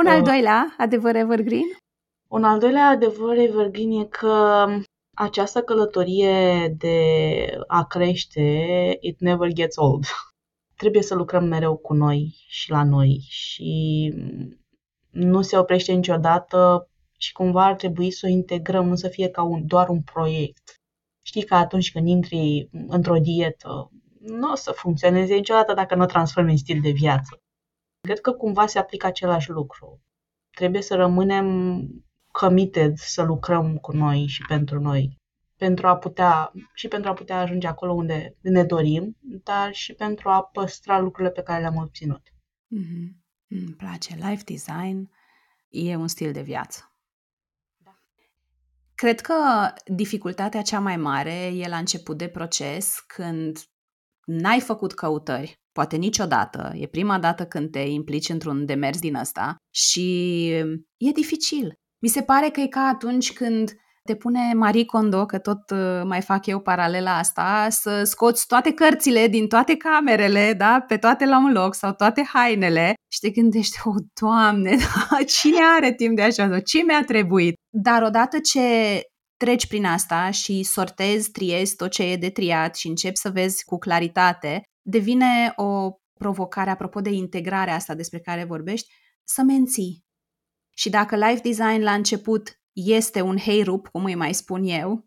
Un 0.00 0.06
al 0.06 0.18
Uh. 0.18 0.24
doilea 0.26 0.74
adevăr 0.78 1.14
evergreen? 1.14 1.66
Un 2.30 2.44
al 2.44 2.58
doilea 2.58 2.86
adevăr 2.88 3.36
evergreen 3.36 3.90
e 3.90 4.04
că 4.04 4.66
această 5.16 5.62
călătorie 5.62 6.68
de 6.78 6.96
a 7.66 7.84
crește, 7.86 8.96
it 9.00 9.20
never 9.20 9.48
gets 9.52 9.76
old. 9.76 10.04
trebuie 10.76 11.02
să 11.02 11.14
lucrăm 11.14 11.44
mereu 11.44 11.76
cu 11.76 11.94
noi 11.94 12.34
și 12.46 12.70
la 12.70 12.84
noi 12.84 13.20
și 13.28 14.12
nu 15.12 15.42
se 15.42 15.58
oprește 15.58 15.92
niciodată 15.92 16.88
și 17.18 17.32
cumva 17.32 17.64
ar 17.64 17.74
trebui 17.74 18.10
să 18.10 18.26
o 18.26 18.30
integrăm, 18.30 18.88
nu 18.88 18.94
să 18.94 19.08
fie 19.08 19.28
ca 19.28 19.42
un, 19.42 19.66
doar 19.66 19.88
un 19.88 20.02
proiect. 20.02 20.80
Știi 21.22 21.44
că 21.44 21.54
atunci 21.54 21.92
când 21.92 22.08
intri 22.08 22.68
într-o 22.86 23.18
dietă, 23.18 23.90
nu 24.20 24.50
o 24.50 24.54
să 24.54 24.72
funcționeze 24.72 25.34
niciodată 25.34 25.74
dacă 25.74 25.94
nu 25.94 26.02
o 26.02 26.06
transformi 26.06 26.50
în 26.50 26.56
stil 26.56 26.80
de 26.80 26.90
viață. 26.90 27.40
Cred 28.00 28.20
că 28.20 28.32
cumva 28.32 28.66
se 28.66 28.78
aplică 28.78 29.06
același 29.06 29.50
lucru. 29.50 30.00
Trebuie 30.56 30.82
să 30.82 30.94
rămânem 30.94 31.86
committed 32.32 32.96
să 32.96 33.22
lucrăm 33.22 33.76
cu 33.76 33.92
noi 33.92 34.26
și 34.26 34.42
pentru 34.48 34.80
noi, 34.80 35.18
pentru 35.56 35.86
a 35.86 35.96
putea, 35.96 36.52
și 36.74 36.88
pentru 36.88 37.10
a 37.10 37.14
putea 37.14 37.40
ajunge 37.40 37.66
acolo 37.66 37.92
unde 37.92 38.36
ne 38.40 38.64
dorim, 38.64 39.16
dar 39.20 39.72
și 39.72 39.92
pentru 39.92 40.28
a 40.28 40.42
păstra 40.42 40.98
lucrurile 40.98 41.32
pe 41.32 41.42
care 41.42 41.60
le-am 41.60 41.76
obținut. 41.76 42.22
Mm-hmm. 42.22 43.21
Îmi 43.52 43.74
place. 43.76 44.14
Life 44.14 44.42
design 44.44 45.10
e 45.68 45.96
un 45.96 46.08
stil 46.08 46.32
de 46.32 46.42
viață. 46.42 46.92
Da. 47.76 47.98
Cred 48.94 49.20
că 49.20 49.34
dificultatea 49.86 50.62
cea 50.62 50.80
mai 50.80 50.96
mare 50.96 51.46
e 51.46 51.68
la 51.68 51.76
început 51.76 52.18
de 52.18 52.28
proces, 52.28 53.04
când 53.06 53.58
n-ai 54.24 54.60
făcut 54.60 54.92
căutări, 54.92 55.60
poate 55.72 55.96
niciodată, 55.96 56.72
e 56.74 56.86
prima 56.86 57.18
dată 57.18 57.46
când 57.46 57.70
te 57.70 57.78
implici 57.78 58.28
într-un 58.28 58.66
demers 58.66 58.98
din 58.98 59.14
ăsta 59.14 59.56
și 59.70 60.48
e 60.96 61.10
dificil. 61.14 61.72
Mi 61.98 62.08
se 62.08 62.22
pare 62.22 62.48
că 62.48 62.60
e 62.60 62.66
ca 62.66 62.80
atunci 62.80 63.32
când 63.32 63.76
te 64.04 64.14
pune 64.14 64.52
Marie 64.54 64.84
Kondo, 64.84 65.26
că 65.26 65.38
tot 65.38 65.70
uh, 65.70 66.02
mai 66.04 66.20
fac 66.20 66.46
eu 66.46 66.60
paralela 66.60 67.18
asta, 67.18 67.66
să 67.70 68.04
scoți 68.04 68.46
toate 68.46 68.72
cărțile 68.72 69.26
din 69.26 69.48
toate 69.48 69.76
camerele, 69.76 70.52
da, 70.52 70.84
pe 70.88 70.96
toate 70.96 71.26
la 71.26 71.38
un 71.38 71.52
loc 71.52 71.74
sau 71.74 71.92
toate 71.92 72.22
hainele 72.32 72.94
și 73.12 73.20
te 73.20 73.30
gândești, 73.30 73.78
oh, 73.84 73.94
Doamne, 74.20 74.76
da, 75.10 75.24
cine 75.24 75.60
are 75.76 75.94
timp 75.94 76.16
de 76.16 76.22
așa? 76.22 76.60
Ce 76.60 76.82
mi-a 76.82 77.04
trebuit? 77.04 77.54
Dar 77.76 78.02
odată 78.02 78.38
ce 78.38 79.00
treci 79.36 79.66
prin 79.66 79.84
asta 79.84 80.30
și 80.30 80.62
sortezi, 80.62 81.30
triezi 81.30 81.76
tot 81.76 81.90
ce 81.90 82.02
e 82.02 82.16
de 82.16 82.30
triat 82.30 82.76
și 82.76 82.88
începi 82.88 83.18
să 83.18 83.30
vezi 83.30 83.64
cu 83.64 83.78
claritate, 83.78 84.62
devine 84.82 85.52
o 85.56 85.90
provocare, 86.18 86.70
apropo 86.70 87.00
de 87.00 87.10
integrarea 87.10 87.74
asta 87.74 87.94
despre 87.94 88.20
care 88.20 88.44
vorbești, 88.44 88.88
să 89.24 89.42
menții. 89.42 90.04
Și 90.76 90.90
dacă 90.90 91.16
life 91.16 91.40
design 91.42 91.82
la 91.82 91.92
început 91.92 92.60
este 92.72 93.20
un 93.20 93.38
heirup, 93.38 93.88
cum 93.88 94.04
îi 94.04 94.14
mai 94.14 94.34
spun 94.34 94.64
eu, 94.64 95.04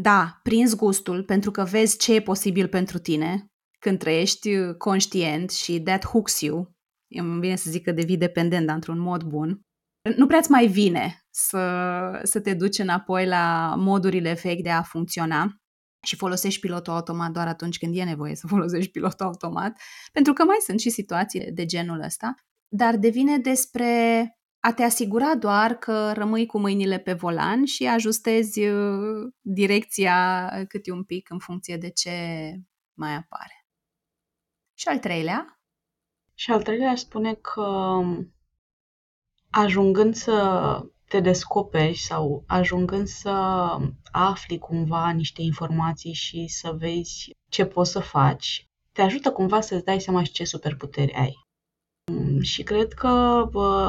da, 0.00 0.40
prins 0.42 0.74
gustul 0.74 1.24
pentru 1.24 1.50
că 1.50 1.64
vezi 1.64 1.98
ce 1.98 2.14
e 2.14 2.22
posibil 2.22 2.68
pentru 2.68 2.98
tine 2.98 3.46
când 3.78 3.98
trăiești 3.98 4.74
conștient 4.78 5.50
și 5.50 5.80
that 5.80 6.06
hooks 6.06 6.40
you, 6.40 6.77
îmi 7.08 7.38
bine 7.38 7.56
să 7.56 7.70
zic 7.70 7.84
că 7.84 7.92
devii 7.92 8.16
dependent, 8.16 8.66
dar 8.66 8.74
într-un 8.74 8.98
mod 8.98 9.22
bun, 9.22 9.60
nu 10.16 10.26
prea-ți 10.26 10.50
mai 10.50 10.66
vine 10.66 11.26
să, 11.30 12.20
să 12.22 12.40
te 12.40 12.54
duci 12.54 12.78
înapoi 12.78 13.26
la 13.26 13.74
modurile 13.76 14.38
vechi 14.42 14.62
de 14.62 14.70
a 14.70 14.82
funcționa 14.82 15.60
și 16.06 16.16
folosești 16.16 16.60
pilotul 16.60 16.92
automat 16.92 17.30
doar 17.30 17.46
atunci 17.46 17.78
când 17.78 17.96
e 17.96 18.04
nevoie 18.04 18.34
să 18.34 18.46
folosești 18.46 18.90
pilotul 18.90 19.26
automat, 19.26 19.80
pentru 20.12 20.32
că 20.32 20.44
mai 20.44 20.56
sunt 20.60 20.80
și 20.80 20.90
situații 20.90 21.52
de 21.52 21.64
genul 21.64 22.00
ăsta, 22.00 22.34
dar 22.68 22.96
devine 22.96 23.38
despre 23.38 24.22
a 24.60 24.72
te 24.72 24.82
asigura 24.82 25.34
doar 25.34 25.74
că 25.74 26.12
rămâi 26.12 26.46
cu 26.46 26.58
mâinile 26.58 26.98
pe 26.98 27.12
volan 27.12 27.64
și 27.64 27.86
ajustezi 27.86 28.66
uh, 28.66 29.32
direcția 29.40 30.48
câte 30.68 30.92
un 30.92 31.04
pic 31.04 31.30
în 31.30 31.38
funcție 31.38 31.76
de 31.76 31.90
ce 31.90 32.10
mai 32.98 33.14
apare. 33.14 33.66
Și 34.74 34.88
al 34.88 34.98
treilea? 34.98 35.57
Și 36.38 36.50
al 36.50 36.62
treilea 36.62 36.94
spune 36.96 37.34
că 37.34 38.00
ajungând 39.50 40.14
să 40.14 40.80
te 41.08 41.20
descoperi 41.20 41.96
sau 41.96 42.44
ajungând 42.46 43.06
să 43.06 43.30
afli 44.10 44.58
cumva 44.58 45.10
niște 45.10 45.42
informații 45.42 46.12
și 46.12 46.46
să 46.48 46.72
vezi 46.72 47.30
ce 47.50 47.64
poți 47.64 47.90
să 47.90 48.00
faci, 48.00 48.66
te 48.92 49.02
ajută 49.02 49.32
cumva 49.32 49.60
să-ți 49.60 49.84
dai 49.84 50.00
seama 50.00 50.22
și 50.22 50.32
ce 50.32 50.44
superputeri 50.44 51.12
ai. 51.12 51.34
Și 52.40 52.62
cred 52.62 52.92
că, 52.92 53.44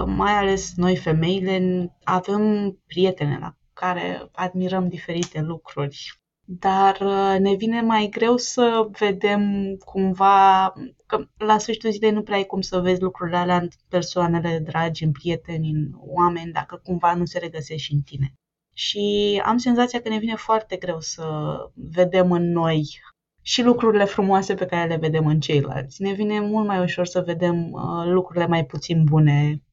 mai 0.05 0.33
ales 0.33 0.75
noi 0.75 0.97
femeile, 0.97 1.97
avem 2.03 2.71
prietene 2.85 3.37
la 3.39 3.55
care 3.73 4.29
admirăm 4.31 4.87
diferite 4.87 5.41
lucruri. 5.41 6.21
Dar 6.51 6.99
uh, 7.01 7.39
ne 7.39 7.53
vine 7.53 7.81
mai 7.81 8.07
greu 8.11 8.37
să 8.37 8.87
vedem 8.99 9.75
cumva 9.85 10.73
că 11.05 11.25
la 11.37 11.57
sfârșitul 11.57 11.91
zilei 11.91 12.11
nu 12.11 12.21
prea 12.21 12.37
ai 12.37 12.45
cum 12.45 12.61
să 12.61 12.79
vezi 12.79 13.01
lucrurile 13.01 13.37
alea 13.37 13.57
în 13.57 13.67
persoanele 13.89 14.59
dragi, 14.59 15.03
în 15.03 15.11
prieteni, 15.11 15.69
în 15.69 15.91
oameni, 15.97 16.51
dacă 16.51 16.81
cumva 16.83 17.13
nu 17.13 17.25
se 17.25 17.39
regăsește 17.39 17.77
și 17.77 17.93
în 17.93 18.01
tine. 18.01 18.33
Și 18.73 19.41
am 19.45 19.57
senzația 19.57 20.01
că 20.01 20.09
ne 20.09 20.17
vine 20.17 20.35
foarte 20.35 20.75
greu 20.75 20.99
să 20.99 21.25
vedem 21.73 22.31
în 22.31 22.51
noi 22.51 22.99
și 23.41 23.63
lucrurile 23.63 24.05
frumoase 24.05 24.53
pe 24.53 24.65
care 24.65 24.87
le 24.87 24.97
vedem 24.97 25.25
în 25.25 25.39
ceilalți. 25.39 26.01
Ne 26.01 26.13
vine 26.13 26.39
mult 26.39 26.67
mai 26.67 26.81
ușor 26.81 27.05
să 27.05 27.21
vedem 27.21 27.71
uh, 27.71 28.05
lucrurile 28.05 28.47
mai 28.47 28.65
puțin 28.65 29.03
bune 29.03 29.63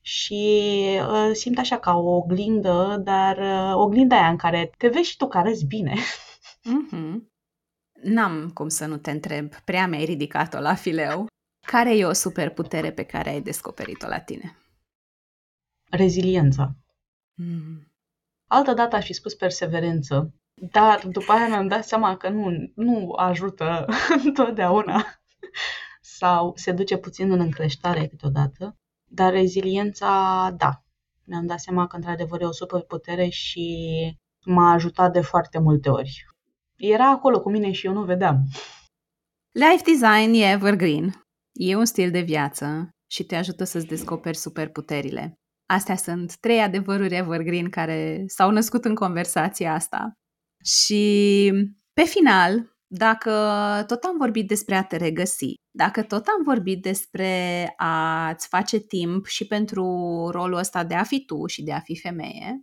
și 0.00 0.64
uh, 1.00 1.30
simt 1.32 1.58
așa 1.58 1.78
ca 1.78 1.96
o 1.96 2.16
oglindă, 2.16 3.00
dar 3.04 3.36
uh, 3.38 3.74
oglinda 3.74 4.16
aia 4.16 4.28
în 4.28 4.36
care 4.36 4.70
te 4.78 4.88
vezi 4.88 5.08
și 5.08 5.16
tu 5.16 5.28
că 5.28 5.38
arăți 5.38 5.66
bine. 5.66 5.94
Mm-hmm. 6.60 7.30
N-am 8.02 8.50
cum 8.54 8.68
să 8.68 8.86
nu 8.86 8.96
te 8.96 9.10
întreb, 9.10 9.54
prea 9.54 9.86
mi-ai 9.86 10.04
ridicat-o 10.04 10.60
la 10.60 10.74
fileu. 10.74 11.26
Care 11.66 11.96
e 11.96 12.04
o 12.04 12.12
superputere 12.12 12.92
pe 12.92 13.02
care 13.02 13.30
ai 13.30 13.40
descoperit-o 13.40 14.06
la 14.06 14.20
tine? 14.20 14.56
Reziliența. 15.90 16.76
Mm. 17.34 17.92
Altă 18.46 18.72
dată 18.72 18.96
aș 18.96 19.04
fi 19.04 19.12
spus 19.12 19.34
perseverență, 19.34 20.34
dar 20.54 21.06
după 21.06 21.32
aia 21.32 21.48
mi-am 21.48 21.68
dat 21.68 21.84
seama 21.84 22.16
că 22.16 22.28
nu, 22.28 22.72
nu 22.74 23.12
ajută 23.12 23.86
întotdeauna 24.24 25.20
sau 26.00 26.52
se 26.56 26.72
duce 26.72 26.96
puțin 26.96 27.32
în 27.32 27.40
încreștare 27.40 28.06
câteodată, 28.06 28.79
dar 29.12 29.32
reziliența, 29.32 30.54
da, 30.56 30.84
mi-am 31.24 31.46
dat 31.46 31.60
seama 31.60 31.86
că 31.86 31.96
într-adevăr 31.96 32.40
e 32.40 32.44
o 32.44 32.52
superputere 32.52 33.28
și 33.28 33.76
m-a 34.44 34.72
ajutat 34.72 35.12
de 35.12 35.20
foarte 35.20 35.58
multe 35.58 35.90
ori. 35.90 36.26
Era 36.76 37.10
acolo 37.10 37.40
cu 37.40 37.50
mine 37.50 37.72
și 37.72 37.86
eu 37.86 37.92
nu 37.92 38.04
vedeam. 38.04 38.44
Life 39.52 39.82
design 39.84 40.34
e 40.34 40.50
evergreen. 40.50 41.24
E 41.52 41.76
un 41.76 41.84
stil 41.84 42.10
de 42.10 42.20
viață 42.20 42.88
și 43.10 43.24
te 43.24 43.36
ajută 43.36 43.64
să-ți 43.64 43.86
descoperi 43.86 44.36
superputerile. 44.36 45.34
Astea 45.66 45.96
sunt 45.96 46.36
trei 46.36 46.60
adevăruri 46.60 47.14
evergreen 47.14 47.70
care 47.70 48.24
s-au 48.26 48.50
născut 48.50 48.84
în 48.84 48.94
conversația 48.94 49.74
asta. 49.74 50.12
Și 50.64 51.52
pe 51.92 52.02
final, 52.02 52.69
dacă 52.92 53.30
tot 53.86 54.04
am 54.04 54.16
vorbit 54.16 54.48
despre 54.48 54.74
a 54.74 54.84
te 54.84 54.96
regăsi, 54.96 55.54
dacă 55.70 56.02
tot 56.02 56.26
am 56.26 56.42
vorbit 56.44 56.82
despre 56.82 57.72
a-ți 57.76 58.48
face 58.48 58.78
timp 58.78 59.26
și 59.26 59.46
pentru 59.46 59.84
rolul 60.30 60.58
ăsta 60.58 60.84
de 60.84 60.94
a 60.94 61.02
fi 61.02 61.24
tu 61.24 61.46
și 61.46 61.62
de 61.62 61.72
a 61.72 61.80
fi 61.80 62.00
femeie, 62.00 62.62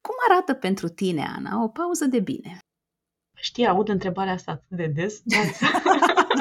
cum 0.00 0.14
arată 0.28 0.54
pentru 0.54 0.88
tine, 0.88 1.24
Ana, 1.36 1.62
o 1.62 1.68
pauză 1.68 2.04
de 2.04 2.20
bine? 2.20 2.58
Știi, 3.36 3.66
aud 3.66 3.88
întrebarea 3.88 4.32
asta 4.32 4.52
atât 4.52 4.76
de 4.76 4.86
des, 4.86 5.20
dar, 5.24 5.44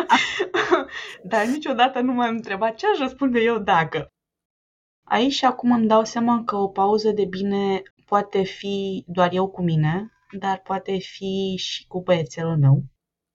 dar 1.32 1.46
niciodată 1.46 2.00
nu 2.00 2.14
m-am 2.14 2.36
întrebat 2.36 2.76
ce 2.76 2.88
aș 2.88 2.98
răspunde 2.98 3.40
eu 3.40 3.60
dacă. 3.60 4.08
Aici 5.08 5.34
și 5.34 5.46
acum 5.46 5.72
îmi 5.72 5.88
dau 5.88 6.04
seama 6.04 6.44
că 6.44 6.56
o 6.56 6.68
pauză 6.68 7.12
de 7.12 7.26
bine 7.26 7.82
poate 8.06 8.44
fi 8.44 9.04
doar 9.08 9.34
eu 9.34 9.50
cu 9.50 9.62
mine, 9.62 10.15
dar 10.38 10.60
poate 10.60 10.98
fi 10.98 11.56
și 11.58 11.88
cu 11.88 12.02
băiețelul 12.02 12.58
meu. 12.58 12.84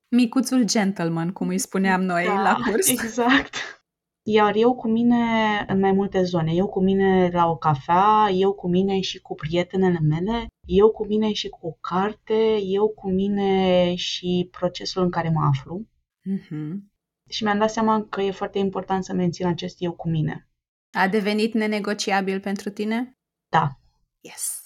Micuțul 0.09 0.65
gentleman, 0.65 1.33
cum 1.33 1.49
îi 1.49 1.59
spuneam 1.59 2.03
noi 2.03 2.25
da, 2.25 2.43
la 2.43 2.57
curs. 2.67 2.89
Exact. 2.99 3.55
Iar 4.23 4.55
eu 4.55 4.75
cu 4.75 4.89
mine 4.89 5.17
în 5.67 5.79
mai 5.79 5.93
multe 5.93 6.23
zone. 6.23 6.53
Eu 6.53 6.69
cu 6.69 6.83
mine 6.83 7.31
la 7.33 7.47
o 7.47 7.57
cafea, 7.57 8.31
eu 8.33 8.53
cu 8.53 8.69
mine 8.69 9.01
și 9.01 9.21
cu 9.21 9.35
prietenele 9.35 9.99
mele, 9.99 10.47
eu 10.67 10.91
cu 10.91 11.07
mine 11.07 11.33
și 11.33 11.49
cu 11.49 11.67
o 11.67 11.73
carte, 11.73 12.59
eu 12.63 12.89
cu 12.89 13.11
mine 13.11 13.95
și 13.95 14.49
procesul 14.51 15.03
în 15.03 15.11
care 15.11 15.29
mă 15.29 15.45
aflu. 15.45 15.87
Mm-hmm. 16.31 16.91
Și 17.29 17.43
mi-am 17.43 17.59
dat 17.59 17.71
seama 17.71 18.07
că 18.11 18.21
e 18.21 18.31
foarte 18.31 18.59
important 18.59 19.05
să 19.05 19.13
mențin 19.13 19.47
acest 19.47 19.77
eu 19.79 19.93
cu 19.93 20.09
mine. 20.09 20.49
A 20.93 21.09
devenit 21.09 21.55
nenegociabil 21.55 22.41
pentru 22.41 22.71
tine? 22.71 23.19
Da. 23.49 23.69
Yes. 24.21 24.60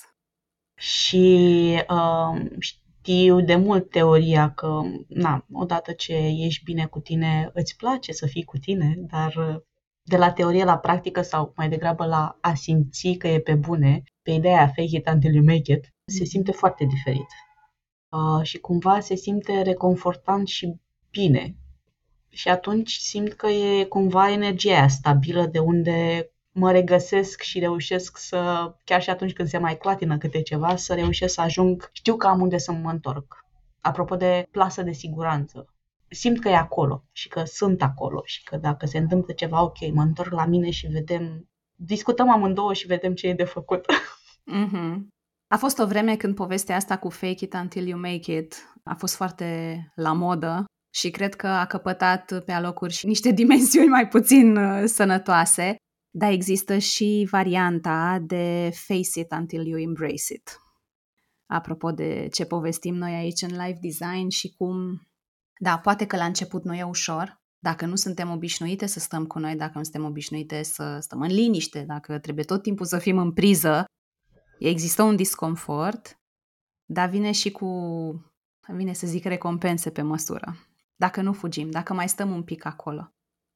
Și 0.74 1.76
uh, 1.88 2.46
știu 2.58 3.40
de 3.40 3.56
mult 3.56 3.90
teoria 3.90 4.50
că, 4.50 4.82
na, 5.08 5.46
odată 5.52 5.92
ce 5.92 6.14
ești 6.38 6.64
bine 6.64 6.86
cu 6.86 7.00
tine, 7.00 7.50
îți 7.52 7.76
place 7.76 8.12
să 8.12 8.26
fii 8.26 8.44
cu 8.44 8.58
tine, 8.58 8.94
dar 8.98 9.34
uh, 9.36 9.56
de 10.02 10.16
la 10.16 10.32
teorie 10.32 10.64
la 10.64 10.78
practică 10.78 11.22
sau 11.22 11.52
mai 11.56 11.68
degrabă 11.68 12.06
la 12.06 12.38
a 12.40 12.54
simți 12.54 13.12
că 13.18 13.28
e 13.28 13.40
pe 13.40 13.54
bune, 13.54 14.02
pe 14.22 14.30
ideea 14.30 14.66
fake 14.66 14.96
it 14.96 15.08
until 15.08 15.34
you 15.34 15.44
make 15.44 15.72
it, 15.72 15.94
se 16.04 16.22
mm-hmm. 16.22 16.26
simte 16.26 16.52
foarte 16.52 16.84
diferit. 16.84 17.26
Uh, 18.08 18.42
și 18.42 18.58
cumva 18.58 19.00
se 19.00 19.14
simte 19.14 19.62
reconfortant 19.62 20.48
și 20.48 20.74
bine. 21.10 21.56
Și 22.28 22.48
atunci 22.48 22.92
simt 22.92 23.32
că 23.32 23.46
e 23.46 23.84
cumva 23.84 24.30
energia 24.30 24.70
aia 24.70 24.88
stabilă 24.88 25.46
de 25.46 25.58
unde 25.58 26.28
mă 26.54 26.72
regăsesc 26.72 27.42
și 27.42 27.58
reușesc 27.58 28.18
să, 28.18 28.72
chiar 28.84 29.02
și 29.02 29.10
atunci 29.10 29.32
când 29.32 29.48
se 29.48 29.58
mai 29.58 29.76
clatină 29.76 30.18
câte 30.18 30.42
ceva, 30.42 30.76
să 30.76 30.94
reușesc 30.94 31.34
să 31.34 31.40
ajung, 31.40 31.88
știu 31.92 32.16
că 32.16 32.26
am 32.26 32.40
unde 32.40 32.58
să 32.58 32.72
mă 32.72 32.90
întorc. 32.90 33.44
Apropo 33.80 34.16
de 34.16 34.46
plasă 34.50 34.82
de 34.82 34.92
siguranță, 34.92 35.74
simt 36.08 36.40
că 36.40 36.48
e 36.48 36.56
acolo 36.56 37.04
și 37.12 37.28
că 37.28 37.42
sunt 37.44 37.82
acolo 37.82 38.22
și 38.24 38.42
că 38.42 38.56
dacă 38.56 38.86
se 38.86 38.98
întâmplă 38.98 39.32
ceva, 39.32 39.62
ok, 39.62 39.92
mă 39.92 40.02
întorc 40.02 40.32
la 40.32 40.46
mine 40.46 40.70
și 40.70 40.86
vedem, 40.86 41.48
discutăm 41.74 42.30
amândouă 42.30 42.72
și 42.72 42.86
vedem 42.86 43.14
ce 43.14 43.26
e 43.26 43.34
de 43.34 43.44
făcut. 43.44 43.84
Mm-hmm. 44.52 44.96
A 45.54 45.56
fost 45.56 45.78
o 45.78 45.86
vreme 45.86 46.16
când 46.16 46.34
povestea 46.34 46.76
asta 46.76 46.98
cu 46.98 47.08
fake 47.08 47.44
it 47.44 47.54
until 47.54 47.86
you 47.86 48.00
make 48.00 48.32
it 48.32 48.54
a 48.82 48.94
fost 48.94 49.14
foarte 49.14 49.78
la 49.94 50.12
modă 50.12 50.64
și 50.94 51.10
cred 51.10 51.34
că 51.34 51.46
a 51.46 51.66
căpătat 51.66 52.42
pe 52.44 52.52
alocuri 52.52 52.92
și 52.92 53.06
niște 53.06 53.30
dimensiuni 53.40 53.88
mai 53.88 54.08
puțin 54.08 54.56
uh, 54.56 54.84
sănătoase, 54.84 55.76
dar 56.16 56.30
există 56.30 56.78
și 56.78 57.26
varianta 57.30 58.18
de 58.18 58.70
face 58.74 59.20
it 59.20 59.32
until 59.32 59.66
you 59.66 59.80
embrace 59.80 60.34
it. 60.34 60.58
Apropo 61.46 61.90
de 61.90 62.28
ce 62.32 62.44
povestim 62.44 62.94
noi 62.94 63.14
aici 63.14 63.42
în 63.42 63.48
live 63.48 63.78
design 63.80 64.28
și 64.28 64.54
cum, 64.54 65.06
da, 65.58 65.78
poate 65.78 66.06
că 66.06 66.16
la 66.16 66.24
început 66.24 66.64
nu 66.64 66.74
e 66.74 66.82
ușor, 66.82 67.42
dacă 67.58 67.86
nu 67.86 67.94
suntem 67.94 68.30
obișnuite 68.30 68.86
să 68.86 69.00
stăm 69.00 69.26
cu 69.26 69.38
noi, 69.38 69.56
dacă 69.56 69.72
nu 69.74 69.82
suntem 69.82 70.04
obișnuite 70.04 70.62
să 70.62 70.98
stăm 71.00 71.20
în 71.20 71.30
liniște, 71.30 71.84
dacă 71.86 72.18
trebuie 72.18 72.44
tot 72.44 72.62
timpul 72.62 72.86
să 72.86 72.98
fim 72.98 73.18
în 73.18 73.32
priză, 73.32 73.84
există 74.58 75.02
un 75.02 75.16
disconfort, 75.16 76.20
dar 76.84 77.08
vine 77.08 77.32
și 77.32 77.50
cu, 77.50 77.68
vine 78.68 78.92
să 78.92 79.06
zic, 79.06 79.24
recompense 79.24 79.90
pe 79.90 80.02
măsură. 80.02 80.56
Dacă 80.96 81.22
nu 81.22 81.32
fugim, 81.32 81.70
dacă 81.70 81.94
mai 81.94 82.08
stăm 82.08 82.30
un 82.30 82.42
pic 82.42 82.64
acolo. 82.64 83.14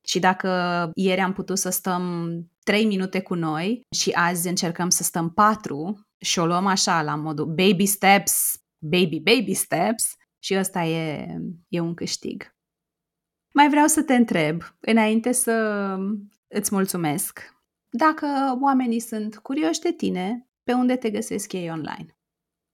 Și 0.08 0.18
dacă 0.18 0.90
ieri 0.94 1.20
am 1.20 1.32
putut 1.32 1.58
să 1.58 1.70
stăm 1.70 2.28
3 2.64 2.84
minute 2.84 3.22
cu 3.22 3.34
noi 3.34 3.82
și 3.96 4.10
azi 4.10 4.48
încercăm 4.48 4.88
să 4.88 5.02
stăm 5.02 5.30
4 5.30 6.00
și 6.20 6.38
o 6.38 6.46
luăm 6.46 6.66
așa 6.66 7.02
la 7.02 7.14
modul 7.14 7.46
baby 7.46 7.86
steps, 7.86 8.62
baby 8.78 9.20
baby 9.20 9.54
steps 9.54 10.14
și 10.38 10.56
ăsta 10.58 10.84
e, 10.84 11.36
e 11.68 11.80
un 11.80 11.94
câștig. 11.94 12.56
Mai 13.54 13.68
vreau 13.68 13.86
să 13.86 14.02
te 14.02 14.14
întreb, 14.14 14.62
înainte 14.80 15.32
să 15.32 15.96
îți 16.48 16.74
mulțumesc, 16.74 17.56
dacă 17.90 18.26
oamenii 18.60 19.00
sunt 19.00 19.38
curioși 19.38 19.80
de 19.80 19.92
tine, 19.92 20.48
pe 20.62 20.72
unde 20.72 20.96
te 20.96 21.10
găsesc 21.10 21.52
ei 21.52 21.70
online? 21.70 22.18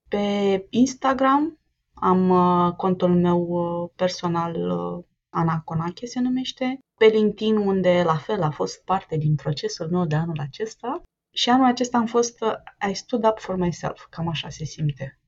Pe 0.09 0.67
Instagram 0.71 1.59
am 1.95 2.29
uh, 2.29 2.73
contul 2.77 3.15
meu 3.15 3.41
uh, 3.41 3.91
personal, 3.97 4.55
uh, 4.55 5.05
Ana 5.29 5.61
Conache 5.65 6.07
se 6.07 6.21
numește. 6.21 6.79
Pe 6.95 7.07
LinkedIn, 7.07 7.57
unde 7.57 8.03
la 8.03 8.17
fel 8.17 8.43
a 8.43 8.51
fost 8.51 8.85
parte 8.85 9.17
din 9.17 9.35
procesul 9.35 9.91
meu 9.91 10.07
de 10.07 10.15
anul 10.15 10.39
acesta. 10.39 11.03
Și 11.33 11.51
anul 11.51 11.67
acesta 11.67 11.99
am 11.99 12.07
fost 12.07 12.39
I 12.91 12.95
stood 12.95 13.25
up 13.25 13.39
for 13.39 13.57
myself, 13.57 14.07
cam 14.11 14.29
așa 14.29 14.49
se 14.49 14.65
simte. 14.65 15.19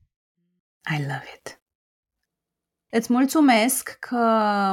I 0.97 0.99
love 0.99 1.25
it. 1.35 1.61
Îți 2.89 3.13
mulțumesc 3.13 3.97
că 3.99 4.17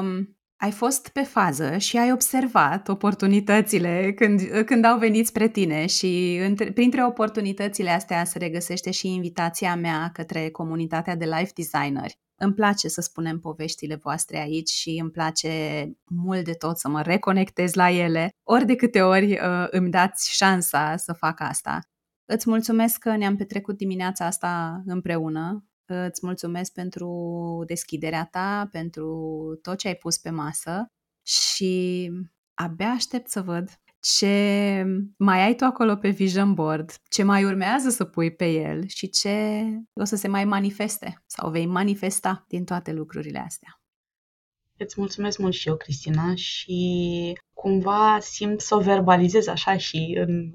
um, 0.02 0.38
ai 0.56 0.70
fost 0.70 1.08
pe 1.08 1.22
fază 1.22 1.78
și 1.78 1.96
ai 1.96 2.12
observat 2.12 2.88
oportunitățile 2.88 4.12
când, 4.12 4.40
când 4.66 4.84
au 4.84 4.98
venit 4.98 5.26
spre 5.26 5.48
tine 5.48 5.86
și 5.86 6.40
între, 6.42 6.72
printre 6.72 7.04
oportunitățile 7.04 7.90
astea 7.90 8.24
se 8.24 8.38
regăsește 8.38 8.90
și 8.90 9.08
invitația 9.08 9.76
mea 9.76 10.10
către 10.12 10.50
comunitatea 10.50 11.16
de 11.16 11.24
life 11.24 11.52
designeri. 11.54 12.18
Îmi 12.36 12.54
place 12.54 12.88
să 12.88 13.00
spunem 13.00 13.38
poveștile 13.40 13.94
voastre 13.94 14.38
aici 14.38 14.70
și 14.70 14.98
îmi 15.00 15.10
place 15.10 15.84
mult 16.04 16.44
de 16.44 16.52
tot 16.52 16.78
să 16.78 16.88
mă 16.88 17.02
reconectez 17.02 17.74
la 17.74 17.90
ele, 17.90 18.28
ori 18.42 18.66
de 18.66 18.76
câte 18.76 19.00
ori 19.00 19.32
uh, 19.32 19.66
îmi 19.70 19.90
dați 19.90 20.34
șansa 20.34 20.96
să 20.96 21.12
fac 21.12 21.40
asta. 21.40 21.78
Îți 22.24 22.48
mulțumesc 22.48 22.98
că 22.98 23.16
ne-am 23.16 23.36
petrecut 23.36 23.76
dimineața 23.76 24.26
asta 24.26 24.82
împreună 24.86 25.64
Îți 25.86 26.26
mulțumesc 26.26 26.72
pentru 26.72 27.62
deschiderea 27.66 28.28
ta, 28.30 28.68
pentru 28.70 29.08
tot 29.62 29.78
ce 29.78 29.88
ai 29.88 29.94
pus 29.94 30.18
pe 30.18 30.30
masă 30.30 30.86
și 31.22 32.10
abia 32.54 32.88
aștept 32.88 33.28
să 33.28 33.42
văd 33.42 33.68
ce 34.00 34.84
mai 35.18 35.40
ai 35.40 35.54
tu 35.54 35.64
acolo 35.64 35.96
pe 35.96 36.08
vision 36.08 36.54
board, 36.54 36.90
ce 37.08 37.22
mai 37.22 37.44
urmează 37.44 37.88
să 37.88 38.04
pui 38.04 38.34
pe 38.34 38.52
el 38.52 38.86
și 38.86 39.08
ce 39.08 39.64
o 39.92 40.04
să 40.04 40.16
se 40.16 40.28
mai 40.28 40.44
manifeste 40.44 41.22
sau 41.26 41.50
vei 41.50 41.66
manifesta 41.66 42.44
din 42.48 42.64
toate 42.64 42.92
lucrurile 42.92 43.38
astea. 43.38 43.80
Îți 44.76 44.94
mulțumesc 44.98 45.38
mult 45.38 45.54
și 45.54 45.68
eu, 45.68 45.76
Cristina, 45.76 46.34
și 46.34 47.38
cumva 47.52 48.18
simt 48.20 48.60
să 48.60 48.74
o 48.74 48.80
verbalizez 48.80 49.46
așa 49.46 49.76
și 49.76 50.16
în, 50.20 50.52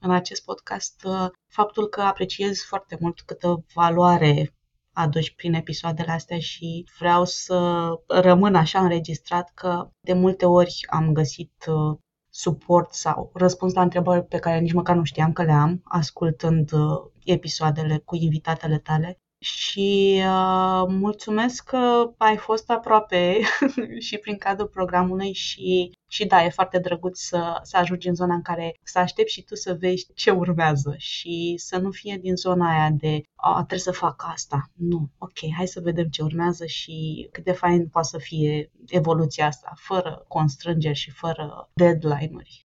în 0.00 0.10
acest 0.10 0.44
podcast 0.44 1.04
uh, 1.04 1.26
faptul 1.46 1.88
că 1.88 2.00
apreciez 2.00 2.62
foarte 2.62 2.96
mult 3.00 3.20
câtă 3.20 3.64
valoare 3.74 4.55
aduci 4.96 5.34
prin 5.34 5.54
episoadele 5.54 6.12
astea 6.12 6.38
și 6.38 6.88
vreau 6.98 7.24
să 7.24 7.88
rămân 8.06 8.54
așa 8.54 8.80
înregistrat 8.80 9.50
că 9.54 9.90
de 10.00 10.12
multe 10.12 10.46
ori 10.46 10.74
am 10.90 11.12
găsit 11.12 11.64
uh, 11.68 11.98
suport 12.28 12.92
sau 12.92 13.30
răspuns 13.34 13.72
la 13.74 13.82
întrebări 13.82 14.24
pe 14.24 14.38
care 14.38 14.58
nici 14.58 14.72
măcar 14.72 14.96
nu 14.96 15.04
știam 15.04 15.32
că 15.32 15.42
le 15.42 15.52
am, 15.52 15.80
ascultând 15.84 16.72
uh, 16.72 16.80
episoadele 17.24 17.98
cu 17.98 18.14
invitatele 18.16 18.78
tale 18.78 19.20
și 19.38 20.22
uh, 20.26 20.84
mulțumesc 20.88 21.64
că 21.64 22.12
ai 22.16 22.36
fost 22.36 22.70
aproape 22.70 23.40
și 24.06 24.16
prin 24.18 24.36
cadrul 24.36 24.68
programului 24.68 25.32
și, 25.32 25.92
și 26.08 26.26
da, 26.26 26.44
e 26.44 26.48
foarte 26.48 26.78
drăguț 26.78 27.18
să, 27.18 27.58
să 27.62 27.76
ajungi 27.76 28.08
în 28.08 28.14
zona 28.14 28.34
în 28.34 28.42
care 28.42 28.74
să 28.82 28.98
aștepți 28.98 29.32
și 29.32 29.42
tu 29.42 29.54
să 29.54 29.76
vezi 29.80 30.06
ce 30.14 30.30
urmează 30.30 30.94
și 30.96 31.54
să 31.56 31.78
nu 31.78 31.90
fie 31.90 32.18
din 32.20 32.36
zona 32.36 32.70
aia 32.70 32.90
de 32.90 33.22
a, 33.34 33.54
trebuie 33.56 33.78
să 33.78 33.90
fac 33.90 34.22
asta. 34.26 34.70
Nu, 34.74 35.10
ok, 35.18 35.38
hai 35.56 35.66
să 35.66 35.80
vedem 35.80 36.08
ce 36.08 36.22
urmează 36.22 36.66
și 36.66 37.28
cât 37.32 37.44
de 37.44 37.52
fain 37.52 37.88
poate 37.88 38.08
să 38.08 38.18
fie 38.18 38.70
evoluția 38.86 39.46
asta, 39.46 39.72
fără 39.76 40.24
constrângeri 40.28 40.98
și 40.98 41.10
fără 41.10 41.70
deadline-uri. 41.74 42.66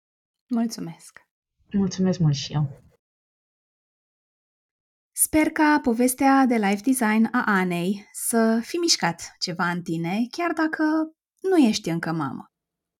Mulțumesc! 0.48 1.20
Mulțumesc 1.72 2.20
mult 2.20 2.36
și 2.36 2.54
eu! 2.54 2.85
Sper 5.18 5.50
ca 5.50 5.80
povestea 5.82 6.46
de 6.46 6.56
life 6.56 6.82
design 6.84 7.28
a 7.32 7.44
Anei 7.46 8.06
să 8.12 8.60
fi 8.64 8.78
mișcat 8.78 9.36
ceva 9.40 9.70
în 9.70 9.82
tine, 9.82 10.26
chiar 10.32 10.52
dacă 10.52 10.84
nu 11.42 11.58
ești 11.58 11.90
încă 11.90 12.12
mamă. 12.12 12.46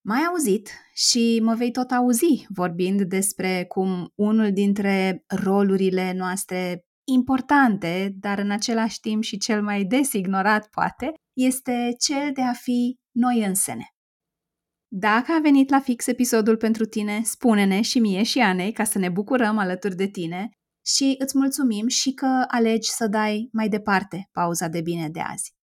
Mai 0.04 0.20
auzit 0.20 0.70
și 0.94 1.40
mă 1.42 1.54
vei 1.54 1.70
tot 1.70 1.90
auzi 1.90 2.46
vorbind 2.48 3.02
despre 3.02 3.64
cum 3.64 4.12
unul 4.14 4.52
dintre 4.52 5.24
rolurile 5.26 6.12
noastre 6.12 6.80
importante, 7.04 8.14
dar 8.20 8.38
în 8.38 8.50
același 8.50 9.00
timp 9.00 9.22
și 9.22 9.38
cel 9.38 9.62
mai 9.62 9.84
des 9.84 10.12
ignorat, 10.12 10.68
poate, 10.68 11.12
este 11.32 11.94
cel 11.98 12.30
de 12.32 12.42
a 12.42 12.52
fi 12.52 12.96
noi 13.14 13.44
însene. 13.44 13.90
Dacă 14.88 15.32
a 15.32 15.40
venit 15.40 15.70
la 15.70 15.80
fix 15.80 16.06
episodul 16.06 16.56
pentru 16.56 16.84
tine, 16.84 17.20
spune-ne 17.24 17.80
și 17.80 17.98
mie 17.98 18.22
și 18.22 18.38
Anei 18.38 18.72
ca 18.72 18.84
să 18.84 18.98
ne 18.98 19.08
bucurăm 19.08 19.58
alături 19.58 19.96
de 19.96 20.06
tine 20.06 20.50
și 20.86 21.14
îți 21.18 21.38
mulțumim 21.38 21.88
și 21.88 22.12
că 22.12 22.44
alegi 22.48 22.90
să 22.90 23.06
dai 23.06 23.48
mai 23.52 23.68
departe 23.68 24.28
pauza 24.32 24.68
de 24.68 24.80
bine 24.80 25.08
de 25.08 25.20
azi. 25.20 25.54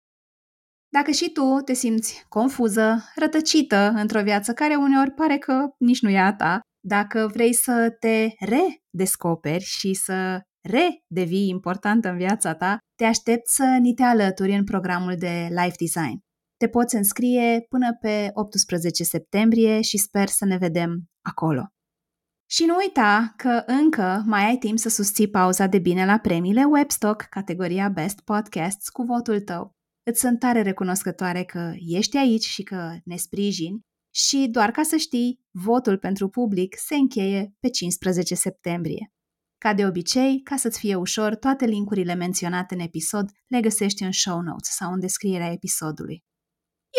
Dacă 0.88 1.10
și 1.10 1.30
tu 1.30 1.60
te 1.64 1.72
simți 1.72 2.24
confuză, 2.28 3.04
rătăcită 3.14 3.92
într-o 3.94 4.22
viață 4.22 4.52
care 4.52 4.74
uneori 4.74 5.10
pare 5.10 5.38
că 5.38 5.68
nici 5.78 6.02
nu 6.02 6.10
e 6.10 6.18
a 6.18 6.34
ta, 6.34 6.60
dacă 6.84 7.30
vrei 7.32 7.54
să 7.54 7.96
te 8.00 8.28
redescoperi 8.38 9.64
și 9.64 9.94
să 9.94 10.40
redevii 10.60 11.48
importantă 11.48 12.08
în 12.08 12.16
viața 12.16 12.54
ta, 12.54 12.78
te 12.94 13.04
aștept 13.04 13.46
să 13.48 13.78
ni 13.80 13.94
te 13.94 14.02
alături 14.02 14.52
în 14.54 14.64
programul 14.64 15.14
de 15.16 15.48
Life 15.48 15.76
Design. 15.78 16.18
Te 16.56 16.68
poți 16.68 16.94
înscrie 16.94 17.64
până 17.68 17.96
pe 18.00 18.30
18 18.32 19.04
septembrie 19.04 19.80
și 19.80 19.98
sper 19.98 20.28
să 20.28 20.44
ne 20.44 20.56
vedem 20.56 21.04
acolo. 21.20 21.71
Și 22.54 22.64
nu 22.64 22.76
uita 22.76 23.34
că 23.36 23.62
încă 23.66 24.22
mai 24.26 24.44
ai 24.44 24.56
timp 24.56 24.78
să 24.78 24.88
susții 24.88 25.30
pauza 25.30 25.66
de 25.66 25.78
bine 25.78 26.04
la 26.04 26.18
premiile 26.18 26.64
Webstock, 26.64 27.22
categoria 27.22 27.88
Best 27.88 28.20
Podcasts, 28.20 28.88
cu 28.88 29.02
votul 29.02 29.40
tău. 29.40 29.76
Îți 30.02 30.20
sunt 30.20 30.38
tare 30.38 30.62
recunoscătoare 30.62 31.44
că 31.44 31.72
ești 31.76 32.16
aici 32.16 32.44
și 32.44 32.62
că 32.62 32.96
ne 33.04 33.16
sprijini 33.16 33.80
și 34.14 34.48
doar 34.50 34.70
ca 34.70 34.82
să 34.82 34.96
știi, 34.96 35.40
votul 35.50 35.98
pentru 35.98 36.28
public 36.28 36.76
se 36.78 36.94
încheie 36.94 37.54
pe 37.60 37.68
15 37.68 38.34
septembrie. 38.34 39.12
Ca 39.58 39.74
de 39.74 39.86
obicei, 39.86 40.40
ca 40.42 40.56
să-ți 40.56 40.78
fie 40.78 40.94
ușor, 40.94 41.34
toate 41.34 41.64
linkurile 41.64 42.14
menționate 42.14 42.74
în 42.74 42.80
episod 42.80 43.30
le 43.46 43.60
găsești 43.60 44.02
în 44.02 44.12
show 44.12 44.40
notes 44.40 44.70
sau 44.74 44.92
în 44.92 45.00
descrierea 45.00 45.52
episodului. 45.52 46.24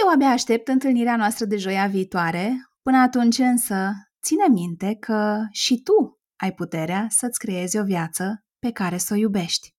Eu 0.02 0.14
abia 0.14 0.30
aștept 0.30 0.68
întâlnirea 0.68 1.16
noastră 1.16 1.46
de 1.46 1.58
joia 1.58 1.88
viitoare, 1.88 2.56
până 2.82 2.98
atunci 2.98 3.38
însă 3.38 3.92
Ține 4.24 4.48
minte 4.50 4.96
că 4.96 5.38
și 5.52 5.82
tu 5.82 6.20
ai 6.36 6.54
puterea 6.54 7.08
să-ți 7.10 7.40
creezi 7.40 7.78
o 7.78 7.84
viață 7.84 8.44
pe 8.60 8.72
care 8.72 8.98
să 8.98 9.14
o 9.14 9.18
iubești. 9.18 9.70